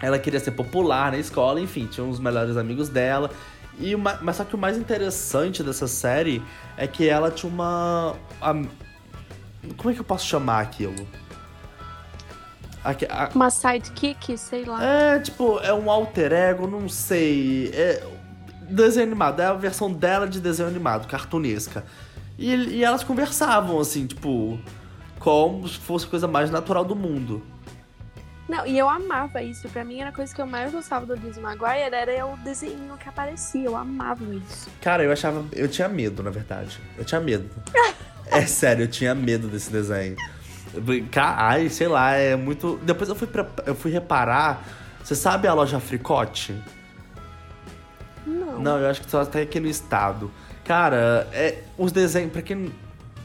ela 0.00 0.18
queria 0.18 0.38
ser 0.38 0.52
popular 0.52 1.10
na 1.10 1.18
escola, 1.18 1.60
enfim, 1.60 1.86
tinha 1.86 2.06
uns 2.06 2.20
melhores 2.20 2.56
amigos 2.56 2.88
dela. 2.88 3.30
E 3.80 3.94
uma, 3.94 4.18
mas 4.22 4.36
só 4.36 4.44
que 4.44 4.54
o 4.54 4.58
mais 4.58 4.76
interessante 4.76 5.62
dessa 5.62 5.86
série 5.86 6.42
é 6.76 6.86
que 6.86 7.08
ela 7.08 7.30
tinha 7.30 7.52
uma. 7.52 8.16
A, 8.40 8.52
como 9.76 9.90
é 9.90 9.94
que 9.94 10.00
eu 10.00 10.04
posso 10.04 10.26
chamar 10.26 10.60
aquilo? 10.60 11.06
A, 12.84 12.90
a, 12.90 13.28
uma 13.34 13.50
sidekick, 13.50 14.36
sei 14.38 14.64
lá. 14.64 14.82
É, 14.82 15.18
tipo, 15.20 15.58
é 15.60 15.72
um 15.72 15.90
alter 15.90 16.32
ego, 16.32 16.66
não 16.66 16.88
sei. 16.88 17.70
É 17.72 18.02
desenho 18.68 19.06
animado, 19.06 19.40
é 19.40 19.46
a 19.46 19.54
versão 19.54 19.92
dela 19.92 20.28
de 20.28 20.40
desenho 20.40 20.68
animado, 20.68 21.06
cartunesca. 21.06 21.84
E, 22.38 22.54
e 22.54 22.84
elas 22.84 23.02
conversavam, 23.02 23.80
assim, 23.80 24.06
tipo, 24.06 24.58
como 25.18 25.66
se 25.66 25.78
fosse 25.78 26.06
a 26.06 26.08
coisa 26.08 26.28
mais 26.28 26.50
natural 26.50 26.84
do 26.84 26.94
mundo. 26.94 27.42
Não, 28.48 28.66
e 28.66 28.78
eu 28.78 28.88
amava 28.88 29.42
isso. 29.42 29.68
Pra 29.68 29.84
mim, 29.84 30.00
era 30.00 30.08
a 30.08 30.12
coisa 30.12 30.34
que 30.34 30.40
eu 30.40 30.46
mais 30.46 30.72
gostava 30.72 31.04
do 31.04 31.16
Disney 31.16 31.42
Maguire 31.42 31.94
era 31.94 32.26
o 32.26 32.36
desenho 32.38 32.96
que 32.96 33.08
aparecia. 33.08 33.66
Eu 33.66 33.76
amava 33.76 34.24
isso. 34.34 34.70
Cara, 34.80 35.04
eu 35.04 35.12
achava. 35.12 35.44
Eu 35.52 35.68
tinha 35.68 35.88
medo, 35.88 36.22
na 36.22 36.30
verdade. 36.30 36.80
Eu 36.96 37.04
tinha 37.04 37.20
medo. 37.20 37.48
é 38.26 38.46
sério, 38.46 38.84
eu 38.84 38.88
tinha 38.88 39.14
medo 39.14 39.48
desse 39.48 39.70
desenho. 39.70 40.16
Ai, 41.16 41.68
sei 41.68 41.88
lá, 41.88 42.12
é 42.12 42.36
muito. 42.36 42.78
Depois 42.82 43.08
eu 43.08 43.14
fui, 43.14 43.26
pra... 43.26 43.46
eu 43.66 43.74
fui 43.74 43.90
reparar. 43.90 44.66
Você 45.04 45.14
sabe 45.14 45.46
a 45.46 45.54
loja 45.54 45.78
Fricote? 45.78 46.54
Não. 48.26 48.60
Não, 48.60 48.78
eu 48.78 48.90
acho 48.90 49.02
que 49.02 49.10
só 49.10 49.24
tá 49.24 49.40
aqui 49.40 49.60
no 49.60 49.68
estado. 49.68 50.30
Cara, 50.64 51.26
é, 51.32 51.62
os 51.76 51.92
desenhos, 51.92 52.32
pra 52.32 52.42
quem. 52.42 52.72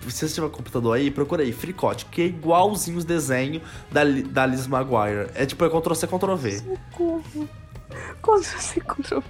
Se 0.09 0.27
você 0.27 0.35
tiver 0.35 0.49
computador 0.49 0.95
aí, 0.95 1.09
procura 1.11 1.43
aí, 1.43 1.51
Fricote, 1.51 2.05
que 2.05 2.21
é 2.21 2.25
igualzinho 2.25 2.97
os 2.97 3.05
desenhos 3.05 3.63
da, 3.91 4.03
da 4.03 4.45
Liz 4.45 4.67
Maguire. 4.67 5.29
É 5.35 5.45
tipo, 5.45 5.63
é 5.63 5.69
Ctrl-C, 5.69 6.07
Ctrl-V. 6.07 6.59
Socorro. 6.59 7.49
Ctrl-C, 8.21 8.81
Ctrl-V. 8.81 9.25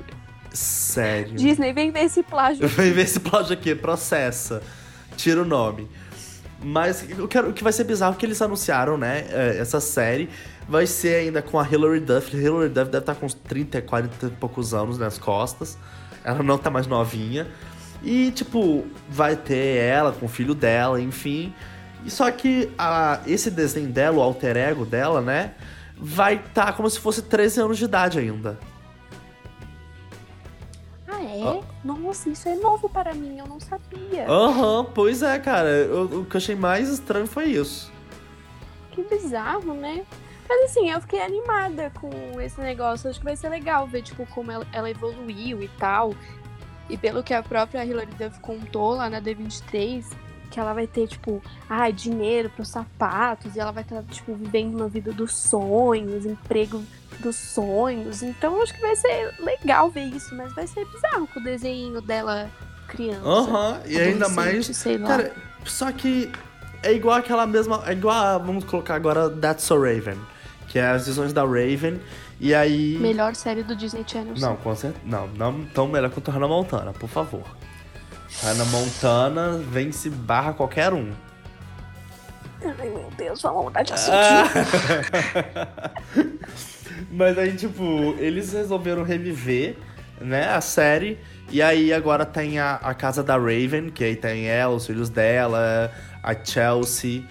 Sério. 0.54 1.36
Disney, 1.36 1.74
vem 1.74 1.92
ver 1.92 2.06
esse 2.06 2.22
plágio. 2.22 2.68
Vem 2.68 2.92
ver 2.92 3.04
esse 3.04 3.20
plágio 3.20 3.54
aqui, 3.54 3.74
processa. 3.74 4.62
Tira 5.18 5.42
o 5.42 5.46
nome. 5.46 5.90
Mas 6.64 7.08
eu 7.10 7.28
quero, 7.28 7.50
o 7.50 7.54
que 7.54 7.64
vai 7.64 7.74
ser 7.74 7.84
bizarro 7.84 8.14
é 8.14 8.18
que 8.18 8.26
eles 8.26 8.42
anunciaram, 8.42 8.98
né? 8.98 9.26
É, 9.30 9.58
essa 9.58 9.82
série 9.82 10.30
vai 10.68 10.88
ser 10.88 11.16
ainda 11.16 11.42
com 11.42 11.60
a 11.60 11.68
Hilary 11.68 12.00
Duff. 12.00 12.36
Hilary 12.36 12.70
Duff 12.70 12.90
deve 12.90 13.00
estar 13.00 13.16
com 13.16 13.26
uns 13.26 13.34
30, 13.34 13.82
40 13.82 14.28
e 14.28 14.30
poucos 14.30 14.74
anos 14.74 14.98
nas 14.98 15.18
costas. 15.18 15.78
Ela 16.24 16.42
não 16.42 16.58
tá 16.58 16.70
mais 16.70 16.88
novinha. 16.88 17.48
E, 18.04 18.32
tipo, 18.32 18.86
vai 19.10 19.36
ter 19.36 19.78
ela 19.78 20.12
com 20.12 20.26
o 20.26 20.30
filho 20.30 20.54
dela, 20.54 21.00
enfim. 21.00 21.54
E 22.06 22.12
só 22.12 22.30
que 22.32 22.70
a, 22.78 23.22
esse 23.26 23.50
desenho 23.50 23.90
dela, 23.90 24.18
o 24.18 24.22
alter 24.22 24.58
ego 24.58 24.86
dela, 24.86 25.22
né? 25.22 25.54
Vai 25.98 26.36
estar 26.36 26.66
tá 26.66 26.74
como 26.74 26.90
se 26.90 27.00
fosse 27.00 27.22
13 27.22 27.62
anos 27.62 27.78
de 27.78 27.86
idade 27.86 28.20
ainda. 28.20 28.60
é? 31.34 31.64
Nossa, 31.84 32.30
isso 32.30 32.48
é 32.48 32.56
novo 32.56 32.88
para 32.88 33.14
mim, 33.14 33.40
eu 33.40 33.48
não 33.48 33.60
sabia. 33.60 34.28
Aham, 34.28 34.80
uhum, 34.80 34.86
pois 34.86 35.22
é, 35.22 35.40
cara. 35.40 35.70
Eu, 35.70 36.04
o 36.22 36.26
que 36.26 36.36
eu 36.36 36.38
achei 36.38 36.56
mais 36.56 36.90
estranho 36.90 37.28
foi 37.28 37.46
isso. 37.46 37.92
Que 38.92 39.04
bizarro, 39.04 39.74
né? 39.74 40.06
Mas 40.48 40.72
assim, 40.72 40.92
eu 40.92 41.02
fiquei 41.02 41.22
animada 41.22 41.92
com 42.00 42.40
esse 42.40 42.60
negócio. 42.62 43.10
Acho 43.10 43.20
que 43.20 43.26
vai 43.26 43.36
ser 43.36 43.50
legal 43.50 43.88
ver, 43.88 44.04
tipo, 44.04 44.26
como 44.28 44.52
ela, 44.52 44.68
ela 44.72 44.90
evoluiu 44.90 45.64
e 45.64 45.68
tal. 45.80 46.14
E 46.94 46.98
pelo 46.98 47.24
que 47.24 47.34
a 47.34 47.42
própria 47.42 47.84
Hilary 47.84 48.12
Duff 48.20 48.40
contou 48.40 48.94
lá 48.94 49.10
na 49.10 49.20
D23, 49.20 50.06
que 50.52 50.60
ela 50.60 50.74
vai 50.74 50.86
ter, 50.86 51.08
tipo, 51.08 51.42
ah, 51.68 51.90
dinheiro 51.90 52.52
para 52.52 52.62
os 52.62 52.68
sapatos, 52.68 53.56
e 53.56 53.60
ela 53.60 53.72
vai 53.72 53.82
estar, 53.82 54.04
tipo, 54.04 54.36
vivendo 54.36 54.76
uma 54.76 54.88
vida 54.88 55.12
dos 55.12 55.36
sonhos, 55.36 56.24
emprego 56.24 56.84
dos 57.20 57.36
sonhos. 57.36 58.22
Então 58.22 58.62
acho 58.62 58.76
que 58.76 58.82
vai 58.82 58.96
ser 58.96 59.34
legal 59.40 59.90
ver 59.90 60.04
isso, 60.04 60.36
mas 60.36 60.54
vai 60.54 60.68
ser 60.68 60.86
bizarro 60.86 61.28
com 61.34 61.40
o 61.40 61.44
desenho 61.44 62.00
dela 62.00 62.48
criança. 62.88 63.28
Aham, 63.28 63.72
uhum, 63.72 63.80
e 63.88 64.00
ainda 64.00 64.30
mais. 64.30 64.68
Sei 64.68 65.00
lá. 65.00 65.08
Cara, 65.08 65.34
só 65.66 65.92
que 65.92 66.32
é 66.84 66.94
igual 66.94 67.18
aquela 67.18 67.48
mesma. 67.48 67.82
É 67.88 67.94
igual 67.94 68.16
a, 68.16 68.38
vamos 68.38 68.66
colocar 68.66 68.94
agora 68.94 69.32
That's 69.32 69.64
So 69.64 69.82
Raven. 69.82 70.20
Que 70.68 70.78
é 70.78 70.90
as 70.90 71.08
visões 71.08 71.34
da 71.34 71.44
Raven. 71.44 72.00
E 72.44 72.54
aí. 72.54 72.98
Melhor 73.00 73.36
série 73.36 73.64
do 73.64 73.74
Disney 73.74 74.04
Channel. 74.06 74.34
Não, 74.38 74.58
com 74.58 74.76
certeza. 74.76 75.02
Não, 75.06 75.28
não 75.28 75.64
tão 75.64 75.88
melhor 75.88 76.10
quanto 76.10 76.30
a 76.30 76.34
Hannah 76.34 76.50
Montana, 76.50 76.92
por 76.92 77.08
favor. 77.08 77.46
Hannah 78.42 78.66
Montana 78.66 79.58
vence 79.60 80.10
barra 80.10 80.52
qualquer 80.52 80.92
um. 80.92 81.10
Ai, 82.62 82.90
meu 82.90 83.10
Deus, 83.18 83.42
vamos 83.42 83.64
mudar 83.64 83.84
de 83.84 83.94
assunto. 83.94 84.18
Ah. 84.18 84.50
Mas 87.10 87.38
aí, 87.38 87.56
tipo, 87.56 88.14
eles 88.20 88.52
resolveram 88.52 89.04
reviver, 89.04 89.78
né, 90.20 90.50
a 90.50 90.60
série. 90.60 91.18
E 91.50 91.62
aí 91.62 91.94
agora 91.94 92.26
tem 92.26 92.60
a, 92.60 92.76
a 92.76 92.94
casa 92.94 93.24
da 93.24 93.38
Raven, 93.38 93.90
que 93.90 94.04
aí 94.04 94.18
tem 94.18 94.48
ela, 94.48 94.76
os 94.76 94.86
filhos 94.86 95.08
dela, 95.08 95.90
a 96.22 96.36
Chelsea. 96.44 97.24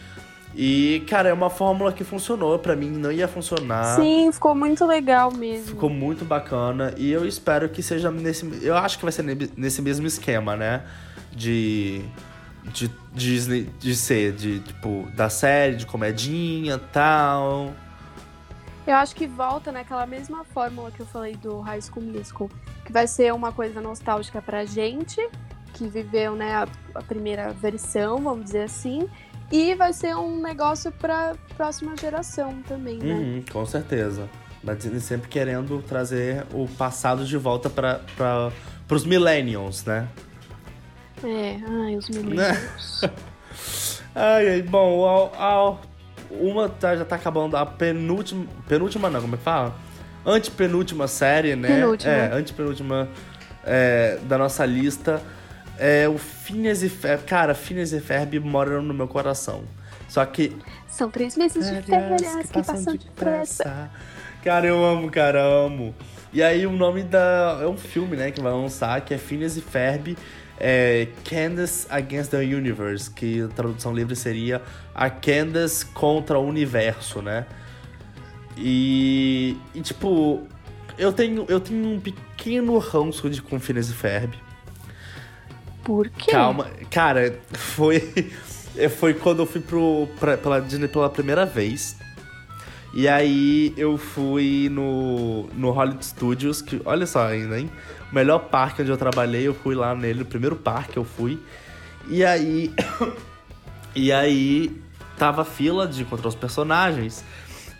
E, 0.54 1.02
cara, 1.08 1.30
é 1.30 1.32
uma 1.32 1.48
fórmula 1.48 1.92
que 1.92 2.04
funcionou. 2.04 2.58
para 2.58 2.76
mim 2.76 2.90
não 2.90 3.10
ia 3.10 3.26
funcionar. 3.26 3.96
Sim, 3.96 4.30
ficou 4.32 4.54
muito 4.54 4.84
legal 4.84 5.32
mesmo. 5.32 5.68
Ficou 5.68 5.88
muito 5.88 6.24
bacana. 6.24 6.94
E 6.96 7.10
eu 7.10 7.26
espero 7.26 7.68
que 7.68 7.82
seja 7.82 8.10
nesse. 8.10 8.60
Eu 8.62 8.76
acho 8.76 8.98
que 8.98 9.04
vai 9.04 9.12
ser 9.12 9.24
nesse 9.56 9.80
mesmo 9.80 10.06
esquema, 10.06 10.56
né? 10.56 10.84
De. 11.32 12.02
De 12.64 12.90
Disney. 13.12 13.68
De 13.78 13.96
ser, 13.96 14.32
de, 14.32 14.60
tipo, 14.60 15.08
da 15.16 15.28
série, 15.28 15.76
de 15.76 15.86
comedinha 15.86 16.78
tal. 16.78 17.72
Eu 18.86 18.96
acho 18.96 19.14
que 19.14 19.26
volta 19.26 19.70
naquela 19.72 20.04
mesma 20.06 20.44
fórmula 20.44 20.90
que 20.90 21.00
eu 21.00 21.06
falei 21.06 21.34
do 21.36 21.60
High 21.60 21.80
School 21.80 22.04
Musical. 22.04 22.50
Que 22.84 22.92
vai 22.92 23.06
ser 23.06 23.32
uma 23.32 23.52
coisa 23.52 23.80
nostálgica 23.80 24.42
pra 24.42 24.64
gente, 24.64 25.16
que 25.72 25.86
viveu, 25.86 26.34
né, 26.34 26.54
a, 26.56 26.68
a 26.96 27.02
primeira 27.02 27.52
versão, 27.52 28.18
vamos 28.18 28.44
dizer 28.44 28.64
assim 28.64 29.08
e 29.52 29.74
vai 29.74 29.92
ser 29.92 30.16
um 30.16 30.40
negócio 30.40 30.90
para 30.90 31.34
próxima 31.56 31.94
geração 31.94 32.62
também, 32.66 32.98
né? 32.98 33.12
Uhum, 33.12 33.44
com 33.52 33.66
certeza. 33.66 34.26
Mas 34.64 34.78
Disney 34.78 35.00
sempre 35.00 35.28
querendo 35.28 35.82
trazer 35.82 36.46
o 36.54 36.66
passado 36.66 37.26
de 37.26 37.36
volta 37.36 37.68
para 37.68 38.50
os 38.90 39.04
millennials, 39.04 39.84
né? 39.84 40.08
É, 41.22 41.58
ai, 41.68 41.96
os 41.96 42.08
millennials. 42.08 43.02
ai, 44.14 44.48
ai, 44.48 44.62
bom, 44.62 45.04
ao, 45.04 45.34
ao, 45.34 45.80
uma 46.30 46.70
tá, 46.70 46.96
já 46.96 47.04
tá 47.04 47.16
acabando 47.16 47.54
a 47.54 47.66
penúltima. 47.66 48.46
Penúltima 48.66 49.10
não, 49.10 49.20
como 49.20 49.34
é 49.34 49.38
que 49.38 49.44
fala? 49.44 49.74
Antepenúltima 50.24 51.06
série, 51.06 51.54
né? 51.56 51.68
Penúltima. 51.68 52.12
É, 52.12 52.32
antepenúltima 52.32 53.08
é, 53.64 54.18
da 54.22 54.38
nossa 54.38 54.64
lista 54.64 55.20
é 55.82 56.08
o 56.08 56.16
Phineas 56.16 56.80
e 56.84 56.88
Ferb. 56.88 57.24
Cara, 57.24 57.56
Phineas 57.56 57.92
e 57.92 58.00
Ferb 58.00 58.38
moram 58.38 58.80
no 58.80 58.94
meu 58.94 59.08
coração. 59.08 59.64
Só 60.08 60.24
que. 60.24 60.56
São 60.88 61.10
três 61.10 61.36
meses 61.36 61.68
de 61.68 61.82
férias 61.82 62.22
que, 62.22 62.60
que 62.60 62.62
passam 62.62 62.96
depressa. 62.96 63.90
Cara, 64.44 64.64
eu 64.64 64.84
amo, 64.84 65.10
cara, 65.10 65.42
amo. 65.42 65.92
E 66.32 66.40
aí 66.40 66.64
o 66.66 66.70
nome 66.70 67.02
da. 67.02 67.58
É 67.60 67.66
um 67.66 67.76
filme, 67.76 68.16
né, 68.16 68.30
que 68.30 68.40
vai 68.40 68.52
lançar, 68.52 69.00
que 69.00 69.12
é 69.12 69.18
Phineas 69.18 69.56
e 69.56 69.60
Ferb. 69.60 70.16
É 70.60 71.08
Candace 71.24 71.88
Against 71.90 72.30
the 72.30 72.38
Universe, 72.38 73.10
que 73.10 73.42
a 73.42 73.48
tradução 73.48 73.92
livre 73.92 74.14
seria 74.14 74.62
a 74.94 75.10
Candace 75.10 75.84
contra 75.86 76.38
o 76.38 76.46
universo, 76.46 77.20
né? 77.20 77.44
E, 78.56 79.56
e 79.74 79.80
tipo, 79.80 80.46
eu 80.96 81.12
tenho, 81.12 81.44
eu 81.48 81.58
tenho 81.58 81.88
um 81.88 81.98
pequeno 81.98 82.78
ranço 82.78 83.28
de 83.28 83.42
com 83.42 83.58
Phineas 83.58 83.90
e 83.90 83.94
Ferb. 83.94 84.32
Por 85.82 86.08
quê? 86.08 86.30
Calma. 86.30 86.68
Cara, 86.90 87.38
foi. 87.52 88.00
Foi 88.98 89.12
quando 89.12 89.40
eu 89.40 89.46
fui 89.46 89.60
pro, 89.60 90.08
pra, 90.18 90.38
pela 90.38 90.58
Disney 90.58 90.88
pela 90.88 91.10
primeira 91.10 91.44
vez. 91.44 91.94
E 92.94 93.06
aí 93.06 93.74
eu 93.76 93.98
fui 93.98 94.70
no, 94.70 95.46
no 95.48 95.70
Hollywood 95.70 96.04
Studios, 96.04 96.62
que 96.62 96.80
olha 96.86 97.06
só 97.06 97.26
ainda, 97.26 97.60
hein? 97.60 97.70
O 98.10 98.14
melhor 98.14 98.38
parque 98.38 98.80
onde 98.80 98.90
eu 98.90 98.96
trabalhei, 98.96 99.46
eu 99.46 99.54
fui 99.54 99.74
lá 99.74 99.94
nele, 99.94 100.22
o 100.22 100.24
primeiro 100.24 100.56
parque 100.56 100.96
eu 100.96 101.04
fui. 101.04 101.38
E 102.08 102.24
aí. 102.24 102.72
e 103.94 104.10
aí 104.10 104.74
tava 105.18 105.44
fila 105.44 105.86
de 105.86 106.02
encontrar 106.02 106.28
os 106.28 106.34
personagens. 106.34 107.24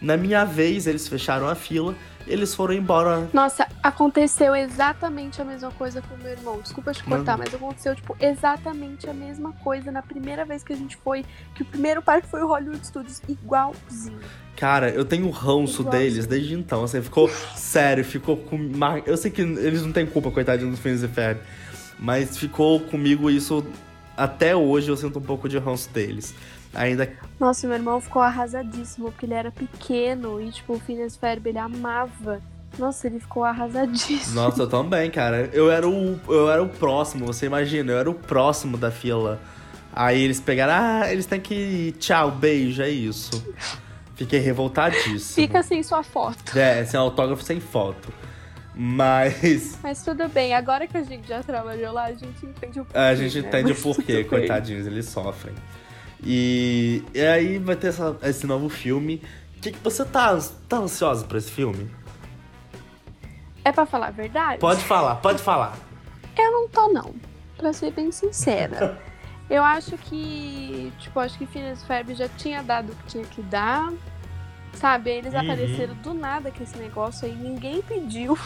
Na 0.01 0.17
minha 0.17 0.45
vez, 0.45 0.87
eles 0.87 1.07
fecharam 1.07 1.49
a 1.49 1.55
fila 1.55 1.95
eles 2.27 2.55
foram 2.55 2.75
embora. 2.75 3.29
Nossa, 3.33 3.67
aconteceu 3.83 4.55
exatamente 4.55 5.41
a 5.41 5.45
mesma 5.45 5.71
coisa 5.73 6.03
com 6.03 6.15
o 6.15 6.19
meu 6.19 6.31
irmão. 6.31 6.61
Desculpa 6.61 6.93
te 6.93 7.03
cortar, 7.03 7.37
mas 7.37 7.55
aconteceu, 7.55 7.95
tipo, 7.95 8.17
exatamente 8.21 9.09
a 9.09 9.15
mesma 9.15 9.53
coisa 9.65 9.91
na 9.91 10.03
primeira 10.03 10.45
vez 10.45 10.63
que 10.63 10.73
a 10.73 10.77
gente 10.77 10.97
foi. 10.97 11.25
Que 11.55 11.63
o 11.63 11.65
primeiro 11.65 12.03
parque 12.03 12.29
foi 12.29 12.43
o 12.43 12.47
Hollywood 12.47 12.87
Studios, 12.87 13.21
igualzinho. 13.29 14.21
Cara, 14.57 14.91
eu 14.91 15.05
tenho 15.05 15.29
ranço 15.31 15.83
deles 15.83 16.27
desde 16.27 16.55
então. 16.55 16.85
Assim, 16.85 17.03
ficou 17.03 17.29
sério, 17.57 18.05
ficou 18.05 18.37
com. 18.37 18.71
Eu 19.07 19.17
sei 19.17 19.31
que 19.31 19.41
eles 19.41 19.83
não 19.83 19.93
têm 19.93 20.07
culpa, 20.07 20.31
coitadinho 20.31 20.71
dos 20.71 20.81
Fins 20.81 21.03
e 21.03 21.09
Ferb. 21.09 21.41
Mas 21.99 22.37
ficou 22.37 22.81
comigo 22.81 23.31
isso 23.31 23.65
até 24.17 24.55
hoje. 24.55 24.89
Eu 24.89 24.97
sinto 24.97 25.19
um 25.19 25.23
pouco 25.23 25.49
de 25.49 25.59
ranço 25.59 25.91
deles. 25.91 26.35
Ainda. 26.75 27.11
Nossa, 27.39 27.67
meu 27.67 27.77
irmão 27.77 28.01
ficou 28.01 28.23
arrasadíssimo, 28.23 29.11
porque 29.11 29.27
ele 29.27 29.35
era 29.35 29.51
pequeno 29.51 30.41
e, 30.41 30.51
tipo, 30.51 30.75
o 30.75 30.81
Phineas 30.81 31.17
Ferb 31.17 31.47
ele 31.49 31.59
amava. 31.59 32.41
Nossa, 32.79 33.07
ele 33.07 33.21
ficou 33.21 33.45
arrasadíssimo. 33.45 34.35
Nossa, 34.35 34.63
eu 34.63 34.69
também, 34.69 35.11
cara. 35.11 35.51
Eu 35.53 35.71
era 35.71 35.87
o, 35.87 36.19
eu 36.29 36.51
era 36.51 36.63
o 36.63 36.69
próximo, 36.69 37.27
você 37.27 37.47
imagina, 37.47 37.93
eu 37.93 37.99
era 37.99 38.11
o 38.11 38.15
próximo 38.15 38.79
da 38.79 38.91
fila. 38.91 39.39
Aí 39.93 40.23
eles 40.23 40.41
pegaram, 40.41 40.73
ah, 40.75 41.13
eles 41.13 41.27
têm 41.27 41.41
que. 41.41 41.95
Tchau, 41.99 42.31
beijo, 42.31 42.83
é 42.83 42.89
isso. 42.89 43.31
Fiquei 44.15 44.39
revoltadíssimo. 44.39 45.47
Fica 45.47 45.63
sem 45.63 45.83
sua 45.83 46.03
foto. 46.03 46.59
É, 46.59 46.85
sem 46.85 46.99
autógrafo, 46.99 47.43
sem 47.43 47.61
foto. 47.61 48.09
Mas. 48.75 49.79
Mas 49.83 50.03
tudo 50.03 50.27
bem, 50.29 50.55
agora 50.55 50.87
que 50.87 50.97
a 50.97 51.03
gente 51.03 51.29
já 51.29 51.43
trabalhou 51.43 51.93
lá, 51.93 52.05
a 52.05 52.15
gente 52.15 52.47
entende 52.47 52.81
o 52.81 52.85
porquê. 52.85 52.99
A 52.99 53.15
gente 53.15 53.41
né? 53.41 53.49
entende 53.49 53.69
Mas 53.71 53.79
o 53.79 53.83
porquê, 53.83 54.25
coitadinhos, 54.25 54.87
eles 54.87 55.07
sofrem. 55.07 55.55
E, 56.25 57.03
e 57.13 57.21
aí 57.21 57.59
vai 57.59 57.77
ter 57.77 57.89
essa, 57.89 58.17
esse 58.23 58.47
novo 58.47 58.69
filme. 58.69 59.23
Que, 59.61 59.73
que 59.73 59.79
você 59.79 60.05
tá, 60.05 60.39
tá 60.69 60.79
ansiosa 60.79 61.25
pra 61.25 61.39
esse 61.39 61.51
filme? 61.51 61.91
É 63.65 63.71
pra 63.71 63.87
falar 63.87 64.09
a 64.09 64.11
verdade? 64.11 64.59
Pode 64.59 64.83
falar, 64.83 65.17
pode 65.17 65.41
falar. 65.41 65.77
Eu 66.37 66.51
não 66.51 66.69
tô, 66.69 66.89
não. 66.89 67.15
Pra 67.57 67.73
ser 67.73 67.93
bem 67.93 68.11
sincera. 68.11 69.01
Eu 69.51 69.63
acho 69.63 69.99
que, 69.99 70.91
tipo, 70.99 71.21
acho 71.21 71.37
que 71.37 71.45
Phineas 71.45 71.85
Ferb 71.85 72.15
já 72.15 72.27
tinha 72.27 72.63
dado 72.63 72.93
o 72.93 72.97
que 72.97 73.07
tinha 73.07 73.25
que 73.25 73.43
dar. 73.43 73.93
Sabe? 74.75 75.11
Eles 75.11 75.35
uhum. 75.35 75.41
apareceram 75.41 75.95
do 75.97 76.15
nada 76.15 76.51
com 76.51 76.63
esse 76.63 76.77
negócio 76.79 77.27
aí, 77.27 77.35
ninguém 77.35 77.83
pediu. 77.83 78.39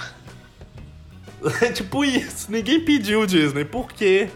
É 1.62 1.70
tipo 1.72 2.04
isso, 2.04 2.50
ninguém 2.50 2.84
pediu 2.84 3.24
Disney. 3.24 3.64
Por 3.64 3.92
quê? 3.92 4.28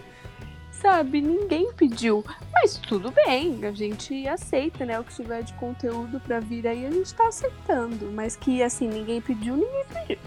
Sabe? 0.81 1.20
Ninguém 1.20 1.72
pediu. 1.72 2.24
Mas 2.53 2.76
tudo 2.76 3.11
bem, 3.11 3.64
a 3.64 3.72
gente 3.72 4.26
aceita, 4.26 4.85
né? 4.85 4.99
O 4.99 5.05
que 5.05 5.14
tiver 5.14 5.43
de 5.43 5.53
conteúdo 5.55 6.18
para 6.20 6.41
vir 6.41 6.66
aí, 6.66 6.87
a 6.87 6.91
gente 6.91 7.14
tá 7.14 7.28
aceitando. 7.28 8.11
Mas 8.12 8.37
que, 8.37 8.62
assim, 8.62 8.89
ninguém 8.89 9.20
pediu, 9.20 9.57
ninguém 9.57 9.85
pediu. 9.93 10.18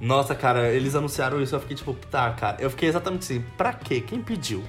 Nossa, 0.00 0.34
cara, 0.34 0.70
eles 0.70 0.94
anunciaram 0.94 1.42
isso, 1.42 1.54
eu 1.54 1.60
fiquei 1.60 1.76
tipo, 1.76 1.92
tá, 1.92 2.32
cara. 2.32 2.56
Eu 2.58 2.70
fiquei 2.70 2.88
exatamente 2.88 3.22
assim, 3.22 3.44
pra 3.56 3.72
quê? 3.72 4.00
Quem 4.00 4.22
pediu? 4.22 4.64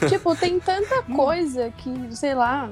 Tipo, 0.08 0.34
tem 0.34 0.58
tanta 0.58 1.02
coisa 1.04 1.70
que, 1.70 2.16
sei 2.16 2.34
lá, 2.34 2.68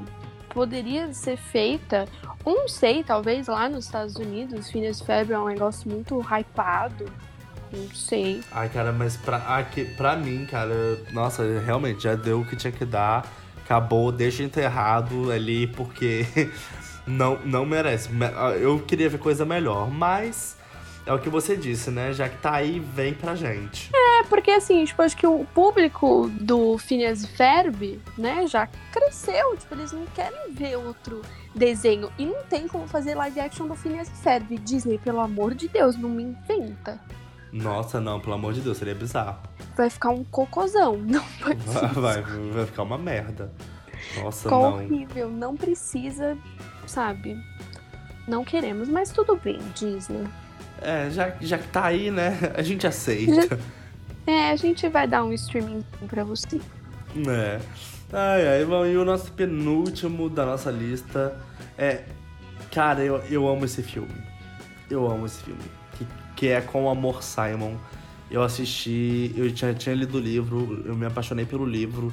poderia 0.48 1.12
ser 1.14 1.36
feita. 1.36 2.08
Não 2.44 2.66
sei, 2.66 3.04
talvez 3.04 3.46
lá 3.46 3.68
nos 3.68 3.84
Estados 3.84 4.16
Unidos, 4.16 4.68
Phineas 4.70 5.00
Febre 5.00 5.34
é 5.34 5.38
um 5.38 5.46
negócio 5.46 5.88
muito 5.88 6.18
hypado. 6.20 7.04
Não 7.72 7.88
sei. 7.94 8.42
Ai, 8.50 8.68
cara, 8.68 8.92
mas 8.92 9.16
pra, 9.16 9.38
aqui, 9.56 9.84
pra 9.84 10.16
mim, 10.16 10.46
cara, 10.46 10.98
nossa, 11.12 11.42
realmente 11.60 12.02
já 12.02 12.14
deu 12.14 12.40
o 12.40 12.44
que 12.44 12.56
tinha 12.56 12.72
que 12.72 12.84
dar. 12.84 13.26
Acabou, 13.64 14.12
deixa 14.12 14.42
enterrado 14.42 15.30
ali, 15.30 15.66
porque 15.66 16.26
não, 17.06 17.38
não 17.44 17.64
merece. 17.64 18.10
Eu 18.60 18.80
queria 18.80 19.08
ver 19.08 19.18
coisa 19.18 19.44
melhor, 19.44 19.90
mas 19.90 20.56
é 21.04 21.12
o 21.12 21.18
que 21.18 21.28
você 21.28 21.56
disse, 21.56 21.90
né? 21.90 22.12
Já 22.12 22.28
que 22.28 22.36
tá 22.38 22.54
aí, 22.54 22.78
vem 22.78 23.12
pra 23.12 23.34
gente. 23.34 23.90
É, 23.94 24.22
porque 24.24 24.50
assim, 24.50 24.84
tipo, 24.84 25.02
acho 25.02 25.16
que 25.16 25.26
o 25.26 25.44
público 25.52 26.30
do 26.40 26.78
Phineas 26.78 27.24
e 27.24 27.28
Ferb, 27.28 28.00
né, 28.16 28.46
já 28.46 28.68
cresceu. 28.92 29.56
Tipo, 29.56 29.74
eles 29.74 29.92
não 29.92 30.06
querem 30.06 30.52
ver 30.52 30.76
outro 30.76 31.22
desenho. 31.54 32.10
E 32.18 32.24
não 32.24 32.42
tem 32.44 32.68
como 32.68 32.86
fazer 32.86 33.14
live 33.14 33.40
action 33.40 33.66
do 33.66 33.74
Phineas 33.74 34.08
e 34.08 34.22
Ferb. 34.22 34.58
Disney, 34.58 34.98
pelo 34.98 35.20
amor 35.20 35.54
de 35.54 35.68
Deus, 35.68 35.96
não 35.96 36.08
me 36.08 36.22
inventa. 36.22 37.00
Nossa, 37.52 38.00
não, 38.00 38.18
pelo 38.18 38.34
amor 38.34 38.54
de 38.54 38.62
Deus, 38.62 38.78
seria 38.78 38.94
bizarro. 38.94 39.36
Vai 39.76 39.90
ficar 39.90 40.08
um 40.08 40.24
cocôzão, 40.24 40.96
não 41.04 41.24
precisa. 41.38 41.86
Vai, 41.88 42.22
vai, 42.22 42.50
vai 42.50 42.66
ficar 42.66 42.82
uma 42.82 42.96
merda. 42.96 43.52
Nossa, 44.16 44.44
Ficou 44.44 44.70
não. 44.70 44.74
horrível, 44.78 45.30
não 45.30 45.54
precisa, 45.54 46.36
sabe? 46.86 47.38
Não 48.26 48.44
queremos, 48.44 48.88
mas 48.88 49.10
tudo 49.10 49.36
bem, 49.36 49.58
Disney. 49.74 50.26
É, 50.80 51.10
já, 51.10 51.34
já 51.40 51.58
que 51.58 51.68
tá 51.68 51.84
aí, 51.84 52.10
né? 52.10 52.38
A 52.56 52.62
gente 52.62 52.86
aceita. 52.86 53.56
Já... 53.56 53.62
É, 54.24 54.50
a 54.52 54.56
gente 54.56 54.88
vai 54.88 55.04
dar 55.08 55.24
um 55.24 55.32
streaming 55.32 55.84
pra 56.06 56.22
você. 56.22 56.60
É. 57.28 57.60
Ai, 58.12 58.46
ai, 58.46 58.64
bom, 58.64 58.86
e 58.86 58.96
o 58.96 59.04
nosso 59.04 59.32
penúltimo 59.32 60.30
da 60.30 60.46
nossa 60.46 60.70
lista 60.70 61.36
é. 61.76 62.04
Cara, 62.70 63.02
eu, 63.02 63.16
eu 63.28 63.48
amo 63.48 63.64
esse 63.64 63.82
filme. 63.82 64.14
Eu 64.88 65.10
amo 65.10 65.26
esse 65.26 65.42
filme 65.42 65.81
que 66.36 66.48
é 66.48 66.60
Com 66.60 66.84
o 66.84 66.88
Amor 66.88 67.22
Simon. 67.22 67.76
Eu 68.30 68.42
assisti, 68.42 69.32
eu 69.36 69.52
tinha, 69.52 69.74
tinha 69.74 69.94
lido 69.94 70.16
o 70.16 70.20
livro, 70.20 70.82
eu 70.86 70.96
me 70.96 71.04
apaixonei 71.04 71.44
pelo 71.44 71.66
livro. 71.66 72.12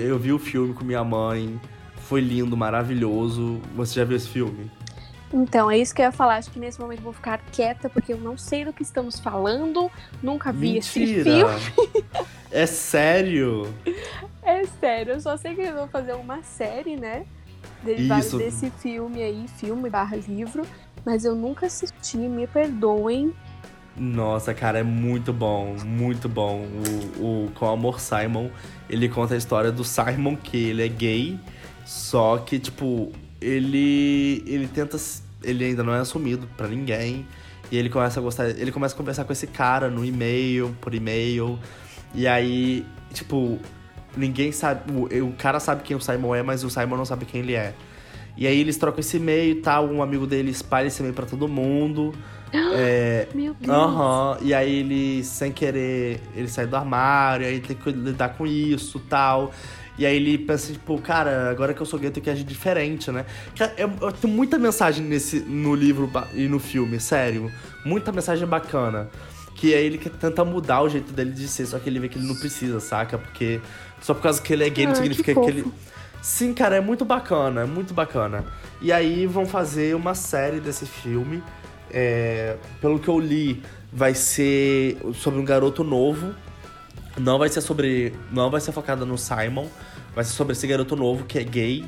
Eu 0.00 0.18
vi 0.18 0.32
o 0.32 0.38
filme 0.38 0.72
com 0.72 0.84
minha 0.84 1.04
mãe. 1.04 1.60
Foi 2.08 2.20
lindo, 2.20 2.56
maravilhoso. 2.56 3.60
Você 3.74 4.00
já 4.00 4.04
viu 4.04 4.16
esse 4.16 4.28
filme? 4.28 4.70
Então, 5.32 5.70
é 5.70 5.76
isso 5.76 5.94
que 5.94 6.00
eu 6.00 6.06
ia 6.06 6.12
falar. 6.12 6.36
Acho 6.36 6.50
que 6.50 6.58
nesse 6.58 6.80
momento 6.80 7.00
eu 7.00 7.04
vou 7.04 7.12
ficar 7.12 7.38
quieta, 7.52 7.90
porque 7.90 8.12
eu 8.12 8.18
não 8.18 8.38
sei 8.38 8.64
do 8.64 8.72
que 8.72 8.82
estamos 8.82 9.18
falando. 9.18 9.90
Nunca 10.22 10.52
vi 10.52 10.74
Mentira. 10.74 11.04
esse 11.04 11.24
filme. 11.24 12.26
É 12.50 12.66
sério? 12.66 13.74
É 14.42 14.64
sério, 14.64 15.14
eu 15.14 15.20
só 15.20 15.36
sei 15.36 15.56
que 15.56 15.60
eles 15.60 15.74
vão 15.74 15.88
fazer 15.88 16.12
uma 16.12 16.40
série, 16.40 16.96
né? 16.96 17.26
Derivado 17.82 18.20
Isso. 18.20 18.38
desse 18.38 18.70
filme 18.70 19.20
aí, 19.20 19.46
filme 19.58 19.90
barra 19.90 20.16
livro. 20.16 20.64
Mas 21.06 21.24
eu 21.24 21.36
nunca 21.36 21.66
assisti, 21.66 22.16
me 22.16 22.48
perdoem. 22.48 23.32
Nossa, 23.96 24.52
cara, 24.52 24.80
é 24.80 24.82
muito 24.82 25.32
bom, 25.32 25.76
muito 25.86 26.28
bom. 26.28 26.66
O, 27.20 27.46
o 27.46 27.50
Com 27.52 27.70
Amor 27.70 28.00
Simon, 28.00 28.50
ele 28.90 29.08
conta 29.08 29.34
a 29.34 29.36
história 29.36 29.70
do 29.70 29.84
Simon, 29.84 30.34
que 30.34 30.56
ele 30.56 30.84
é 30.84 30.88
gay, 30.88 31.38
só 31.84 32.38
que, 32.38 32.58
tipo, 32.58 33.12
ele 33.40 34.42
ele 34.46 34.66
tenta 34.66 34.98
ele 35.44 35.64
ainda 35.64 35.84
não 35.84 35.94
é 35.94 36.00
assumido 36.00 36.48
pra 36.56 36.66
ninguém. 36.66 37.24
E 37.70 37.76
ele 37.76 37.88
começa 37.88 38.18
a 38.18 38.22
gostar, 38.22 38.48
ele 38.50 38.72
começa 38.72 38.94
a 38.94 38.98
conversar 38.98 39.24
com 39.24 39.32
esse 39.32 39.46
cara 39.46 39.88
no 39.88 40.04
e-mail, 40.04 40.76
por 40.80 40.92
e-mail. 40.92 41.56
E 42.14 42.26
aí, 42.26 42.84
tipo, 43.12 43.60
ninguém 44.16 44.50
sabe, 44.50 44.92
o, 44.92 45.28
o 45.28 45.32
cara 45.34 45.60
sabe 45.60 45.82
quem 45.84 45.96
o 45.96 46.00
Simon 46.00 46.34
é, 46.34 46.42
mas 46.42 46.64
o 46.64 46.70
Simon 46.70 46.96
não 46.96 47.04
sabe 47.04 47.24
quem 47.24 47.42
ele 47.42 47.54
é. 47.54 47.74
E 48.36 48.46
aí 48.46 48.60
eles 48.60 48.76
trocam 48.76 49.00
esse 49.00 49.16
e-mail 49.16 49.52
e 49.52 49.60
tal, 49.60 49.86
um 49.86 50.02
amigo 50.02 50.26
dele 50.26 50.50
espalha 50.50 50.86
esse 50.88 51.00
e-mail 51.00 51.14
pra 51.14 51.26
todo 51.26 51.48
mundo. 51.48 52.14
É, 52.52 53.26
Meu 53.34 53.52
Deus. 53.54 53.76
Aham, 53.76 54.38
e 54.40 54.54
aí 54.54 54.78
ele, 54.78 55.22
sem 55.24 55.50
querer, 55.52 56.20
ele 56.34 56.48
sai 56.48 56.66
do 56.66 56.74
armário, 56.76 57.44
aí 57.46 57.60
tem 57.60 57.76
que 57.76 57.90
lidar 57.90 58.30
com 58.30 58.46
isso 58.46 58.98
tal. 59.00 59.52
E 59.98 60.06
aí 60.06 60.14
ele 60.16 60.38
pensa, 60.38 60.72
tipo, 60.72 60.96
cara, 61.02 61.50
agora 61.50 61.74
que 61.74 61.80
eu 61.80 61.86
sou 61.86 61.98
gay, 61.98 62.08
eu 62.08 62.12
tenho 62.12 62.24
que 62.24 62.30
agir 62.30 62.44
diferente, 62.44 63.10
né? 63.10 63.26
Eu, 63.76 63.90
eu 64.00 64.12
tenho 64.12 64.32
muita 64.32 64.58
mensagem 64.58 65.04
nesse, 65.04 65.40
no 65.40 65.74
livro 65.74 66.10
e 66.34 66.46
no 66.48 66.58
filme, 66.58 67.00
sério. 67.00 67.50
Muita 67.84 68.12
mensagem 68.12 68.46
bacana. 68.46 69.10
Que 69.54 69.74
aí 69.74 69.84
ele 69.86 69.98
quer 69.98 70.10
tentar 70.10 70.44
mudar 70.44 70.82
o 70.82 70.88
jeito 70.88 71.12
dele 71.12 71.32
de 71.32 71.48
ser, 71.48 71.66
só 71.66 71.78
que 71.78 71.88
ele 71.90 71.98
vê 71.98 72.08
que 72.08 72.16
ele 72.18 72.26
não 72.28 72.36
precisa, 72.36 72.78
saca? 72.78 73.18
Porque 73.18 73.60
só 74.00 74.14
por 74.14 74.22
causa 74.22 74.40
que 74.40 74.52
ele 74.52 74.64
é 74.64 74.70
gay 74.70 74.84
não 74.84 74.92
Ah, 74.92 74.96
que 74.96 75.00
significa 75.00 75.32
que, 75.32 75.34
fofo. 75.34 75.48
ele. 75.50 75.64
Sim, 76.26 76.52
cara, 76.52 76.74
é 76.74 76.80
muito 76.80 77.04
bacana, 77.04 77.60
é 77.60 77.64
muito 77.64 77.94
bacana. 77.94 78.44
E 78.82 78.92
aí 78.92 79.28
vão 79.28 79.46
fazer 79.46 79.94
uma 79.94 80.12
série 80.12 80.58
desse 80.58 80.84
filme. 80.84 81.40
É, 81.88 82.56
pelo 82.80 82.98
que 82.98 83.06
eu 83.06 83.20
li, 83.20 83.62
vai 83.92 84.12
ser 84.12 84.98
sobre 85.14 85.38
um 85.38 85.44
garoto 85.44 85.84
novo. 85.84 86.34
Não 87.16 87.38
vai 87.38 87.48
ser 87.48 87.60
sobre. 87.60 88.12
Não 88.32 88.50
vai 88.50 88.60
ser 88.60 88.72
focada 88.72 89.06
no 89.06 89.16
Simon. 89.16 89.68
Vai 90.16 90.24
ser 90.24 90.32
sobre 90.32 90.54
esse 90.54 90.66
garoto 90.66 90.96
novo 90.96 91.24
que 91.24 91.38
é 91.38 91.44
gay. 91.44 91.84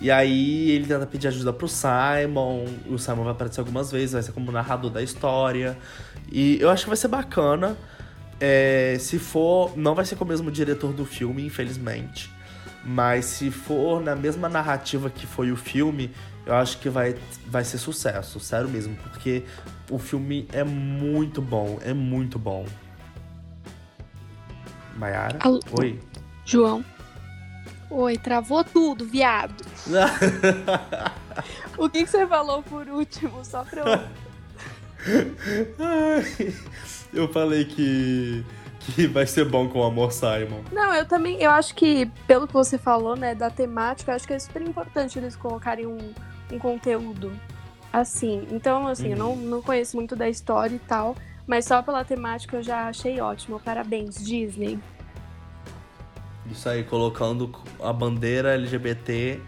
E 0.00 0.10
aí 0.10 0.70
ele 0.70 0.86
tenta 0.86 1.06
pedir 1.06 1.28
ajuda 1.28 1.52
pro 1.52 1.68
Simon. 1.68 2.64
O 2.88 2.96
Simon 2.96 3.24
vai 3.24 3.32
aparecer 3.32 3.60
algumas 3.60 3.92
vezes, 3.92 4.14
vai 4.14 4.22
ser 4.22 4.32
como 4.32 4.50
narrador 4.50 4.90
da 4.90 5.02
história. 5.02 5.76
E 6.32 6.58
eu 6.62 6.70
acho 6.70 6.84
que 6.84 6.88
vai 6.88 6.96
ser 6.96 7.08
bacana. 7.08 7.76
É, 8.40 8.96
se 8.98 9.18
for. 9.18 9.76
Não 9.76 9.94
vai 9.94 10.06
ser 10.06 10.16
com 10.16 10.24
o 10.24 10.28
mesmo 10.28 10.50
diretor 10.50 10.94
do 10.94 11.04
filme, 11.04 11.44
infelizmente. 11.44 12.31
Mas 12.84 13.26
se 13.26 13.50
for 13.50 14.00
na 14.00 14.16
mesma 14.16 14.48
narrativa 14.48 15.08
que 15.08 15.26
foi 15.26 15.52
o 15.52 15.56
filme, 15.56 16.10
eu 16.44 16.54
acho 16.54 16.78
que 16.78 16.88
vai, 16.88 17.14
vai 17.46 17.64
ser 17.64 17.78
sucesso, 17.78 18.40
sério 18.40 18.68
mesmo, 18.68 18.96
porque 18.96 19.44
o 19.88 19.98
filme 19.98 20.48
é 20.52 20.64
muito 20.64 21.40
bom, 21.40 21.78
é 21.82 21.92
muito 21.92 22.38
bom. 22.38 22.66
Maiara? 24.96 25.38
Oi. 25.78 26.00
João. 26.44 26.84
Oi, 27.90 28.16
travou 28.18 28.64
tudo, 28.64 29.04
viado. 29.06 29.64
O 31.78 31.88
que, 31.88 32.04
que 32.04 32.10
você 32.10 32.26
falou 32.26 32.62
por 32.62 32.86
último? 32.88 33.42
Só 33.44 33.64
pra 33.64 33.82
eu. 33.82 33.86
Eu 37.12 37.28
falei 37.32 37.64
que, 37.64 38.44
que 38.86 39.06
vai 39.08 39.26
ser 39.26 39.44
bom 39.44 39.68
com 39.68 39.80
o 39.80 39.84
Amor 39.84 40.12
Simon. 40.12 40.62
Não, 40.72 40.94
eu 40.94 41.06
também. 41.06 41.40
Eu 41.40 41.50
acho 41.50 41.74
que, 41.74 42.06
pelo 42.26 42.46
que 42.46 42.52
você 42.52 42.78
falou, 42.78 43.16
né, 43.16 43.34
da 43.34 43.50
temática, 43.50 44.12
eu 44.12 44.16
acho 44.16 44.26
que 44.26 44.32
é 44.32 44.38
super 44.38 44.62
importante 44.62 45.18
eles 45.18 45.36
colocarem 45.36 45.86
um, 45.86 46.12
um 46.52 46.58
conteúdo 46.58 47.32
assim. 47.92 48.46
Então, 48.50 48.86
assim, 48.86 49.10
eu 49.10 49.16
não, 49.16 49.36
não 49.36 49.62
conheço 49.62 49.96
muito 49.96 50.16
da 50.16 50.28
história 50.28 50.74
e 50.74 50.78
tal, 50.80 51.14
mas 51.46 51.64
só 51.64 51.82
pela 51.82 52.04
temática 52.04 52.56
eu 52.56 52.62
já 52.62 52.88
achei 52.88 53.20
ótimo. 53.20 53.60
Parabéns, 53.60 54.16
Disney. 54.24 54.78
Isso 56.50 56.68
aí, 56.68 56.82
colocando 56.82 57.50
a 57.80 57.92
bandeira 57.92 58.54
LGBT 58.54 59.40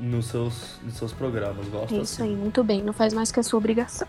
nos 0.00 0.26
seus, 0.26 0.78
nos 0.82 0.94
seus 0.94 1.12
programas. 1.12 1.66
Gosto 1.68 1.94
É 1.94 1.98
isso 1.98 2.22
assim. 2.22 2.32
aí, 2.32 2.36
muito 2.36 2.62
bem. 2.62 2.82
Não 2.82 2.92
faz 2.92 3.12
mais 3.12 3.32
que 3.32 3.40
a 3.40 3.42
sua 3.42 3.58
obrigação. 3.58 4.08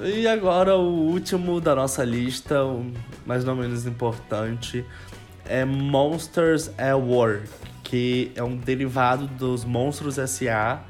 E 0.00 0.28
agora 0.28 0.76
o 0.76 1.08
último 1.10 1.60
da 1.60 1.74
nossa 1.74 2.04
lista, 2.04 2.54
mais 3.26 3.44
não 3.44 3.56
menos 3.56 3.84
importante, 3.84 4.84
é 5.44 5.64
Monsters 5.64 6.68
at 6.78 6.94
Work, 6.94 7.48
que 7.82 8.30
é 8.36 8.42
um 8.44 8.56
derivado 8.56 9.26
dos 9.26 9.64
Monstros 9.64 10.16
S.A., 10.16 10.84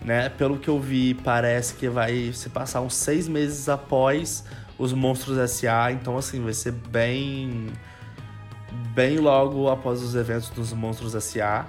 né? 0.00 0.28
Pelo 0.28 0.56
que 0.56 0.68
eu 0.68 0.78
vi, 0.78 1.14
parece 1.14 1.74
que 1.74 1.88
vai 1.88 2.32
se 2.32 2.48
passar 2.48 2.80
uns 2.80 2.94
seis 2.94 3.26
meses 3.26 3.68
após 3.68 4.44
os 4.78 4.92
Monstros 4.92 5.36
S.A., 5.36 5.90
então 5.90 6.16
assim, 6.16 6.40
vai 6.40 6.52
ser 6.52 6.70
bem... 6.70 7.72
bem 8.94 9.18
logo 9.18 9.68
após 9.68 10.00
os 10.00 10.14
eventos 10.14 10.50
dos 10.50 10.72
Monstros 10.72 11.16
S.A., 11.16 11.66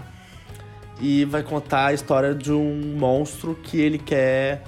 e 1.02 1.26
vai 1.26 1.42
contar 1.42 1.88
a 1.88 1.94
história 1.94 2.36
de 2.36 2.52
um 2.52 2.96
monstro 2.96 3.56
que 3.56 3.80
ele 3.80 3.98
quer 3.98 4.64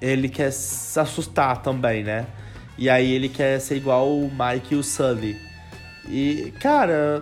ele 0.00 0.28
quer 0.28 0.52
se 0.52 0.98
assustar 0.98 1.62
também, 1.62 2.02
né? 2.02 2.26
E 2.76 2.88
aí 2.88 3.10
ele 3.10 3.28
quer 3.28 3.60
ser 3.60 3.76
igual 3.76 4.08
o 4.08 4.30
Mike 4.30 4.74
e 4.74 4.76
o 4.76 4.82
Sully. 4.82 5.36
E, 6.08 6.52
cara, 6.60 7.20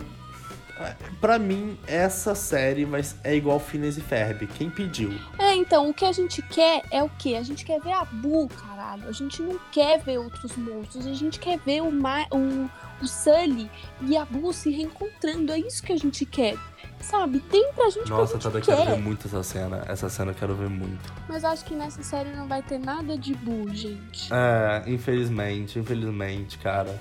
pra 1.21 1.39
mim, 1.39 1.79
essa 1.87 2.35
série 2.35 2.85
vai, 2.85 3.03
é 3.25 3.35
igual 3.35 3.59
Phineas 3.59 3.97
e 3.97 4.01
Ferb. 4.01 4.47
Quem 4.47 4.69
pediu? 4.69 5.13
É, 5.39 5.55
então, 5.55 5.89
o 5.89 5.95
que 5.95 6.05
a 6.05 6.13
gente 6.13 6.43
quer 6.43 6.83
é 6.91 7.03
o 7.03 7.11
quê? 7.19 7.35
A 7.35 7.43
gente 7.43 7.65
quer 7.65 7.81
ver 7.81 7.93
a 7.93 8.05
Boo, 8.05 8.49
caralho. 8.49 9.09
A 9.09 9.13
gente 9.13 9.43
não 9.43 9.59
quer 9.73 9.99
ver 10.01 10.19
outros 10.19 10.55
monstros. 10.57 11.07
A 11.07 11.15
gente 11.15 11.39
quer 11.39 11.59
ver 11.59 11.83
o, 11.83 11.91
Ma 11.91 12.27
o, 12.31 12.71
o 13.03 13.07
Sully 13.07 13.71
e 14.03 14.17
a 14.17 14.25
Boo 14.25 14.53
se 14.53 14.71
reencontrando. 14.71 15.53
É 15.53 15.59
isso 15.59 15.83
que 15.83 15.93
a 15.93 15.99
gente 15.99 16.27
quer. 16.27 16.57
Sabe? 17.01 17.41
Tem 17.41 17.73
pra 17.73 17.89
gente 17.91 18.09
Nossa, 18.09 18.33
que 18.33 18.39
a 18.39 18.51
Tata, 18.51 18.59
eu 18.59 18.63
gente 18.63 18.67
quero 18.75 18.87
quer. 18.87 18.97
ver 18.97 19.03
muito 19.03 19.27
essa 19.29 19.43
cena. 19.43 19.85
Essa 19.87 20.09
cena 20.09 20.31
eu 20.33 20.35
quero 20.35 20.55
ver 20.55 20.69
muito. 20.69 21.13
Mas 21.29 21.45
acho 21.45 21.65
que 21.65 21.75
nessa 21.75 22.03
série 22.03 22.31
não 22.31 22.49
vai 22.49 22.63
ter 22.63 22.79
nada 22.79 23.17
de 23.17 23.35
Boo, 23.35 23.69
gente. 23.73 24.29
É, 24.33 24.83
infelizmente, 24.91 25.79
infelizmente, 25.79 26.59
cara. 26.59 27.01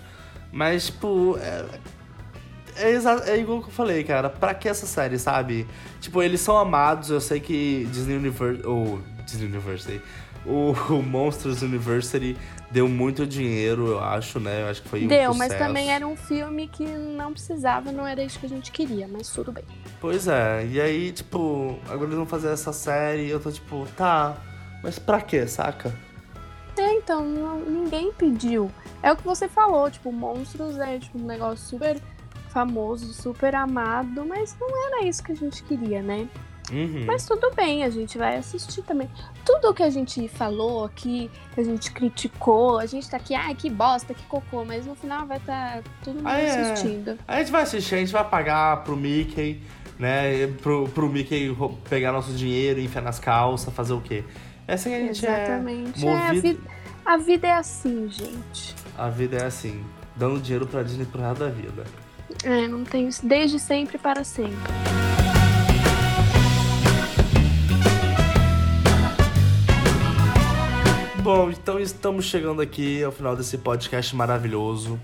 Mas, 0.51 0.85
tipo, 0.87 1.37
é, 1.39 1.65
é, 2.77 3.31
é 3.31 3.37
igual 3.39 3.61
que 3.61 3.67
eu 3.67 3.73
falei, 3.73 4.03
cara. 4.03 4.29
Pra 4.29 4.53
que 4.53 4.67
essa 4.69 4.85
série, 4.85 5.17
sabe? 5.17 5.65
Tipo, 5.99 6.21
eles 6.21 6.41
são 6.41 6.57
amados. 6.57 7.09
Eu 7.09 7.21
sei 7.21 7.39
que 7.39 7.87
Disney 7.91 8.17
University. 8.17 8.67
Ou 8.67 9.01
Disney 9.25 9.47
University. 9.47 10.01
O, 10.45 10.71
o 10.93 11.01
Monsters 11.01 11.61
University 11.61 12.37
deu 12.75 12.89
muito 12.89 13.25
dinheiro, 13.25 13.87
eu 13.87 14.03
acho, 14.03 14.37
né? 14.37 14.63
Eu 14.63 14.67
acho 14.67 14.81
que 14.81 14.89
foi 14.89 15.05
um 15.05 15.07
Deu, 15.07 15.33
mas 15.33 15.53
sucesso. 15.53 15.65
também 15.65 15.93
era 15.93 16.05
um 16.05 16.17
filme 16.17 16.67
que 16.67 16.83
não 16.85 17.31
precisava, 17.31 17.89
não 17.89 18.05
era 18.05 18.21
isso 18.21 18.37
que 18.37 18.45
a 18.45 18.49
gente 18.49 18.69
queria, 18.69 19.07
mas 19.07 19.29
tudo 19.29 19.49
bem. 19.49 19.63
Pois 20.01 20.27
é, 20.27 20.67
e 20.69 20.81
aí, 20.81 21.13
tipo, 21.13 21.79
agora 21.87 22.03
eles 22.03 22.15
vão 22.17 22.25
fazer 22.25 22.49
essa 22.49 22.73
série 22.73 23.27
e 23.27 23.29
eu 23.29 23.39
tô 23.39 23.49
tipo, 23.49 23.87
tá, 23.95 24.35
mas 24.83 24.99
pra 24.99 25.21
quê, 25.21 25.47
saca? 25.47 25.95
É, 26.77 26.91
então, 26.95 27.23
não- 27.23 27.61
ninguém 27.61 28.11
pediu. 28.11 28.69
É 29.01 29.09
o 29.09 29.15
que 29.15 29.23
você 29.23 29.47
falou, 29.47 29.89
tipo, 29.89 30.11
Monstros 30.11 30.77
é 30.77 30.99
tipo, 30.99 31.17
um 31.17 31.25
negócio 31.25 31.65
super 31.65 31.97
famoso, 32.49 33.13
super 33.13 33.55
amado, 33.55 34.25
mas 34.25 34.53
não 34.59 34.87
era 34.87 35.05
isso 35.07 35.23
que 35.23 35.31
a 35.31 35.35
gente 35.35 35.63
queria, 35.63 36.01
né? 36.01 36.27
Uhum. 36.71 37.05
Mas 37.05 37.25
tudo 37.25 37.51
bem, 37.55 37.83
a 37.83 37.89
gente 37.89 38.17
vai 38.17 38.37
assistir 38.37 38.81
também. 38.81 39.09
Tudo 39.45 39.73
que 39.73 39.83
a 39.83 39.89
gente 39.89 40.27
falou 40.27 40.85
aqui, 40.85 41.29
que 41.53 41.61
a 41.61 41.63
gente 41.63 41.91
criticou, 41.91 42.79
a 42.79 42.85
gente 42.85 43.09
tá 43.09 43.17
aqui, 43.17 43.35
ah, 43.35 43.53
que 43.53 43.69
bosta, 43.69 44.13
que 44.13 44.23
cocô, 44.23 44.65
mas 44.65 44.85
no 44.85 44.95
final 44.95 45.25
vai 45.27 45.37
estar 45.37 45.81
todo 46.03 46.15
mundo 46.15 46.29
é. 46.29 46.71
assistindo. 46.71 47.17
A 47.27 47.39
gente 47.39 47.51
vai 47.51 47.63
assistir, 47.63 47.95
a 47.95 47.97
gente 47.99 48.11
vai 48.11 48.27
pagar 48.27 48.83
pro 48.83 48.95
Mickey, 48.95 49.61
né? 49.99 50.47
Pro, 50.61 50.87
pro 50.89 51.09
Mickey 51.09 51.55
pegar 51.89 52.11
nosso 52.11 52.33
dinheiro, 52.33 52.79
enfiar 52.79 53.01
nas 53.01 53.19
calças, 53.19 53.73
fazer 53.73 53.93
o 53.93 54.01
quê? 54.01 54.23
É 54.67 54.73
assim 54.73 54.89
que 54.89 54.95
a 54.95 54.99
gente 54.99 55.25
Exatamente. 55.25 56.05
é 56.05 56.09
É, 56.09 56.11
a, 56.11 56.27
movido. 56.27 56.41
vida, 56.41 56.59
a 57.05 57.17
vida 57.17 57.47
é 57.47 57.53
assim, 57.53 58.09
gente. 58.09 58.75
A 58.97 59.09
vida 59.09 59.37
é 59.37 59.45
assim, 59.45 59.83
dando 60.15 60.39
dinheiro 60.39 60.65
pra 60.65 60.81
Disney 60.81 61.05
pro 61.05 61.21
resto 61.21 61.39
da 61.39 61.49
vida. 61.49 61.83
É, 62.43 62.67
não 62.67 62.83
tem 62.83 63.07
isso 63.07 63.25
desde 63.25 63.59
sempre 63.59 63.97
para 63.97 64.23
sempre. 64.23 64.55
Bom, 71.25 71.49
então 71.49 71.79
estamos 71.79 72.25
chegando 72.25 72.61
aqui 72.61 73.03
ao 73.03 73.11
final 73.11 73.35
desse 73.35 73.57
podcast 73.57 74.15
maravilhoso. 74.15 74.99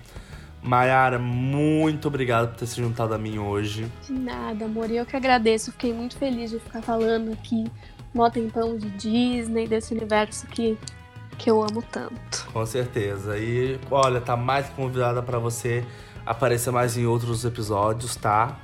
Mayara, 0.62 1.18
muito 1.18 2.06
obrigado 2.06 2.50
por 2.50 2.58
ter 2.58 2.66
se 2.68 2.80
juntado 2.80 3.12
a 3.12 3.18
mim 3.18 3.40
hoje. 3.40 3.90
De 4.06 4.12
nada, 4.12 4.66
amor. 4.66 4.88
Eu 4.88 5.04
que 5.04 5.16
agradeço. 5.16 5.72
Fiquei 5.72 5.92
muito 5.92 6.16
feliz 6.16 6.52
de 6.52 6.60
ficar 6.60 6.80
falando 6.80 7.32
aqui 7.32 7.64
mó 8.14 8.30
tempão 8.30 8.78
de 8.78 8.88
Disney, 8.90 9.66
desse 9.66 9.92
universo 9.92 10.46
que, 10.46 10.78
que 11.36 11.50
eu 11.50 11.60
amo 11.60 11.82
tanto. 11.90 12.46
Com 12.52 12.64
certeza. 12.66 13.36
E 13.36 13.80
olha, 13.90 14.20
tá 14.20 14.36
mais 14.36 14.68
convidada 14.68 15.20
para 15.24 15.40
você 15.40 15.84
aparecer 16.24 16.70
mais 16.70 16.96
em 16.96 17.04
outros 17.04 17.44
episódios, 17.44 18.14
tá? 18.14 18.60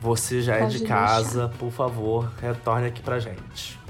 Você 0.00 0.40
já 0.40 0.58
Pode 0.58 0.76
é 0.76 0.78
de 0.78 0.84
casa, 0.84 1.50
por 1.58 1.72
favor, 1.72 2.30
retorne 2.40 2.86
aqui 2.86 3.02
pra 3.02 3.18
gente. 3.18 3.80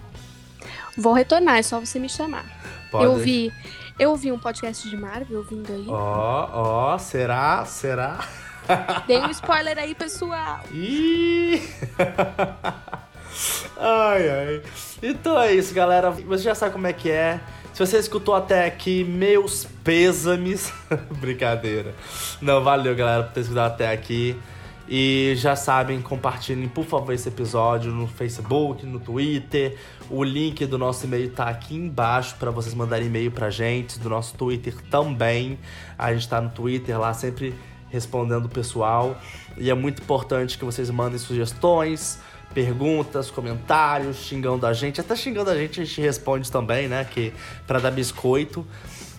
Vou 0.97 1.13
retornar, 1.13 1.59
é 1.59 1.63
só 1.63 1.79
você 1.79 1.99
me 1.99 2.09
chamar. 2.09 2.47
Pode. 2.95 3.07
Eu 3.07 3.17
vi, 3.17 3.53
eu 3.99 4.11
ouvi 4.11 4.31
um 4.31 4.39
podcast 4.39 4.89
de 4.89 4.97
Marvel 4.97 5.43
vindo 5.43 5.69
aí. 5.73 5.85
Ó, 5.89 5.93
oh, 5.93 6.49
ó, 6.53 6.95
oh, 6.95 6.99
será? 7.01 7.65
Será? 7.65 8.25
Dei 9.09 9.19
um 9.19 9.31
spoiler 9.31 9.77
aí, 9.77 9.97
pessoal. 9.97 10.61
Ih! 10.73 11.61
ai, 13.77 14.31
ai. 14.31 14.63
Então 15.03 15.37
é 15.41 15.53
isso, 15.53 15.75
galera. 15.75 16.13
Você 16.13 16.45
já 16.45 16.55
sabe 16.55 16.73
como 16.73 16.87
é 16.87 16.93
que 16.93 17.11
é. 17.11 17.41
Se 17.73 17.85
você 17.85 17.99
escutou 17.99 18.33
até 18.33 18.65
aqui, 18.65 19.03
meus 19.03 19.65
pêsames. 19.83 20.73
Brincadeira. 21.19 21.97
Não, 22.41 22.63
valeu, 22.63 22.95
galera, 22.95 23.25
por 23.25 23.33
ter 23.33 23.41
escutado 23.41 23.73
até 23.73 23.91
aqui. 23.91 24.41
E 24.87 25.33
já 25.37 25.57
sabem, 25.57 26.03
compartilhem 26.03 26.69
por 26.69 26.85
favor 26.85 27.13
esse 27.13 27.29
episódio 27.29 27.91
no 27.91 28.07
Facebook, 28.07 28.85
no 28.85 29.01
Twitter. 29.01 29.79
O 30.11 30.23
link 30.23 30.67
do 30.67 30.77
nosso 30.77 31.07
e-mail 31.07 31.31
tá 31.31 31.45
aqui 31.45 31.75
embaixo 31.75 32.37
para 32.39 32.51
vocês 32.51 32.75
mandarem 32.75 33.07
e-mail 33.07 33.31
pra 33.31 33.49
gente, 33.49 33.99
do 33.99 34.11
nosso 34.11 34.35
Twitter 34.35 34.75
também. 34.91 35.59
A 35.99 36.13
gente 36.13 36.29
tá 36.29 36.41
no 36.41 36.51
Twitter 36.51 37.01
lá 37.01 37.15
sempre 37.15 37.55
respondendo 37.89 38.45
o 38.45 38.49
pessoal. 38.49 39.17
E 39.57 39.71
é 39.71 39.75
muito 39.75 40.03
importante 40.03 40.59
que 40.59 40.65
vocês 40.65 40.91
mandem 40.91 41.19
sugestões, 41.19 42.19
perguntas, 42.53 43.31
comentários, 43.31 44.19
xingando 44.19 44.67
a 44.67 44.75
gente. 44.75 45.01
Até 45.01 45.17
xingando 45.17 45.49
a 45.49 45.57
gente 45.57 45.81
a 45.81 45.85
gente 45.85 46.01
responde 46.03 46.53
também, 46.53 46.89
né? 46.89 47.05
Que 47.05 47.33
para 47.67 47.79
dar 47.79 47.91
biscoito. 47.91 48.67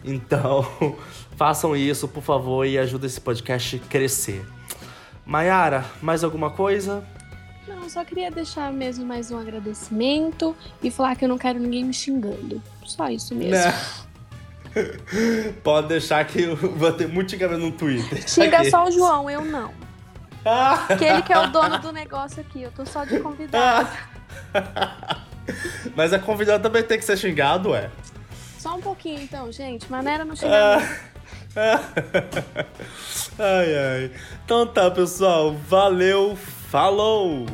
Então, 0.03 0.63
façam 1.35 1.75
isso, 1.75 2.07
por 2.07 2.21
favor, 2.21 2.65
e 2.65 2.77
ajudem 2.77 3.07
esse 3.07 3.19
podcast 3.19 3.81
a 3.83 3.89
crescer. 3.89 4.45
Mayara, 5.25 5.83
mais 6.01 6.23
alguma 6.23 6.51
coisa? 6.51 7.03
Não, 7.67 7.89
só 7.89 8.05
queria 8.05 8.29
deixar 8.29 8.71
mesmo 8.71 9.05
mais 9.05 9.31
um 9.31 9.39
agradecimento 9.39 10.55
e 10.83 10.91
falar 10.91 11.15
que 11.15 11.25
eu 11.25 11.29
não 11.29 11.37
quero 11.37 11.59
ninguém 11.59 11.83
me 11.83 11.93
xingando. 11.93 12.61
Só 12.85 13.09
isso 13.09 13.33
mesmo. 13.33 13.55
Né? 13.55 13.73
Pode 15.63 15.87
deixar 15.87 16.23
que 16.25 16.41
eu 16.43 16.55
vou 16.55 16.91
ter 16.91 17.07
muito 17.07 17.31
xingamento 17.31 17.61
no 17.61 17.71
Twitter. 17.71 18.29
Xinga 18.29 18.59
aqui. 18.59 18.69
só 18.69 18.85
o 18.85 18.91
João, 18.91 19.29
eu 19.29 19.43
não. 19.43 19.73
Aquele 20.45 21.23
que 21.23 21.33
é 21.33 21.39
o 21.39 21.47
dono 21.47 21.79
do 21.79 21.91
negócio 21.91 22.41
aqui, 22.41 22.61
eu 22.61 22.71
tô 22.71 22.85
só 22.85 23.03
de 23.03 23.19
convidado. 23.19 23.89
Mas 25.95 26.13
a 26.13 26.19
convidada 26.19 26.61
também 26.61 26.83
tem 26.83 26.99
que 26.99 27.05
ser 27.05 27.17
xingado, 27.17 27.71
ué. 27.71 27.89
Só 28.59 28.75
um 28.75 28.81
pouquinho 28.81 29.21
então, 29.21 29.51
gente. 29.51 29.89
Maneira 29.91 30.23
no 30.23 30.35
xingamento. 30.35 31.14
ai, 33.39 33.77
ai. 33.77 34.11
Então 34.43 34.67
tá, 34.67 34.91
pessoal. 34.91 35.53
Valeu. 35.53 36.35
Falou! 36.69 37.45